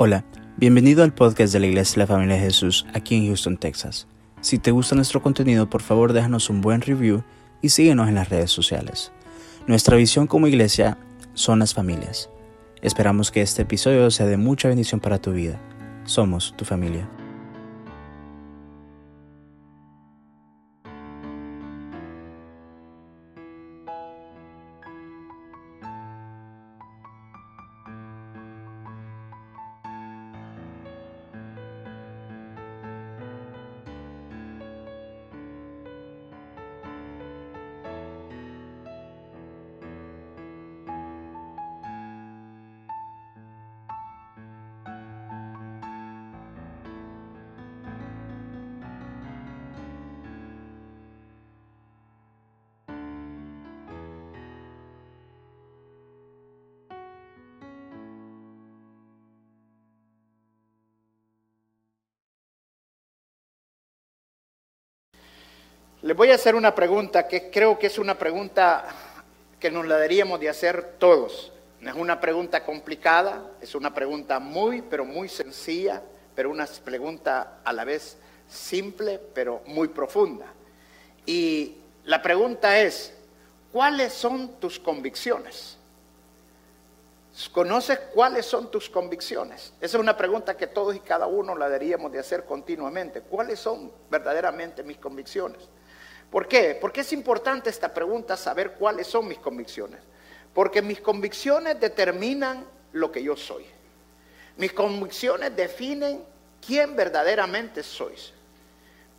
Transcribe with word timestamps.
Hola, 0.00 0.24
bienvenido 0.56 1.02
al 1.02 1.12
podcast 1.12 1.52
de 1.52 1.58
la 1.58 1.66
Iglesia 1.66 1.94
de 1.94 1.98
la 1.98 2.06
Familia 2.06 2.36
de 2.36 2.42
Jesús 2.42 2.86
aquí 2.94 3.16
en 3.16 3.26
Houston, 3.26 3.56
Texas. 3.56 4.06
Si 4.40 4.60
te 4.60 4.70
gusta 4.70 4.94
nuestro 4.94 5.20
contenido, 5.20 5.68
por 5.68 5.82
favor 5.82 6.12
déjanos 6.12 6.50
un 6.50 6.60
buen 6.60 6.82
review 6.82 7.24
y 7.62 7.70
síguenos 7.70 8.08
en 8.08 8.14
las 8.14 8.28
redes 8.28 8.52
sociales. 8.52 9.10
Nuestra 9.66 9.96
visión 9.96 10.28
como 10.28 10.46
iglesia 10.46 10.98
son 11.34 11.58
las 11.58 11.74
familias. 11.74 12.30
Esperamos 12.80 13.32
que 13.32 13.42
este 13.42 13.62
episodio 13.62 14.08
sea 14.12 14.26
de 14.26 14.36
mucha 14.36 14.68
bendición 14.68 15.00
para 15.00 15.18
tu 15.18 15.32
vida. 15.32 15.60
Somos 16.04 16.54
tu 16.56 16.64
familia. 16.64 17.08
Voy 66.18 66.32
a 66.32 66.34
hacer 66.34 66.56
una 66.56 66.74
pregunta 66.74 67.28
que 67.28 67.48
creo 67.48 67.78
que 67.78 67.86
es 67.86 67.96
una 67.96 68.18
pregunta 68.18 68.84
que 69.60 69.70
nos 69.70 69.86
la 69.86 69.94
deberíamos 69.94 70.40
de 70.40 70.48
hacer 70.48 70.96
todos. 70.98 71.52
No 71.80 71.90
es 71.90 71.96
una 71.96 72.20
pregunta 72.20 72.64
complicada, 72.64 73.52
es 73.60 73.76
una 73.76 73.94
pregunta 73.94 74.40
muy, 74.40 74.82
pero 74.82 75.04
muy 75.04 75.28
sencilla, 75.28 76.02
pero 76.34 76.50
una 76.50 76.66
pregunta 76.84 77.60
a 77.64 77.72
la 77.72 77.84
vez 77.84 78.16
simple, 78.48 79.20
pero 79.32 79.62
muy 79.66 79.86
profunda. 79.86 80.46
Y 81.24 81.76
la 82.02 82.20
pregunta 82.20 82.80
es, 82.80 83.14
¿cuáles 83.70 84.12
son 84.12 84.58
tus 84.58 84.80
convicciones? 84.80 85.78
¿Conoces 87.52 87.96
cuáles 88.12 88.44
son 88.44 88.72
tus 88.72 88.90
convicciones? 88.90 89.72
Esa 89.80 89.96
es 89.96 90.02
una 90.02 90.16
pregunta 90.16 90.56
que 90.56 90.66
todos 90.66 90.96
y 90.96 90.98
cada 90.98 91.28
uno 91.28 91.56
la 91.56 91.66
deberíamos 91.66 92.10
de 92.10 92.18
hacer 92.18 92.44
continuamente. 92.44 93.20
¿Cuáles 93.20 93.60
son 93.60 93.92
verdaderamente 94.10 94.82
mis 94.82 94.96
convicciones? 94.96 95.68
¿Por 96.30 96.46
qué? 96.46 96.76
Porque 96.80 97.00
es 97.00 97.12
importante 97.12 97.70
esta 97.70 97.92
pregunta, 97.92 98.36
saber 98.36 98.72
cuáles 98.72 99.06
son 99.06 99.26
mis 99.28 99.38
convicciones. 99.38 100.00
Porque 100.52 100.82
mis 100.82 101.00
convicciones 101.00 101.80
determinan 101.80 102.66
lo 102.92 103.10
que 103.10 103.22
yo 103.22 103.36
soy. 103.36 103.64
Mis 104.56 104.72
convicciones 104.72 105.54
definen 105.54 106.22
quién 106.64 106.96
verdaderamente 106.96 107.82
sois. 107.82 108.32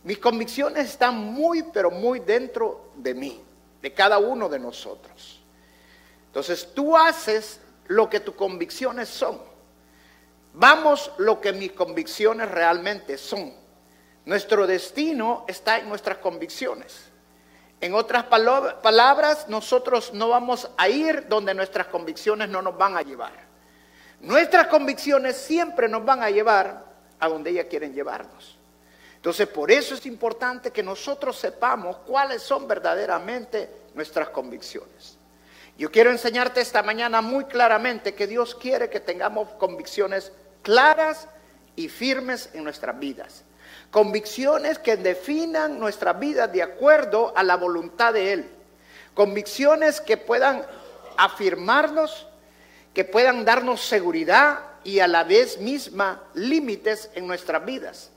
Mis 0.04 0.18
convicciones 0.18 0.88
están 0.88 1.16
muy, 1.16 1.62
pero 1.64 1.90
muy 1.90 2.20
dentro 2.20 2.90
de 2.96 3.14
mí, 3.14 3.42
de 3.82 3.92
cada 3.92 4.18
uno 4.18 4.48
de 4.48 4.58
nosotros. 4.58 5.40
Entonces 6.26 6.68
tú 6.74 6.96
haces 6.96 7.60
lo 7.88 8.08
que 8.08 8.20
tus 8.20 8.34
convicciones 8.34 9.08
son. 9.08 9.40
Vamos 10.54 11.12
lo 11.18 11.40
que 11.40 11.52
mis 11.52 11.72
convicciones 11.72 12.50
realmente 12.50 13.18
son. 13.18 13.59
Nuestro 14.24 14.66
destino 14.66 15.44
está 15.48 15.78
en 15.78 15.88
nuestras 15.88 16.18
convicciones. 16.18 17.10
En 17.80 17.94
otras 17.94 18.24
palabras, 18.24 19.48
nosotros 19.48 20.12
no 20.12 20.28
vamos 20.28 20.70
a 20.76 20.88
ir 20.88 21.26
donde 21.28 21.54
nuestras 21.54 21.86
convicciones 21.86 22.48
no 22.48 22.60
nos 22.60 22.76
van 22.76 22.96
a 22.96 23.02
llevar. 23.02 23.32
Nuestras 24.20 24.66
convicciones 24.66 25.36
siempre 25.36 25.88
nos 25.88 26.04
van 26.04 26.22
a 26.22 26.28
llevar 26.28 26.84
a 27.18 27.28
donde 27.28 27.50
ellas 27.50 27.66
quieren 27.70 27.94
llevarnos. 27.94 28.58
Entonces, 29.16 29.48
por 29.48 29.70
eso 29.70 29.94
es 29.94 30.04
importante 30.04 30.70
que 30.70 30.82
nosotros 30.82 31.38
sepamos 31.38 31.96
cuáles 32.06 32.42
son 32.42 32.68
verdaderamente 32.68 33.70
nuestras 33.94 34.28
convicciones. 34.28 35.16
Yo 35.78 35.90
quiero 35.90 36.10
enseñarte 36.10 36.60
esta 36.60 36.82
mañana 36.82 37.22
muy 37.22 37.44
claramente 37.46 38.14
que 38.14 38.26
Dios 38.26 38.54
quiere 38.54 38.90
que 38.90 39.00
tengamos 39.00 39.48
convicciones 39.52 40.32
claras 40.60 41.28
y 41.76 41.88
firmes 41.88 42.50
en 42.52 42.64
nuestras 42.64 42.98
vidas. 42.98 43.44
Convicciones 43.90 44.78
que 44.78 44.96
definan 44.96 45.80
nuestra 45.80 46.12
vida 46.12 46.46
de 46.46 46.62
acuerdo 46.62 47.32
a 47.36 47.42
la 47.42 47.56
voluntad 47.56 48.12
de 48.12 48.32
Él. 48.32 48.50
Convicciones 49.14 50.00
que 50.00 50.16
puedan 50.16 50.64
afirmarnos, 51.16 52.28
que 52.94 53.04
puedan 53.04 53.44
darnos 53.44 53.82
seguridad 53.82 54.60
y 54.84 55.00
a 55.00 55.08
la 55.08 55.24
vez 55.24 55.58
misma 55.58 56.22
límites 56.34 57.10
en 57.14 57.26
nuestras 57.26 57.64
vidas. 57.64 58.10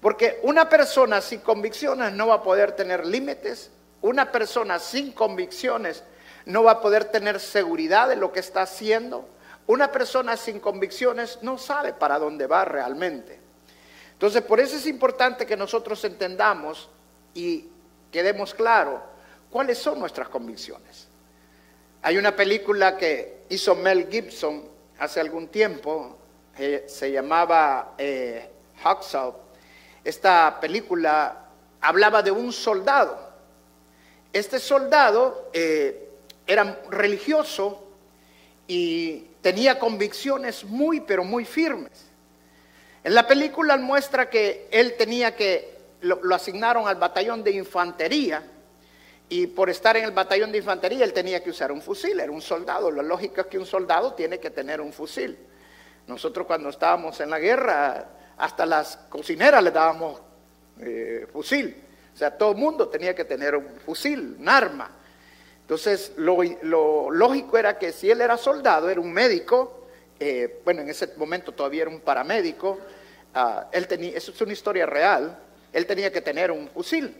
Porque 0.00 0.38
una 0.42 0.68
persona 0.68 1.20
sin 1.20 1.40
convicciones 1.40 2.12
no 2.12 2.28
va 2.28 2.34
a 2.34 2.42
poder 2.42 2.72
tener 2.72 3.04
límites, 3.04 3.70
una 4.00 4.30
persona 4.30 4.78
sin 4.78 5.12
convicciones 5.12 6.04
no 6.46 6.62
va 6.62 6.72
a 6.72 6.80
poder 6.80 7.06
tener 7.06 7.40
seguridad 7.40 8.08
de 8.08 8.16
lo 8.16 8.32
que 8.32 8.40
está 8.40 8.62
haciendo, 8.62 9.28
una 9.66 9.90
persona 9.90 10.36
sin 10.36 10.60
convicciones 10.60 11.40
no 11.42 11.58
sabe 11.58 11.92
para 11.92 12.18
dónde 12.18 12.46
va 12.46 12.64
realmente. 12.64 13.47
Entonces, 14.18 14.42
por 14.42 14.58
eso 14.58 14.76
es 14.76 14.86
importante 14.88 15.46
que 15.46 15.56
nosotros 15.56 16.02
entendamos 16.02 16.88
y 17.34 17.66
quedemos 18.10 18.52
claro 18.52 19.00
cuáles 19.48 19.78
son 19.78 20.00
nuestras 20.00 20.28
convicciones. 20.28 21.06
Hay 22.02 22.18
una 22.18 22.34
película 22.34 22.96
que 22.96 23.44
hizo 23.48 23.76
Mel 23.76 24.08
Gibson 24.10 24.64
hace 24.98 25.20
algún 25.20 25.46
tiempo, 25.46 26.18
eh, 26.58 26.86
se 26.88 27.12
llamaba 27.12 27.94
eh, 27.96 28.50
Esta 30.02 30.58
película 30.60 31.44
hablaba 31.80 32.20
de 32.20 32.32
un 32.32 32.52
soldado. 32.52 33.16
Este 34.32 34.58
soldado 34.58 35.48
eh, 35.52 36.10
era 36.44 36.80
religioso 36.90 37.84
y 38.66 39.28
tenía 39.42 39.78
convicciones 39.78 40.64
muy, 40.64 41.02
pero 41.02 41.22
muy 41.22 41.44
firmes. 41.44 42.07
En 43.08 43.14
la 43.14 43.26
película 43.26 43.74
muestra 43.78 44.28
que 44.28 44.68
él 44.70 44.94
tenía 44.98 45.34
que, 45.34 45.78
lo, 46.02 46.20
asignaron 46.34 46.86
al 46.86 46.96
batallón 46.96 47.42
de 47.42 47.52
infantería 47.52 48.42
y 49.30 49.46
por 49.46 49.70
estar 49.70 49.96
en 49.96 50.04
el 50.04 50.10
batallón 50.10 50.52
de 50.52 50.58
infantería 50.58 51.06
él 51.06 51.14
tenía 51.14 51.42
que 51.42 51.48
usar 51.48 51.72
un 51.72 51.80
fusil, 51.80 52.20
era 52.20 52.30
un 52.30 52.42
soldado. 52.42 52.90
La 52.90 53.02
lógica 53.02 53.40
es 53.40 53.46
que 53.46 53.58
un 53.58 53.64
soldado 53.64 54.12
tiene 54.12 54.38
que 54.38 54.50
tener 54.50 54.82
un 54.82 54.92
fusil. 54.92 55.38
Nosotros 56.06 56.46
cuando 56.46 56.68
estábamos 56.68 57.18
en 57.20 57.30
la 57.30 57.38
guerra, 57.38 58.08
hasta 58.36 58.66
las 58.66 58.98
cocineras 59.08 59.64
le 59.64 59.70
dábamos 59.70 60.20
eh, 60.78 61.26
fusil. 61.32 61.82
O 62.12 62.16
sea, 62.18 62.36
todo 62.36 62.50
el 62.50 62.58
mundo 62.58 62.88
tenía 62.88 63.14
que 63.14 63.24
tener 63.24 63.56
un 63.56 63.70
fusil, 63.86 64.36
un 64.38 64.50
arma. 64.50 64.90
Entonces, 65.62 66.12
lo, 66.18 67.10
lógico 67.10 67.56
era 67.56 67.78
que 67.78 67.90
si 67.90 68.10
él 68.10 68.20
era 68.20 68.36
soldado, 68.36 68.90
era 68.90 69.00
un 69.00 69.14
médico, 69.14 69.86
eh, 70.20 70.60
bueno, 70.62 70.82
en 70.82 70.90
ese 70.90 71.10
momento 71.16 71.52
todavía 71.52 71.82
era 71.82 71.90
un 71.90 72.00
paramédico, 72.00 72.78
ah, 73.34 73.68
él 73.72 73.86
tenía, 73.86 74.16
eso 74.16 74.32
es 74.32 74.40
una 74.40 74.52
historia 74.52 74.86
real, 74.86 75.38
él 75.72 75.86
tenía 75.86 76.12
que 76.12 76.20
tener 76.20 76.50
un 76.50 76.68
fusil. 76.68 77.14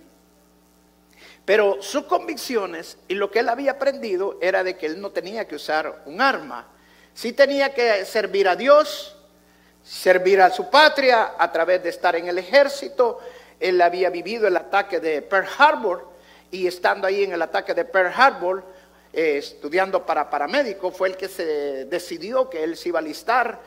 Pero 1.45 1.81
sus 1.81 2.05
convicciones 2.05 2.99
y 3.09 3.15
lo 3.15 3.31
que 3.31 3.39
él 3.39 3.49
había 3.49 3.73
aprendido 3.73 4.39
era 4.43 4.63
de 4.63 4.77
que 4.77 4.87
él 4.87 5.01
no 5.01 5.11
tenía 5.11 5.49
que 5.49 5.55
usar 5.55 6.03
un 6.05 6.21
arma, 6.21 6.67
sí 7.15 7.33
tenía 7.33 7.73
que 7.73 8.05
servir 8.05 8.49
a 8.49 8.57
Dios, 8.57 9.17
servir 9.83 10.41
a 10.43 10.51
su 10.51 10.69
patria 10.69 11.35
a 11.39 11.51
través 11.51 11.83
de 11.83 11.89
estar 11.89 12.15
en 12.17 12.29
el 12.29 12.39
ejército. 12.39 13.19
Él 13.59 13.81
había 13.81 14.11
vivido 14.11 14.47
el 14.47 14.57
ataque 14.57 15.01
de 15.01 15.23
Pearl 15.23 15.49
Harbor 15.59 16.07
y 16.51 16.67
estando 16.67 17.07
ahí 17.07 17.25
en 17.25 17.33
el 17.33 17.43
ataque 17.43 17.75
de 17.75 17.85
Pearl 17.85 18.13
Harbor, 18.15 18.65
eh, 19.13 19.39
estudiando 19.39 20.05
para 20.05 20.29
paramédico, 20.29 20.91
fue 20.91 21.09
el 21.09 21.17
que 21.17 21.29
se 21.29 21.87
decidió 21.87 22.51
que 22.51 22.63
él 22.63 22.77
se 22.77 22.91
iba 22.91 22.99
a 22.99 23.03
listar 23.03 23.59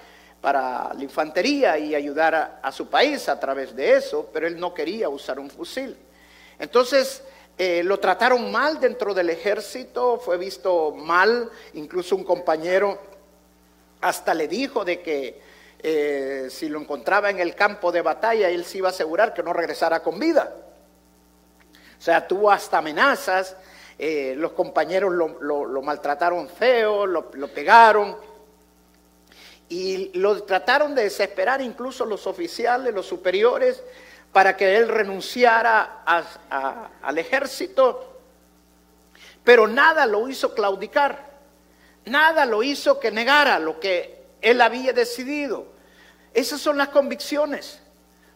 para 0.41 0.93
la 0.93 1.03
infantería 1.03 1.77
y 1.77 1.93
ayudar 1.93 2.59
a, 2.61 2.71
su 2.71 2.87
país 2.87 3.29
a 3.29 3.39
través 3.39 3.75
de 3.75 3.95
eso, 3.95 4.29
pero 4.33 4.47
él 4.47 4.59
no 4.59 4.73
quería 4.73 5.07
usar 5.07 5.39
un 5.39 5.49
fusil. 5.49 5.95
Entonces, 6.57 7.23
eh, 7.57 7.83
lo 7.83 7.99
trataron 7.99 8.51
mal 8.51 8.79
dentro 8.79 9.13
del 9.13 9.29
ejército, 9.29 10.17
fue 10.17 10.37
visto 10.37 10.91
mal, 10.91 11.49
incluso 11.73 12.15
un 12.15 12.23
compañero 12.23 12.99
hasta 14.01 14.33
le 14.33 14.47
dijo 14.47 14.83
de 14.83 15.01
que 15.01 15.41
eh, 15.79 16.47
si 16.49 16.69
lo 16.69 16.79
encontraba 16.79 17.29
en 17.29 17.39
el 17.39 17.53
campo 17.53 17.91
de 17.91 18.01
batalla, 18.01 18.49
él 18.49 18.65
se 18.65 18.79
iba 18.79 18.89
a 18.89 18.91
asegurar 18.91 19.33
que 19.33 19.43
no 19.43 19.53
regresara 19.53 20.01
con 20.01 20.19
vida. 20.19 20.51
O 21.99 22.01
sea, 22.01 22.27
tuvo 22.27 22.51
hasta 22.51 22.79
amenazas 22.79 23.55
eh, 24.03 24.33
los 24.35 24.53
compañeros 24.53 25.13
lo, 25.13 25.81
maltrataron 25.83 26.49
feo, 26.49 27.05
lo, 27.05 27.29
pegaron. 27.53 28.17
Y 29.71 30.11
lo 30.15 30.43
trataron 30.43 30.93
de 30.95 31.03
desesperar 31.03 31.61
incluso 31.61 32.05
los 32.05 32.27
oficiales, 32.27 32.93
los 32.93 33.05
superiores, 33.05 33.81
para 34.33 34.57
que 34.57 34.75
él 34.75 34.89
renunciara 34.89 36.03
al 37.01 37.17
ejército, 37.17 38.19
pero 39.45 39.69
nada 39.69 40.05
lo 40.05 40.27
hizo 40.27 40.53
claudicar, 40.53 41.25
nada 42.03 42.45
lo 42.45 42.63
hizo 42.63 42.99
que 42.99 43.11
negara 43.11 43.59
lo 43.59 43.79
que 43.79 44.25
él 44.41 44.59
había 44.59 44.91
decidido. 44.91 45.67
Esas 46.33 46.59
son 46.59 46.77
las 46.77 46.89
convicciones. 46.89 47.79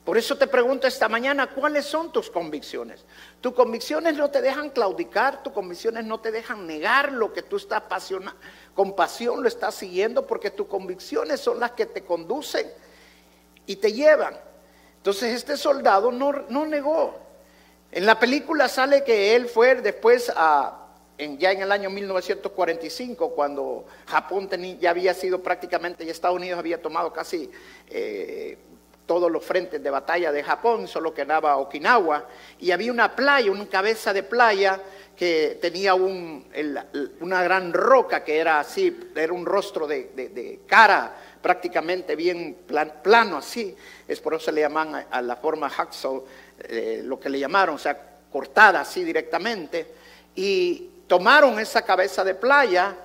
Por 0.06 0.18
eso 0.18 0.38
te 0.38 0.46
pregunto 0.46 0.86
esta 0.86 1.10
mañana, 1.10 1.48
¿cuáles 1.48 1.86
son 1.86 2.12
tus 2.12 2.30
convicciones? 2.30 3.04
Tus 3.42 3.54
convicciones 3.54 4.16
no 4.16 4.30
te 4.30 4.42
dejan 4.42 4.70
claudicar, 4.70 5.42
tus 5.42 5.52
convicciones 5.52 6.06
no 6.06 6.20
te 6.20 6.32
dejan 6.32 6.68
negar 6.68 7.12
lo 7.12 7.34
que 7.34 7.42
tú 7.42 7.58
estás 7.58 7.80
apasionado 7.80 8.38
con 8.76 8.94
pasión 8.94 9.42
lo 9.42 9.48
estás 9.48 9.74
siguiendo 9.74 10.28
porque 10.28 10.52
tus 10.52 10.68
convicciones 10.68 11.40
son 11.40 11.60
las 11.60 11.72
que 11.72 11.86
te 11.86 12.04
conducen 12.04 12.70
y 13.66 13.78
te 13.78 13.94
llevan. 13.94 14.38
Entonces 14.98 15.34
este 15.34 15.58
soldado 15.58 16.12
no, 16.12 16.32
no 16.50 16.66
negó. 16.66 17.16
En 17.92 18.06
la 18.06 18.20
película 18.20 18.68
sale 18.68 19.04
que 19.04 19.36
él 19.36 19.48
fue 19.48 19.76
después 19.76 20.32
a, 20.36 20.88
ya 21.18 21.54
en 21.54 21.62
el 21.62 21.72
año 21.72 21.90
1945, 21.90 23.30
cuando 23.30 23.86
Japón 24.08 24.50
ya 24.80 24.90
había 24.90 25.14
sido 25.14 25.42
prácticamente, 25.42 26.04
y 26.04 26.10
Estados 26.10 26.36
Unidos 26.36 26.60
había 26.60 26.82
tomado 26.82 27.14
casi 27.14 27.50
eh, 27.88 28.58
todos 29.06 29.32
los 29.32 29.44
frentes 29.44 29.82
de 29.82 29.90
batalla 29.90 30.32
de 30.32 30.44
Japón, 30.44 30.88
solo 30.88 31.14
quedaba 31.14 31.58
Okinawa, 31.58 32.28
y 32.60 32.72
había 32.72 32.92
una 32.92 33.16
playa, 33.16 33.52
una 33.52 33.68
cabeza 33.68 34.14
de 34.14 34.24
playa 34.24 34.82
que 35.16 35.58
tenía 35.62 35.94
una 35.94 37.44
gran 37.44 37.72
roca 37.72 38.24
que 38.24 38.38
era 38.38 38.60
así, 38.60 39.12
era 39.16 39.32
un 39.32 39.46
rostro 39.46 39.88
de, 39.88 40.60
cara 40.68 41.16
prácticamente 41.42 42.16
bien 42.16 42.58
plano 43.04 43.38
así, 43.38 43.76
es 44.08 44.20
por 44.20 44.34
eso 44.34 44.52
le 44.52 44.62
llaman 44.62 45.06
a, 45.10 45.22
la 45.22 45.36
forma 45.36 45.70
hacksaw, 45.70 46.26
eh, 46.64 47.02
lo 47.04 47.20
que 47.20 47.30
le 47.30 47.40
llamaron, 47.40 47.76
o 47.76 47.80
sea, 47.80 47.98
cortada 48.32 48.82
así 48.82 49.04
directamente, 49.04 49.88
y 50.36 50.90
tomaron 51.08 51.60
esa 51.60 51.84
cabeza 51.84 52.24
de 52.24 52.36
playa, 52.36 52.96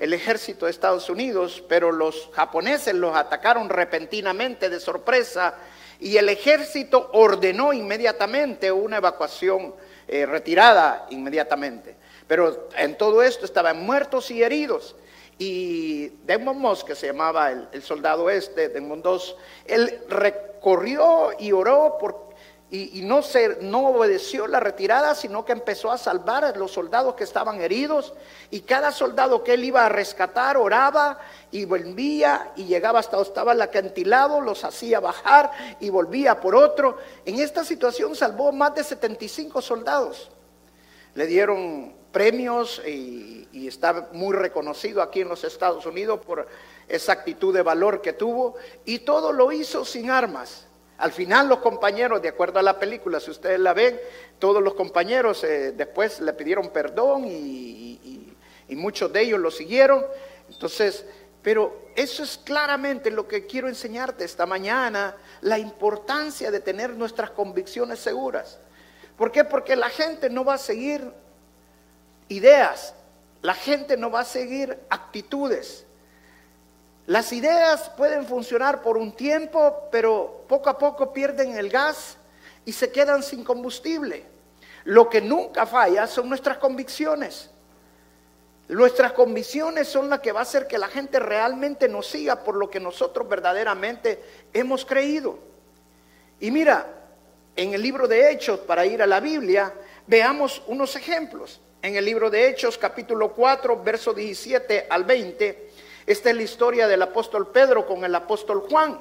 el 0.00 0.14
ejército 0.14 0.64
de 0.64 0.70
Estados 0.70 1.10
Unidos, 1.10 1.62
pero 1.68 1.92
los 1.92 2.30
japoneses 2.32 2.94
los 2.94 3.14
atacaron 3.14 3.68
repentinamente 3.68 4.70
de 4.70 4.80
sorpresa 4.80 5.54
y 6.00 6.16
el 6.16 6.30
ejército 6.30 7.10
ordenó 7.12 7.74
inmediatamente 7.74 8.72
una 8.72 8.96
evacuación 8.96 9.74
eh, 10.08 10.24
retirada 10.24 11.06
inmediatamente. 11.10 11.96
Pero 12.26 12.70
en 12.78 12.96
todo 12.96 13.22
esto 13.22 13.44
estaban 13.44 13.84
muertos 13.84 14.30
y 14.30 14.42
heridos. 14.42 14.96
Y 15.36 16.08
Desmond 16.24 16.58
Moss, 16.60 16.82
que 16.82 16.94
se 16.94 17.08
llamaba 17.08 17.50
el, 17.50 17.82
soldado 17.82 18.30
este, 18.30 18.70
Desmond 18.70 19.04
II, 19.04 19.20
él 19.66 19.98
recorrió 20.08 21.32
y 21.38 21.52
oró 21.52 21.98
por 22.00 22.29
y, 22.72 23.02
no, 23.02 23.20
se, 23.20 23.58
no 23.62 23.88
obedeció 23.88 24.46
la 24.46 24.60
retirada, 24.60 25.16
sino 25.16 25.44
que 25.44 25.50
empezó 25.50 25.90
a 25.90 25.98
salvar 25.98 26.44
a 26.44 26.52
los 26.52 26.70
soldados 26.70 27.16
que 27.16 27.24
estaban 27.24 27.60
heridos. 27.60 28.14
Y 28.48 28.60
cada 28.60 28.92
soldado 28.92 29.42
que 29.42 29.54
él 29.54 29.64
iba 29.64 29.84
a 29.84 29.88
rescatar 29.88 30.56
oraba 30.56 31.18
y 31.50 31.64
volvía 31.64 32.52
y 32.54 32.66
llegaba 32.66 33.00
hasta 33.00 33.16
donde 33.16 33.28
estaba 33.28 33.54
el 33.54 33.62
acantilado, 33.62 34.40
los 34.40 34.62
hacía 34.62 35.00
bajar 35.00 35.50
y 35.80 35.90
volvía 35.90 36.40
por 36.40 36.54
otro. 36.54 36.98
En 37.24 37.40
esta 37.40 37.64
situación 37.64 38.14
salvó 38.14 38.52
más 38.52 38.72
de 38.76 38.84
75 38.84 39.60
soldados. 39.60 40.30
Le 41.16 41.26
dieron 41.26 41.92
premios 42.12 42.80
y, 42.86 43.48
y 43.50 43.66
está 43.66 44.10
muy 44.12 44.36
reconocido 44.36 45.02
aquí 45.02 45.22
en 45.22 45.28
los 45.28 45.42
Estados 45.42 45.84
Unidos 45.86 46.20
por 46.24 46.46
esa 46.86 47.10
actitud 47.10 47.52
de 47.52 47.62
valor 47.62 48.00
que 48.00 48.12
tuvo. 48.12 48.54
Y 48.84 49.00
todo 49.00 49.32
lo 49.32 49.50
hizo 49.50 49.84
sin 49.84 50.08
armas. 50.08 50.68
Al 51.00 51.12
final 51.12 51.48
los 51.48 51.60
compañeros, 51.60 52.20
de 52.20 52.28
acuerdo 52.28 52.58
a 52.58 52.62
la 52.62 52.78
película, 52.78 53.20
si 53.20 53.30
ustedes 53.30 53.58
la 53.58 53.72
ven, 53.72 53.98
todos 54.38 54.62
los 54.62 54.74
compañeros 54.74 55.42
eh, 55.44 55.72
después 55.72 56.20
le 56.20 56.34
pidieron 56.34 56.68
perdón 56.68 57.24
y, 57.26 57.88
muchos 58.68 59.12
de 59.12 59.22
ellos 59.22 59.40
lo 59.40 59.50
siguieron. 59.50 60.04
Entonces, 60.48 61.04
pero 61.42 61.88
eso 61.96 62.22
es 62.22 62.38
claramente 62.38 63.10
lo 63.10 63.26
que 63.26 63.46
quiero 63.46 63.68
enseñarte 63.68 64.24
esta 64.24 64.46
mañana, 64.46 65.16
la 65.40 65.58
importancia 65.58 66.50
de 66.50 66.60
tener 66.60 66.90
nuestras 66.90 67.30
convicciones 67.30 67.98
seguras. 67.98 68.58
¿Por 69.16 69.32
qué? 69.32 69.44
Porque 69.44 69.76
la 69.76 69.88
gente 69.88 70.30
no 70.30 70.44
va 70.44 70.54
a 70.54 70.58
seguir 70.58 71.02
ideas, 72.28 72.94
la 73.42 73.54
gente 73.54 73.96
no 73.96 74.10
va 74.10 74.20
a 74.20 74.24
seguir 74.24 74.78
actitudes. 74.88 75.86
Las 77.10 77.32
ideas 77.32 77.90
pueden 77.96 78.24
funcionar 78.24 78.82
por 78.82 78.96
un 78.96 79.10
tiempo, 79.10 79.88
pero 79.90 80.44
poco 80.46 80.70
a 80.70 80.78
poco 80.78 81.12
pierden 81.12 81.56
el 81.58 81.68
gas 81.68 82.16
y 82.64 82.72
se 82.72 82.92
quedan 82.92 83.24
sin 83.24 83.42
combustible. 83.42 84.22
Lo 84.84 85.10
que 85.10 85.20
nunca 85.20 85.66
falla 85.66 86.06
son 86.06 86.28
nuestras 86.28 86.58
convicciones. 86.58 87.50
Nuestras 88.68 89.10
convicciones 89.10 89.88
son 89.88 90.08
las 90.08 90.20
que 90.20 90.30
va 90.30 90.38
a 90.38 90.42
hacer 90.44 90.68
que 90.68 90.78
la 90.78 90.86
gente 90.86 91.18
realmente 91.18 91.88
nos 91.88 92.06
siga 92.06 92.44
por 92.44 92.54
lo 92.54 92.70
que 92.70 92.78
nosotros 92.78 93.28
verdaderamente 93.28 94.22
hemos 94.52 94.84
creído. 94.84 95.36
Y 96.38 96.52
mira, 96.52 96.86
en 97.56 97.74
el 97.74 97.82
libro 97.82 98.06
de 98.06 98.30
Hechos, 98.30 98.60
para 98.60 98.86
ir 98.86 99.02
a 99.02 99.08
la 99.08 99.18
Biblia, 99.18 99.74
veamos 100.06 100.62
unos 100.68 100.94
ejemplos. 100.94 101.60
En 101.82 101.96
el 101.96 102.04
libro 102.04 102.30
de 102.30 102.48
Hechos, 102.48 102.78
capítulo 102.78 103.32
4, 103.32 103.82
verso 103.82 104.14
17 104.14 104.86
al 104.88 105.02
20, 105.02 105.69
esta 106.10 106.30
es 106.30 106.36
la 106.36 106.42
historia 106.42 106.88
del 106.88 107.02
apóstol 107.02 107.52
Pedro 107.52 107.86
con 107.86 108.04
el 108.04 108.12
apóstol 108.12 108.64
Juan. 108.68 108.98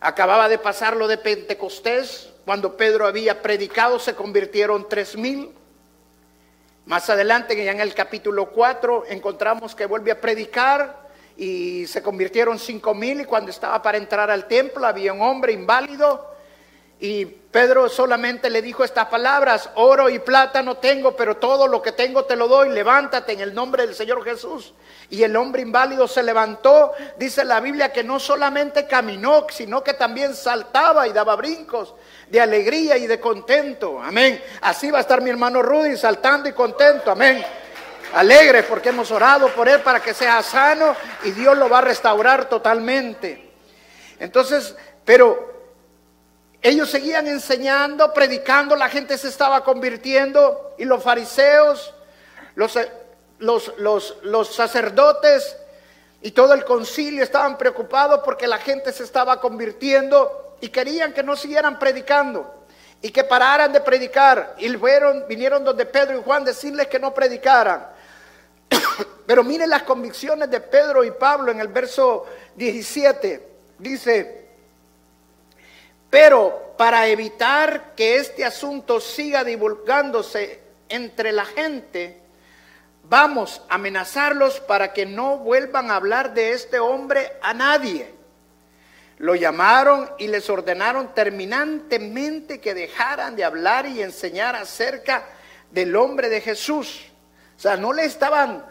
Acababa 0.00 0.48
de 0.48 0.56
pasar 0.56 0.96
lo 0.96 1.06
de 1.08 1.18
Pentecostés, 1.18 2.30
cuando 2.46 2.74
Pedro 2.74 3.06
había 3.06 3.42
predicado 3.42 3.98
se 3.98 4.14
convirtieron 4.14 4.88
tres 4.88 5.18
mil. 5.18 5.50
Más 6.86 7.10
adelante, 7.10 7.62
ya 7.62 7.70
en 7.70 7.80
el 7.80 7.92
capítulo 7.92 8.46
4, 8.46 9.04
encontramos 9.10 9.74
que 9.74 9.84
vuelve 9.84 10.10
a 10.10 10.20
predicar 10.22 11.10
y 11.36 11.86
se 11.86 12.02
convirtieron 12.02 12.58
cinco 12.58 12.94
mil 12.94 13.20
y 13.20 13.24
cuando 13.26 13.50
estaba 13.50 13.82
para 13.82 13.98
entrar 13.98 14.30
al 14.30 14.48
templo 14.48 14.86
había 14.86 15.12
un 15.12 15.20
hombre 15.20 15.52
inválido 15.52 16.34
y 17.00 17.24
Pedro 17.24 17.88
solamente 17.88 18.50
le 18.50 18.60
dijo 18.60 18.84
estas 18.84 19.06
palabras, 19.06 19.70
oro 19.74 20.10
y 20.10 20.18
plata 20.18 20.62
no 20.62 20.76
tengo, 20.76 21.16
pero 21.16 21.38
todo 21.38 21.66
lo 21.66 21.80
que 21.80 21.92
tengo 21.92 22.26
te 22.26 22.36
lo 22.36 22.46
doy, 22.46 22.68
levántate 22.68 23.32
en 23.32 23.40
el 23.40 23.54
nombre 23.54 23.86
del 23.86 23.94
Señor 23.94 24.22
Jesús. 24.22 24.74
Y 25.08 25.22
el 25.22 25.34
hombre 25.34 25.62
inválido 25.62 26.06
se 26.06 26.22
levantó, 26.22 26.92
dice 27.16 27.42
la 27.44 27.58
Biblia 27.60 27.90
que 27.90 28.04
no 28.04 28.20
solamente 28.20 28.86
caminó, 28.86 29.46
sino 29.48 29.82
que 29.82 29.94
también 29.94 30.34
saltaba 30.34 31.08
y 31.08 31.12
daba 31.12 31.34
brincos 31.36 31.94
de 32.28 32.40
alegría 32.40 32.98
y 32.98 33.06
de 33.06 33.18
contento. 33.18 34.00
Amén. 34.00 34.40
Así 34.60 34.90
va 34.90 34.98
a 34.98 35.00
estar 35.00 35.22
mi 35.22 35.30
hermano 35.30 35.62
Rudy 35.62 35.96
saltando 35.96 36.50
y 36.50 36.52
contento. 36.52 37.10
Amén. 37.10 37.42
Alegre 38.14 38.62
porque 38.64 38.90
hemos 38.90 39.10
orado 39.10 39.48
por 39.48 39.68
él 39.68 39.80
para 39.80 40.00
que 40.00 40.12
sea 40.12 40.42
sano 40.42 40.94
y 41.24 41.30
Dios 41.30 41.56
lo 41.56 41.68
va 41.68 41.78
a 41.78 41.82
restaurar 41.82 42.48
totalmente. 42.48 43.52
Entonces, 44.18 44.76
pero 45.04 45.49
ellos 46.62 46.90
seguían 46.90 47.26
enseñando, 47.26 48.12
predicando, 48.12 48.76
la 48.76 48.88
gente 48.88 49.16
se 49.16 49.28
estaba 49.28 49.64
convirtiendo 49.64 50.74
y 50.76 50.84
los 50.84 51.02
fariseos, 51.02 51.94
los, 52.54 52.78
los, 53.38 54.16
los, 54.22 54.54
sacerdotes 54.54 55.56
y 56.20 56.32
todo 56.32 56.52
el 56.52 56.64
concilio 56.64 57.22
estaban 57.22 57.56
preocupados 57.56 58.20
porque 58.24 58.46
la 58.46 58.58
gente 58.58 58.92
se 58.92 59.04
estaba 59.04 59.40
convirtiendo 59.40 60.56
y 60.60 60.68
querían 60.68 61.14
que 61.14 61.22
no 61.22 61.34
siguieran 61.34 61.78
predicando 61.78 62.66
y 63.00 63.10
que 63.10 63.24
pararan 63.24 63.72
de 63.72 63.80
predicar. 63.80 64.54
Y 64.58 64.68
fueron, 64.76 65.24
vinieron 65.26 65.64
donde 65.64 65.86
Pedro 65.86 66.18
y 66.18 66.22
Juan 66.22 66.44
decirles 66.44 66.88
que 66.88 66.98
no 66.98 67.14
predicaran. 67.14 67.86
Pero 69.26 69.42
miren 69.42 69.70
las 69.70 69.84
convicciones 69.84 70.50
de 70.50 70.60
Pedro 70.60 71.02
y 71.04 71.10
Pablo 71.12 71.50
en 71.50 71.60
el 71.60 71.68
verso 71.68 72.26
17. 72.56 73.48
Dice, 73.78 74.39
pero 76.10 76.74
para 76.76 77.06
evitar 77.06 77.94
que 77.94 78.16
este 78.16 78.44
asunto 78.44 79.00
siga 79.00 79.44
divulgándose 79.44 80.60
entre 80.88 81.30
la 81.30 81.44
gente, 81.44 82.20
vamos 83.04 83.62
a 83.68 83.76
amenazarlos 83.76 84.60
para 84.60 84.92
que 84.92 85.06
no 85.06 85.38
vuelvan 85.38 85.90
a 85.90 85.96
hablar 85.96 86.34
de 86.34 86.52
este 86.52 86.80
hombre 86.80 87.32
a 87.40 87.54
nadie. 87.54 88.12
Lo 89.18 89.34
llamaron 89.34 90.10
y 90.18 90.28
les 90.28 90.48
ordenaron 90.50 91.14
terminantemente 91.14 92.60
que 92.60 92.74
dejaran 92.74 93.36
de 93.36 93.44
hablar 93.44 93.86
y 93.86 94.02
enseñar 94.02 94.56
acerca 94.56 95.24
del 95.70 95.94
hombre 95.94 96.28
de 96.28 96.40
Jesús. 96.40 97.06
O 97.56 97.60
sea, 97.60 97.76
no 97.76 97.92
le 97.92 98.04
estaban 98.04 98.64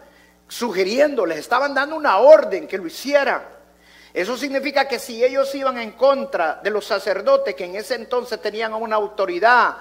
sugiriendo, 0.48 1.24
les 1.24 1.38
estaban 1.38 1.72
dando 1.72 1.94
una 1.96 2.18
orden 2.18 2.66
que 2.66 2.76
lo 2.76 2.86
hicieran. 2.86 3.59
Eso 4.12 4.36
significa 4.36 4.88
que 4.88 4.98
si 4.98 5.24
ellos 5.24 5.54
iban 5.54 5.78
en 5.78 5.92
contra 5.92 6.60
de 6.62 6.70
los 6.70 6.84
sacerdotes, 6.84 7.54
que 7.54 7.64
en 7.64 7.76
ese 7.76 7.94
entonces 7.94 8.40
tenían 8.42 8.74
una 8.74 8.96
autoridad 8.96 9.76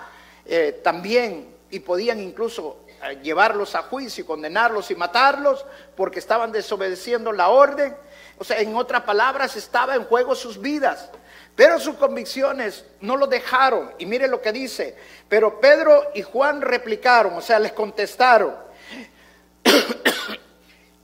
eh, 0.45 0.79
también 0.83 1.55
y 1.71 1.79
podían 1.79 2.19
incluso 2.19 2.86
eh, 3.03 3.19
llevarlos 3.24 3.74
a 3.75 3.83
juicio, 3.83 4.25
condenarlos 4.25 4.91
y 4.91 4.95
matarlos 4.95 5.65
porque 5.95 6.19
estaban 6.19 6.51
desobedeciendo 6.51 7.31
la 7.31 7.50
orden, 7.50 7.95
O 8.38 8.43
sea, 8.43 8.59
en 8.59 8.75
otras 8.75 9.01
palabras, 9.01 9.55
estaba 9.55 9.95
en 9.95 10.05
juego 10.05 10.33
sus 10.36 10.62
vidas. 10.62 11.09
Pero 11.55 11.77
sus 11.77 11.95
convicciones 11.95 12.86
no 13.01 13.17
lo 13.17 13.27
dejaron. 13.27 13.91
Y 13.98 14.05
mire 14.05 14.29
lo 14.29 14.41
que 14.41 14.53
dice. 14.53 14.95
Pero 15.27 15.59
Pedro 15.59 16.12
y 16.15 16.21
Juan 16.21 16.62
replicaron, 16.62 17.33
o 17.33 17.41
sea, 17.41 17.59
les 17.59 17.74
contestaron. 17.74 18.55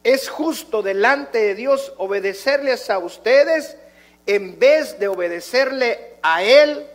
Es 0.06 0.30
justo 0.30 0.84
delante 0.84 1.40
de 1.40 1.56
Dios 1.56 1.92
obedecerles 1.98 2.92
a 2.92 3.00
ustedes 3.00 3.76
en 4.28 4.60
vez 4.60 5.00
de 5.00 5.08
obedecerle 5.08 6.18
a 6.22 6.44
Él. 6.44 6.86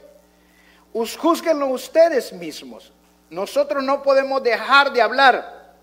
Júzguenlo 0.92 1.66
ustedes 1.66 2.32
mismos. 2.32 2.92
Nosotros 3.28 3.82
no 3.82 4.00
podemos 4.04 4.40
dejar 4.44 4.92
de 4.92 5.02
hablar 5.02 5.74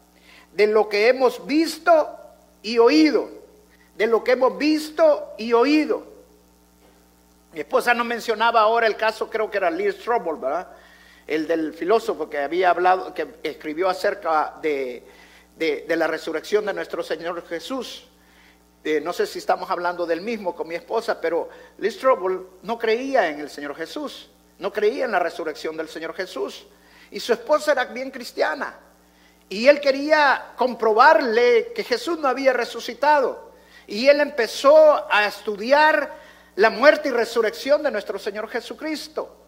de 0.53 0.67
lo 0.67 0.87
que 0.87 1.09
hemos 1.09 1.45
visto 1.45 2.17
y 2.61 2.77
oído. 2.77 3.29
De 3.97 4.07
lo 4.07 4.23
que 4.23 4.31
hemos 4.31 4.57
visto 4.57 5.33
y 5.37 5.51
oído. 5.51 6.05
Mi 7.51 7.59
esposa 7.59 7.93
no 7.93 8.05
mencionaba 8.05 8.61
ahora 8.61 8.87
el 8.87 8.95
caso, 8.95 9.29
creo 9.29 9.51
que 9.51 9.57
era 9.57 9.69
Lee 9.69 9.91
Strobel, 9.91 10.37
¿verdad? 10.37 10.69
El 11.25 11.45
del 11.45 11.73
filósofo 11.73 12.29
que 12.29 12.37
había 12.37 12.69
hablado, 12.69 13.13
que 13.13 13.27
escribió 13.43 13.89
acerca 13.89 14.53
de, 14.61 15.03
la 15.59 16.07
resurrección 16.07 16.65
de 16.65 16.73
nuestro 16.73 17.03
Señor 17.03 17.45
Jesús. 17.47 18.07
Eh, 18.83 19.01
no 19.01 19.11
sé 19.11 19.25
si 19.25 19.39
estamos 19.39 19.69
hablando 19.69 20.05
del 20.05 20.21
mismo 20.21 20.55
con 20.55 20.67
mi 20.67 20.75
esposa, 20.75 21.19
pero 21.19 21.49
Lee 21.77 21.91
Strobel 21.91 22.41
no 22.61 22.77
creía 22.77 23.27
en 23.27 23.39
el 23.39 23.49
Señor 23.49 23.75
Jesús, 23.75 24.29
no 24.59 24.71
creía 24.71 25.05
en 25.05 25.11
la 25.11 25.19
resurrección 25.19 25.75
del 25.75 25.89
Señor 25.89 26.13
Jesús. 26.13 26.67
Y 27.11 27.19
su 27.19 27.33
esposa 27.33 27.71
era 27.71 27.85
bien 27.85 28.11
cristiana. 28.11 28.79
Y 29.49 29.67
él 29.67 29.79
quería 29.79 30.53
comprobarle 30.55 31.71
que 31.73 31.83
Jesús 31.83 32.19
no 32.19 32.27
había 32.27 32.53
resucitado. 32.53 33.51
Y 33.87 34.07
él 34.07 34.19
empezó 34.19 35.05
a 35.09 35.25
estudiar 35.25 36.13
la 36.55 36.69
muerte 36.69 37.09
y 37.09 37.11
resurrección 37.11 37.81
de 37.81 37.91
nuestro 37.91 38.19
Señor 38.19 38.49
Jesucristo. 38.49 39.46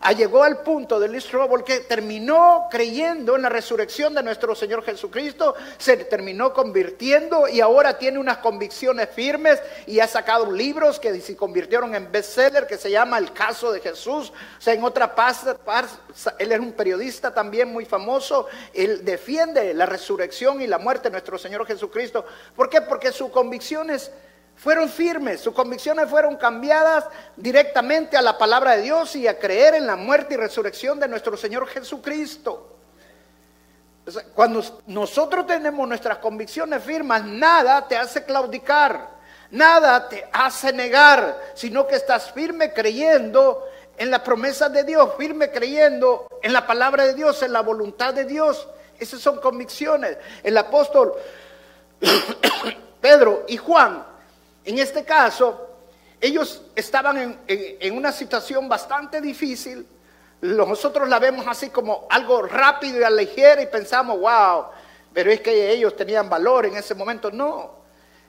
Ah, 0.00 0.12
llegó 0.12 0.44
al 0.44 0.62
punto 0.62 1.00
de 1.00 1.08
Lee 1.08 1.20
Strobel 1.20 1.64
que 1.64 1.80
terminó 1.80 2.68
creyendo 2.70 3.34
en 3.34 3.42
la 3.42 3.48
resurrección 3.48 4.14
de 4.14 4.22
nuestro 4.22 4.54
Señor 4.54 4.84
Jesucristo, 4.84 5.56
se 5.76 5.96
terminó 5.96 6.52
convirtiendo 6.52 7.48
y 7.48 7.60
ahora 7.60 7.98
tiene 7.98 8.20
unas 8.20 8.38
convicciones 8.38 9.08
firmes 9.10 9.60
y 9.86 9.98
ha 9.98 10.06
sacado 10.06 10.52
libros 10.52 11.00
que 11.00 11.20
se 11.20 11.34
convirtieron 11.34 11.96
en 11.96 12.12
bestseller 12.12 12.68
que 12.68 12.78
se 12.78 12.92
llama 12.92 13.18
El 13.18 13.32
caso 13.32 13.72
de 13.72 13.80
Jesús. 13.80 14.30
O 14.30 14.60
sea, 14.60 14.72
en 14.72 14.84
otra 14.84 15.16
parte, 15.16 15.50
él 16.38 16.52
es 16.52 16.60
un 16.60 16.72
periodista 16.72 17.34
también 17.34 17.72
muy 17.72 17.84
famoso, 17.84 18.46
él 18.72 19.04
defiende 19.04 19.74
la 19.74 19.86
resurrección 19.86 20.60
y 20.60 20.68
la 20.68 20.78
muerte 20.78 21.08
de 21.08 21.12
nuestro 21.12 21.38
Señor 21.38 21.66
Jesucristo. 21.66 22.24
¿Por 22.54 22.70
qué? 22.70 22.82
Porque 22.82 23.10
sus 23.10 23.30
convicciones 23.30 24.12
fueron 24.58 24.88
firmes, 24.88 25.40
sus 25.40 25.54
convicciones 25.54 26.10
fueron 26.10 26.36
cambiadas 26.36 27.04
directamente 27.36 28.16
a 28.16 28.22
la 28.22 28.36
palabra 28.36 28.76
de 28.76 28.82
Dios 28.82 29.14
y 29.14 29.28
a 29.28 29.38
creer 29.38 29.76
en 29.76 29.86
la 29.86 29.94
muerte 29.94 30.34
y 30.34 30.36
resurrección 30.36 30.98
de 30.98 31.06
nuestro 31.06 31.36
Señor 31.36 31.68
Jesucristo. 31.68 32.74
Cuando 34.34 34.64
nosotros 34.88 35.46
tenemos 35.46 35.86
nuestras 35.86 36.18
convicciones 36.18 36.82
firmes, 36.82 37.24
nada 37.24 37.86
te 37.86 37.96
hace 37.96 38.24
claudicar, 38.24 39.08
nada 39.52 40.08
te 40.08 40.28
hace 40.32 40.72
negar, 40.72 41.38
sino 41.54 41.86
que 41.86 41.94
estás 41.94 42.32
firme 42.32 42.72
creyendo 42.72 43.64
en 43.96 44.10
las 44.10 44.20
promesas 44.20 44.72
de 44.72 44.82
Dios, 44.82 45.10
firme 45.16 45.52
creyendo 45.52 46.26
en 46.42 46.52
la 46.52 46.66
palabra 46.66 47.04
de 47.04 47.14
Dios, 47.14 47.40
en 47.44 47.52
la 47.52 47.60
voluntad 47.60 48.12
de 48.12 48.24
Dios. 48.24 48.66
Esas 48.98 49.20
son 49.20 49.40
convicciones. 49.40 50.16
El 50.42 50.58
apóstol 50.58 51.14
Pedro 53.00 53.44
y 53.46 53.56
Juan 53.56 54.17
en 54.68 54.78
este 54.78 55.02
caso, 55.02 55.66
ellos 56.20 56.62
estaban 56.74 57.40
en, 57.46 57.96
una 57.96 58.12
situación 58.12 58.68
bastante 58.68 59.18
difícil. 59.18 59.86
Nosotros 60.42 61.08
la 61.08 61.18
vemos 61.18 61.46
así 61.48 61.70
como 61.70 62.06
algo 62.10 62.42
rápido 62.42 63.00
y 63.00 63.02
a 63.02 63.08
ligera 63.08 63.62
y 63.62 63.66
pensamos, 63.66 64.20
wow, 64.20 64.66
pero 65.14 65.30
es 65.30 65.40
que 65.40 65.70
ellos 65.70 65.96
tenían 65.96 66.28
valor 66.28 66.66
en 66.66 66.76
ese 66.76 66.94
momento. 66.94 67.30
No, 67.30 67.76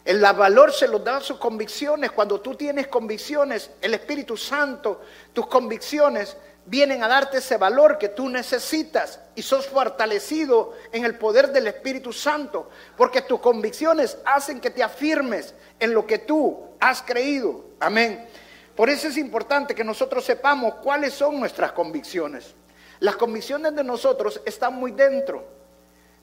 el 0.05 0.21
valor 0.21 0.71
se 0.71 0.87
los 0.87 1.03
da 1.03 1.19
sus 1.19 1.37
convicciones. 1.37 2.13
Cuando 2.13 2.39
tú 2.39 2.55
tienes 2.55 2.87
convicciones, 2.87 3.71
el 3.81 3.93
Espíritu 3.93 4.37
Santo, 4.37 5.01
tus 5.33 5.45
convicciones 5.47 6.37
vienen 6.69 7.03
a 7.03 7.07
darte 7.07 7.39
ese 7.39 7.57
valor 7.57 7.97
que 7.97 8.09
tú 8.09 8.29
necesitas 8.29 9.19
y 9.33 9.41
sos 9.41 9.65
fortalecido 9.65 10.73
en 10.91 11.03
el 11.03 11.17
poder 11.17 11.51
del 11.51 11.65
Espíritu 11.65 12.13
Santo, 12.13 12.69
porque 12.95 13.23
tus 13.23 13.39
convicciones 13.39 14.19
hacen 14.23 14.61
que 14.61 14.69
te 14.69 14.83
afirmes 14.83 15.55
en 15.79 15.93
lo 15.93 16.05
que 16.05 16.19
tú 16.19 16.59
has 16.79 17.01
creído. 17.01 17.65
Amén. 17.79 18.27
Por 18.75 18.89
eso 18.89 19.07
es 19.07 19.17
importante 19.17 19.73
que 19.73 19.83
nosotros 19.83 20.23
sepamos 20.23 20.75
cuáles 20.75 21.13
son 21.13 21.39
nuestras 21.39 21.71
convicciones. 21.71 22.53
Las 22.99 23.15
convicciones 23.15 23.75
de 23.75 23.83
nosotros 23.83 24.39
están 24.45 24.75
muy 24.75 24.91
dentro. 24.91 25.43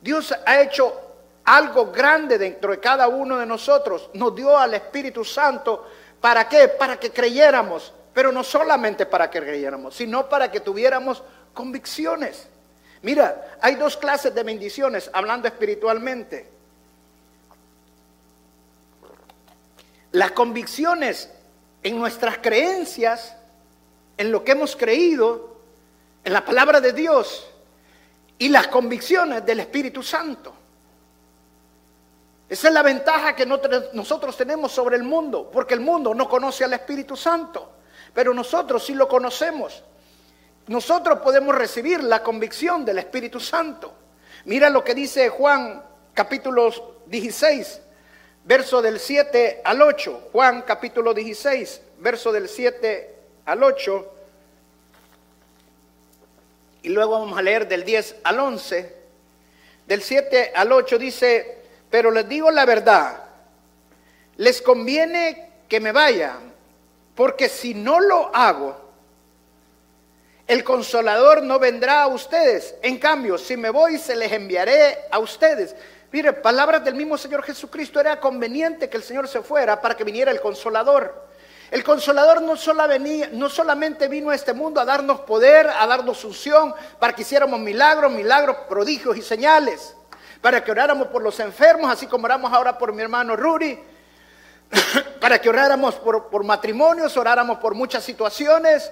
Dios 0.01 0.33
ha 0.47 0.61
hecho 0.61 0.95
algo 1.45 1.91
grande 1.91 2.39
dentro 2.39 2.71
de 2.71 2.79
cada 2.79 3.09
uno 3.09 3.39
de 3.39 3.47
nosotros. 3.47 4.11
Nos 4.15 4.35
dio 4.37 4.57
al 4.57 4.75
Espíritu 4.75 5.25
Santo. 5.25 5.89
¿Para 6.21 6.49
qué? 6.49 6.69
Para 6.69 7.01
que 7.01 7.11
creyéramos 7.11 7.93
pero 8.17 8.33
no 8.33 8.43
solamente 8.43 9.05
para 9.05 9.29
que 9.29 9.43
creyéramos, 9.43 9.95
sino 9.95 10.27
para 10.27 10.51
que 10.51 10.61
tuviéramos 10.61 11.23
convicciones. 11.53 12.49
Mira, 13.03 13.59
hay 13.61 13.75
dos 13.75 13.99
clases 13.99 14.35
de 14.35 14.43
bendiciones 14.43 15.11
hablando 15.13 15.47
espiritualmente. 15.47 16.49
Las 20.13 20.31
convicciones 20.31 21.29
en 21.83 21.99
nuestras 21.99 22.39
creencias, 22.39 23.37
en 24.17 24.33
lo 24.33 24.43
que 24.43 24.53
hemos 24.53 24.77
creído, 24.77 25.59
en 26.25 26.33
la 26.33 26.43
palabra 26.43 26.81
de 26.81 26.95
Dios, 26.95 27.47
y 28.39 28.49
las 28.49 28.69
convicciones 28.69 29.45
del 29.45 29.61
Espíritu 29.61 30.03
Santo. 30.03 30.55
Esa 32.49 32.69
es 32.69 32.73
la 32.73 32.83
ventaja 32.83 33.37
que 33.37 33.45
nosotros 33.45 34.35
tenemos 34.39 34.73
sobre 34.73 34.97
el 34.97 35.03
mundo, 35.03 35.51
porque 35.53 35.75
el 35.75 35.81
mundo 35.81 36.15
no 36.15 36.27
conoce 36.27 36.65
al 36.65 36.73
Espíritu 36.73 37.15
Santo 37.15 37.75
pero 38.17 38.33
nosotros 38.33 38.83
sí 38.83 38.95
lo 38.95 39.07
conocemos. 39.07 39.83
Nosotros 40.69 41.19
podemos 41.19 41.55
recibir 41.55 42.03
la 42.03 42.23
convicción 42.23 42.83
del 42.83 42.97
Espíritu 42.99 43.39
Santo. 43.39 43.93
Mira 44.47 44.71
lo 44.71 44.83
que 44.83 44.95
dice 44.95 45.29
Juan 45.29 45.85
capítulo 46.15 47.03
16, 47.09 47.79
verso 48.43 48.81
del 48.81 48.99
7 49.01 49.61
al 49.63 49.83
8. 49.83 50.31
Juan 50.33 50.63
capítulo 50.63 51.13
16, 51.13 51.83
verso 51.99 52.33
del 52.33 52.49
7 52.49 53.15
al 53.45 53.63
8. 53.63 54.13
Y 56.85 56.89
luego 56.89 57.21
vamos 57.21 57.39
a 57.39 57.43
leer 57.43 57.69
del 57.69 57.85
10 57.85 58.17
al 58.25 58.41
11. 58.41 58.97
Del 59.87 60.01
7 60.01 60.53
al 60.57 60.73
8 60.73 60.97
dice, 60.97 61.59
pero 61.91 62.11
les 62.11 62.27
digo 62.27 62.51
la 62.51 62.65
verdad, 62.65 63.25
les 64.39 64.63
conviene 64.63 65.51
que 65.69 65.81
me 65.81 65.93
vaya 65.93 66.39
porque 67.17 67.49
si 67.49 67.75
no 67.75 67.99
lo 67.99 68.31
hago, 68.35 68.77
el 70.47 70.63
consolador 70.63 71.43
no 71.43 71.59
vendrá 71.59 72.03
a 72.03 72.07
ustedes. 72.07 72.77
En 72.83 72.99
cambio, 72.99 73.37
si 73.39 73.57
me 73.57 73.71
voy, 73.71 73.99
se 73.99 74.15
les 74.15 74.31
enviaré 74.31 74.99
a 75.11 75.19
ustedes. 75.19 75.75
Mire, 76.13 76.35
palabras 76.35 76.85
del 76.85 76.95
mismo 76.95 77.19
Señor 77.19 77.43
Jesucristo, 77.43 77.99
era 77.99 78.21
conveniente 78.21 78.89
que 78.89 78.99
el 78.99 79.03
Señor 79.03 79.27
se 79.27 79.41
fuera 79.41 79.81
para 79.81 79.97
que 79.97 80.05
viniera 80.05 80.31
el 80.31 80.41
consolador. 80.41 81.27
El 81.71 81.83
consolador 81.83 82.43
no, 82.43 82.55
venía, 82.87 83.29
no 83.33 83.49
solamente 83.49 84.07
vino 84.07 84.31
a 84.31 84.35
este 84.37 84.53
mundo 84.53 84.81
a 84.81 84.85
darnos 84.85 85.21
poder, 85.21 85.67
a 85.69 85.85
darnos 85.87 86.25
unción, 86.25 86.75
para 87.01 87.13
que 87.13 87.23
hiciéramos 87.23 87.59
milagros, 87.59 88.13
milagros, 88.13 88.57
prodigios 88.69 89.17
y 89.17 89.23
señales, 89.23 89.97
para 90.41 90.63
que 90.63 90.71
oráramos 90.71 91.09
por 91.09 91.23
los 91.23 91.41
enfermos, 91.41 91.91
así 91.91 92.07
como 92.07 92.27
oramos 92.27 92.53
ahora 92.53 92.79
por 92.79 92.93
mi 92.93 93.03
hermano 93.03 93.35
Ruri, 93.35 93.81
para 95.21 95.41
que 95.41 95.49
oráramos 95.49 95.95
por, 95.97 96.29
por 96.29 96.45
matrimonios, 96.45 97.17
oráramos 97.17 97.59
por 97.59 97.75
muchas 97.75 98.05
situaciones. 98.05 98.91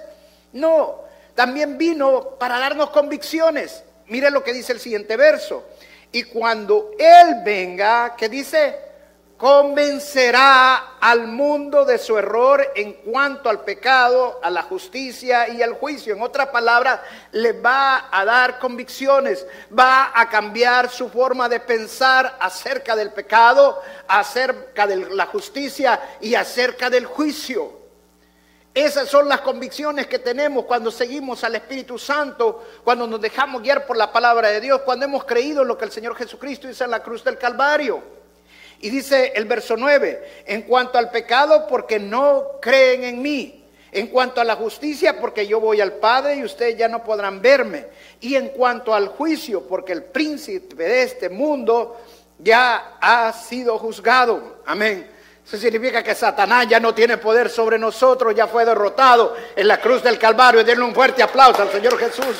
No, 0.53 1.01
también 1.33 1.77
vino 1.77 2.35
para 2.39 2.59
darnos 2.59 2.89
convicciones. 2.89 3.83
Mire 4.07 4.29
lo 4.31 4.43
que 4.43 4.53
dice 4.53 4.73
el 4.73 4.79
siguiente 4.79 5.17
verso. 5.17 5.63
Y 6.11 6.23
cuando 6.23 6.91
Él 6.97 7.41
venga, 7.43 8.15
que 8.15 8.29
dice, 8.29 8.79
convencerá 9.37 10.97
al 10.99 11.27
mundo 11.27 11.83
de 11.83 11.97
su 11.97 12.17
error 12.17 12.71
en 12.73 12.93
cuanto 12.93 13.49
al 13.49 13.61
pecado, 13.61 14.39
a 14.41 14.49
la 14.49 14.63
justicia 14.63 15.49
y 15.49 15.61
al 15.61 15.73
juicio. 15.73 16.15
En 16.15 16.21
otras 16.21 16.47
palabras, 16.47 17.01
le 17.31 17.51
va 17.51 18.07
a 18.09 18.23
dar 18.23 18.59
convicciones, 18.59 19.45
va 19.77 20.11
a 20.13 20.29
cambiar 20.29 20.89
su 20.89 21.09
forma 21.09 21.49
de 21.49 21.59
pensar 21.59 22.37
acerca 22.39 22.95
del 22.95 23.11
pecado, 23.11 23.81
acerca 24.07 24.87
de 24.87 24.97
la 25.11 25.25
justicia 25.25 26.17
y 26.21 26.35
acerca 26.35 26.89
del 26.89 27.05
juicio. 27.05 27.85
Esas 28.73 29.09
son 29.09 29.27
las 29.29 29.41
convicciones 29.41 30.07
que 30.07 30.19
tenemos 30.19 30.65
cuando 30.65 30.91
seguimos 30.91 31.43
al 31.43 31.55
Espíritu 31.55 31.97
Santo, 31.97 32.63
cuando 32.83 33.07
nos 33.07 33.21
dejamos 33.21 33.61
guiar 33.61 33.85
por 33.85 33.95
la 33.95 34.11
palabra 34.11 34.49
de 34.49 34.59
Dios, 34.59 34.81
cuando 34.81 35.05
hemos 35.05 35.23
creído 35.25 35.61
en 35.61 35.69
lo 35.69 35.77
que 35.77 35.85
el 35.85 35.91
Señor 35.91 36.15
Jesucristo 36.15 36.69
hizo 36.69 36.83
en 36.83 36.91
la 36.91 37.03
cruz 37.03 37.23
del 37.23 37.37
Calvario. 37.37 38.24
Y 38.81 38.89
dice 38.89 39.33
el 39.35 39.45
verso 39.45 39.75
9, 39.77 40.43
en 40.45 40.63
cuanto 40.63 40.97
al 40.97 41.09
pecado, 41.09 41.65
porque 41.67 41.99
no 41.99 42.59
creen 42.61 43.03
en 43.03 43.21
mí. 43.21 43.61
En 43.91 44.07
cuanto 44.07 44.41
a 44.41 44.43
la 44.43 44.55
justicia, 44.55 45.19
porque 45.21 45.47
yo 45.47 45.61
voy 45.61 45.79
al 45.79 45.93
Padre 45.93 46.35
y 46.35 46.43
ustedes 46.43 46.77
ya 46.77 46.89
no 46.89 47.01
podrán 47.01 47.41
verme. 47.41 47.85
Y 48.19 48.35
en 48.35 48.49
cuanto 48.49 48.93
al 48.93 49.07
juicio, 49.07 49.65
porque 49.67 49.93
el 49.93 50.03
príncipe 50.03 50.83
de 50.83 51.03
este 51.03 51.29
mundo 51.29 52.01
ya 52.37 52.97
ha 52.99 53.31
sido 53.31 53.77
juzgado. 53.77 54.57
Amén. 54.65 55.09
Eso 55.45 55.57
significa 55.57 56.03
que 56.03 56.15
Satanás 56.15 56.67
ya 56.67 56.79
no 56.79 56.93
tiene 56.93 57.17
poder 57.17 57.49
sobre 57.49 57.77
nosotros, 57.77 58.35
ya 58.35 58.47
fue 58.47 58.65
derrotado 58.65 59.35
en 59.55 59.67
la 59.67 59.79
cruz 59.79 60.03
del 60.03 60.17
Calvario. 60.17 60.63
Denle 60.63 60.83
un 60.83 60.93
fuerte 60.93 61.23
aplauso 61.23 61.61
al 61.61 61.71
Señor 61.71 61.97
Jesús. 61.97 62.35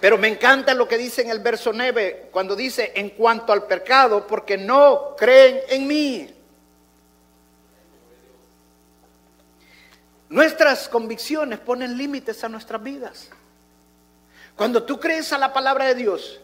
Pero 0.00 0.16
me 0.16 0.28
encanta 0.28 0.72
lo 0.72 0.88
que 0.88 0.96
dice 0.96 1.22
en 1.22 1.30
el 1.30 1.40
verso 1.40 1.72
9, 1.72 2.30
cuando 2.32 2.56
dice, 2.56 2.92
en 2.94 3.10
cuanto 3.10 3.52
al 3.52 3.66
pecado, 3.66 4.26
porque 4.26 4.56
no 4.56 5.14
creen 5.16 5.60
en 5.68 5.86
mí. 5.86 6.34
Nuestras 10.30 10.88
convicciones 10.88 11.58
ponen 11.58 11.98
límites 11.98 12.42
a 12.44 12.48
nuestras 12.48 12.82
vidas. 12.82 13.28
Cuando 14.56 14.84
tú 14.84 14.98
crees 14.98 15.32
a 15.32 15.38
la 15.38 15.52
palabra 15.52 15.86
de 15.86 15.94
Dios 15.94 16.40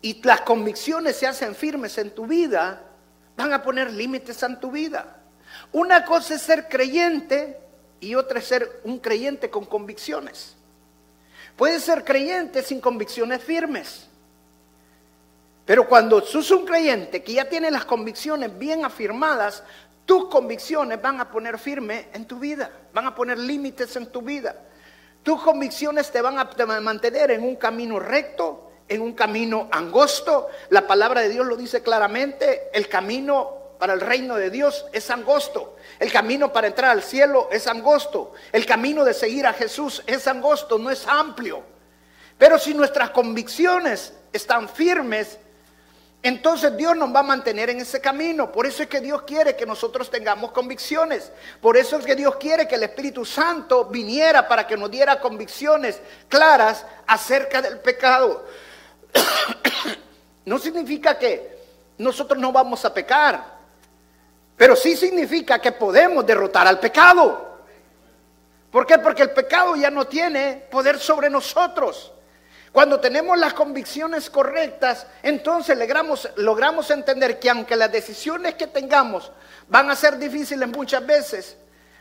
y 0.00 0.22
las 0.22 0.42
convicciones 0.42 1.16
se 1.16 1.26
hacen 1.26 1.54
firmes 1.54 1.98
en 1.98 2.14
tu 2.14 2.26
vida, 2.26 2.82
van 3.36 3.52
a 3.52 3.62
poner 3.62 3.92
límites 3.92 4.42
en 4.42 4.58
tu 4.58 4.70
vida. 4.70 5.18
Una 5.72 6.04
cosa 6.04 6.34
es 6.34 6.42
ser 6.42 6.68
creyente 6.68 7.58
y 8.00 8.14
otra 8.14 8.38
es 8.38 8.46
ser 8.46 8.80
un 8.84 8.98
creyente 8.98 9.50
con 9.50 9.64
convicciones. 9.64 10.56
Puedes 11.56 11.82
ser 11.82 12.04
creyente 12.04 12.62
sin 12.62 12.80
convicciones 12.80 13.42
firmes. 13.42 14.08
Pero 15.64 15.88
cuando 15.88 16.20
sos 16.22 16.50
un 16.50 16.66
creyente 16.66 17.22
que 17.22 17.34
ya 17.34 17.48
tiene 17.48 17.70
las 17.70 17.84
convicciones 17.84 18.58
bien 18.58 18.84
afirmadas, 18.84 19.62
tus 20.04 20.28
convicciones 20.28 21.00
van 21.00 21.20
a 21.20 21.30
poner 21.30 21.58
firme 21.58 22.08
en 22.12 22.26
tu 22.26 22.38
vida, 22.38 22.70
van 22.92 23.06
a 23.06 23.14
poner 23.14 23.38
límites 23.38 23.94
en 23.96 24.06
tu 24.06 24.22
vida. 24.22 24.56
Tus 25.22 25.40
convicciones 25.40 26.10
te 26.10 26.20
van 26.20 26.38
a 26.38 26.80
mantener 26.80 27.30
en 27.30 27.44
un 27.44 27.54
camino 27.54 28.00
recto, 28.00 28.72
en 28.88 29.00
un 29.00 29.12
camino 29.12 29.68
angosto. 29.70 30.48
La 30.70 30.86
palabra 30.86 31.20
de 31.20 31.28
Dios 31.28 31.46
lo 31.46 31.56
dice 31.56 31.82
claramente, 31.82 32.70
el 32.72 32.88
camino 32.88 33.62
para 33.78 33.94
el 33.94 34.00
reino 34.00 34.34
de 34.36 34.50
Dios 34.50 34.86
es 34.92 35.08
angosto. 35.10 35.76
El 35.98 36.12
camino 36.12 36.52
para 36.52 36.66
entrar 36.66 36.90
al 36.90 37.02
cielo 37.02 37.48
es 37.52 37.66
angosto. 37.66 38.32
El 38.50 38.66
camino 38.66 39.04
de 39.04 39.14
seguir 39.14 39.46
a 39.46 39.52
Jesús 39.52 40.02
es 40.06 40.26
angosto, 40.26 40.78
no 40.78 40.90
es 40.90 41.06
amplio. 41.06 41.62
Pero 42.38 42.58
si 42.58 42.74
nuestras 42.74 43.10
convicciones 43.10 44.12
están 44.32 44.68
firmes, 44.68 45.38
entonces 46.24 46.76
Dios 46.76 46.96
nos 46.96 47.14
va 47.14 47.20
a 47.20 47.24
mantener 47.24 47.70
en 47.70 47.80
ese 47.80 48.00
camino. 48.00 48.52
Por 48.52 48.66
eso 48.66 48.84
es 48.84 48.88
que 48.88 49.00
Dios 49.00 49.22
quiere 49.22 49.56
que 49.56 49.66
nosotros 49.66 50.08
tengamos 50.08 50.52
convicciones. 50.52 51.32
Por 51.60 51.76
eso 51.76 51.98
es 51.98 52.06
que 52.06 52.14
Dios 52.14 52.36
quiere 52.36 52.68
que 52.68 52.76
el 52.76 52.84
Espíritu 52.84 53.24
Santo 53.24 53.86
viniera 53.86 54.46
para 54.46 54.66
que 54.66 54.76
nos 54.76 54.90
diera 54.90 55.20
convicciones 55.20 56.00
claras 56.28 56.86
acerca 57.06 57.60
del 57.60 57.80
pecado. 57.80 58.46
no 60.44 60.58
significa 60.58 61.18
que 61.18 61.58
nosotros 61.98 62.38
no 62.38 62.52
vamos 62.52 62.84
a 62.84 62.94
pecar, 62.94 63.51
pero 64.62 64.76
sí 64.76 64.96
significa 64.96 65.58
que 65.58 65.72
podemos 65.72 66.24
derrotar 66.24 66.68
al 66.68 66.78
pecado. 66.78 67.58
¿Por 68.70 68.86
qué? 68.86 68.96
Porque 68.96 69.22
el 69.22 69.32
pecado 69.32 69.74
ya 69.74 69.90
no 69.90 70.06
tiene 70.06 70.68
poder 70.70 71.00
sobre 71.00 71.28
nosotros. 71.28 72.12
Cuando 72.70 73.00
tenemos 73.00 73.36
las 73.36 73.54
convicciones 73.54 74.30
correctas, 74.30 75.04
entonces 75.20 75.76
logramos, 75.76 76.28
logramos 76.36 76.88
entender 76.92 77.40
que 77.40 77.50
aunque 77.50 77.74
las 77.74 77.90
decisiones 77.90 78.54
que 78.54 78.68
tengamos 78.68 79.32
van 79.66 79.90
a 79.90 79.96
ser 79.96 80.16
difíciles 80.16 80.68
muchas 80.68 81.04
veces, 81.04 81.56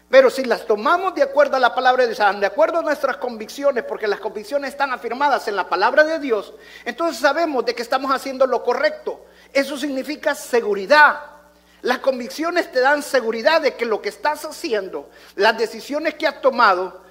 pero 0.07 0.29
si 0.29 0.45
las 0.45 0.63
tomamos 0.67 1.15
de 1.15 1.23
acuerdo 1.23 1.55
a 1.55 1.59
la 1.59 1.73
palabra 1.73 2.03
de 2.03 2.13
Dios, 2.13 2.39
de 2.39 2.45
acuerdo 2.45 2.77
a 2.77 2.83
nuestras 2.83 3.17
convicciones, 3.17 3.85
porque 3.85 4.07
las 4.07 4.19
convicciones 4.19 4.69
están 4.69 4.93
afirmadas 4.93 5.47
en 5.47 5.55
la 5.55 5.67
palabra 5.67 6.03
de 6.03 6.19
Dios, 6.19 6.53
entonces 6.85 7.19
sabemos 7.19 7.65
de 7.65 7.73
que 7.73 7.81
estamos 7.81 8.11
haciendo 8.13 8.45
lo 8.45 8.63
correcto. 8.63 9.25
Eso 9.51 9.79
significa 9.79 10.35
seguridad. 10.35 11.40
Las 11.81 11.99
convicciones 11.99 12.71
te 12.71 12.79
dan 12.79 13.01
seguridad 13.01 13.61
de 13.61 13.75
que 13.75 13.85
lo 13.85 14.01
que 14.01 14.09
estás 14.09 14.45
haciendo, 14.45 15.09
las 15.35 15.57
decisiones 15.57 16.13
que 16.15 16.27
has 16.27 16.41
tomado, 16.41 17.01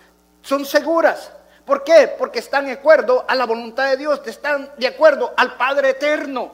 son 0.42 0.64
seguras. 0.64 1.32
¿Por 1.64 1.84
qué? 1.84 2.14
Porque 2.18 2.38
están 2.38 2.66
de 2.66 2.72
acuerdo 2.72 3.24
a 3.28 3.34
la 3.34 3.46
voluntad 3.46 3.90
de 3.90 3.96
Dios, 3.96 4.20
están 4.26 4.72
de 4.76 4.86
acuerdo 4.86 5.34
al 5.36 5.56
Padre 5.56 5.90
eterno. 5.90 6.52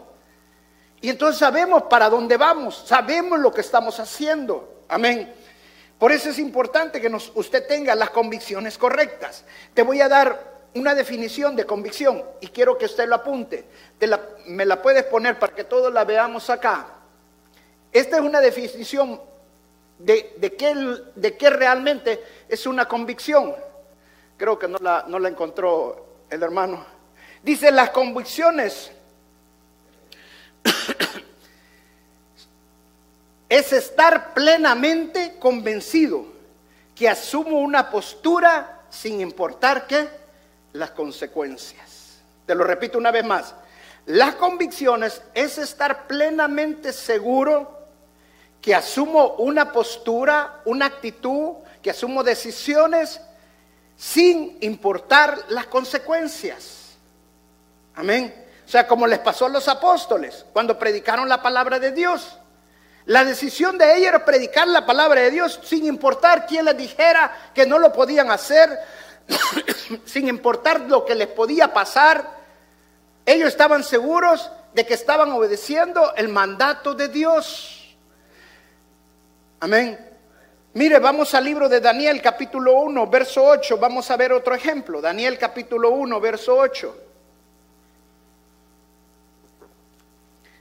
Y 1.00 1.10
entonces 1.10 1.38
sabemos 1.38 1.84
para 1.84 2.08
dónde 2.08 2.36
vamos, 2.36 2.84
sabemos 2.86 3.38
lo 3.38 3.52
que 3.52 3.60
estamos 3.60 4.00
haciendo. 4.00 4.82
Amén. 4.88 5.32
Por 5.98 6.12
eso 6.12 6.30
es 6.30 6.38
importante 6.38 7.00
que 7.00 7.10
usted 7.34 7.66
tenga 7.66 7.94
las 7.94 8.10
convicciones 8.10 8.76
correctas. 8.78 9.44
Te 9.72 9.82
voy 9.82 10.00
a 10.00 10.08
dar 10.08 10.56
una 10.74 10.94
definición 10.94 11.56
de 11.56 11.64
convicción 11.64 12.22
y 12.40 12.48
quiero 12.48 12.76
que 12.76 12.86
usted 12.86 13.08
lo 13.08 13.14
apunte. 13.14 13.64
me 14.46 14.66
la 14.66 14.82
puedes 14.82 15.04
poner 15.04 15.38
para 15.38 15.54
que 15.54 15.64
todos 15.64 15.92
la 15.92 16.04
veamos 16.04 16.50
acá. 16.50 16.95
Esta 17.96 18.18
es 18.18 18.22
una 18.22 18.42
definición 18.42 19.18
de, 19.98 20.34
de, 20.36 20.50
de 21.14 21.36
qué 21.38 21.48
realmente 21.48 22.22
es 22.46 22.66
una 22.66 22.86
convicción. 22.86 23.54
Creo 24.36 24.58
que 24.58 24.68
no 24.68 24.76
la, 24.82 25.06
no 25.08 25.18
la 25.18 25.30
encontró 25.30 26.04
el 26.28 26.42
hermano. 26.42 26.84
Dice, 27.42 27.72
las 27.72 27.88
convicciones 27.88 28.90
es 33.48 33.72
estar 33.72 34.34
plenamente 34.34 35.38
convencido 35.38 36.26
que 36.94 37.08
asumo 37.08 37.60
una 37.60 37.90
postura 37.90 38.82
sin 38.90 39.22
importar 39.22 39.86
qué, 39.86 40.06
las 40.74 40.90
consecuencias. 40.90 42.18
Te 42.44 42.54
lo 42.54 42.64
repito 42.64 42.98
una 42.98 43.10
vez 43.10 43.24
más. 43.24 43.54
Las 44.04 44.34
convicciones 44.34 45.22
es 45.32 45.56
estar 45.56 46.06
plenamente 46.06 46.92
seguro 46.92 47.75
que 48.66 48.74
asumo 48.74 49.36
una 49.38 49.70
postura, 49.70 50.60
una 50.64 50.86
actitud, 50.86 51.52
que 51.80 51.90
asumo 51.90 52.24
decisiones 52.24 53.20
sin 53.96 54.58
importar 54.60 55.38
las 55.50 55.66
consecuencias. 55.66 56.96
Amén. 57.94 58.34
O 58.66 58.68
sea, 58.68 58.88
como 58.88 59.06
les 59.06 59.20
pasó 59.20 59.46
a 59.46 59.50
los 59.50 59.68
apóstoles 59.68 60.44
cuando 60.52 60.76
predicaron 60.76 61.28
la 61.28 61.40
palabra 61.40 61.78
de 61.78 61.92
Dios. 61.92 62.38
La 63.04 63.24
decisión 63.24 63.78
de 63.78 63.98
ellos 63.98 64.08
era 64.08 64.24
predicar 64.24 64.66
la 64.66 64.84
palabra 64.84 65.20
de 65.20 65.30
Dios 65.30 65.60
sin 65.62 65.86
importar 65.86 66.44
quién 66.44 66.64
les 66.64 66.76
dijera 66.76 67.52
que 67.54 67.66
no 67.66 67.78
lo 67.78 67.92
podían 67.92 68.32
hacer, 68.32 68.76
sin 70.04 70.26
importar 70.26 70.80
lo 70.80 71.04
que 71.04 71.14
les 71.14 71.28
podía 71.28 71.72
pasar. 71.72 72.28
Ellos 73.24 73.46
estaban 73.46 73.84
seguros 73.84 74.50
de 74.74 74.84
que 74.84 74.94
estaban 74.94 75.30
obedeciendo 75.30 76.16
el 76.16 76.28
mandato 76.28 76.94
de 76.94 77.06
Dios. 77.06 77.75
Amén. 79.60 79.98
Mire, 80.74 80.98
vamos 80.98 81.32
al 81.34 81.44
libro 81.44 81.68
de 81.68 81.80
Daniel 81.80 82.20
capítulo 82.20 82.80
1, 82.80 83.06
verso 83.06 83.42
8. 83.42 83.78
Vamos 83.78 84.10
a 84.10 84.16
ver 84.16 84.32
otro 84.32 84.54
ejemplo. 84.54 85.00
Daniel 85.00 85.38
capítulo 85.38 85.90
1, 85.92 86.20
verso 86.20 86.54
8. 86.54 87.02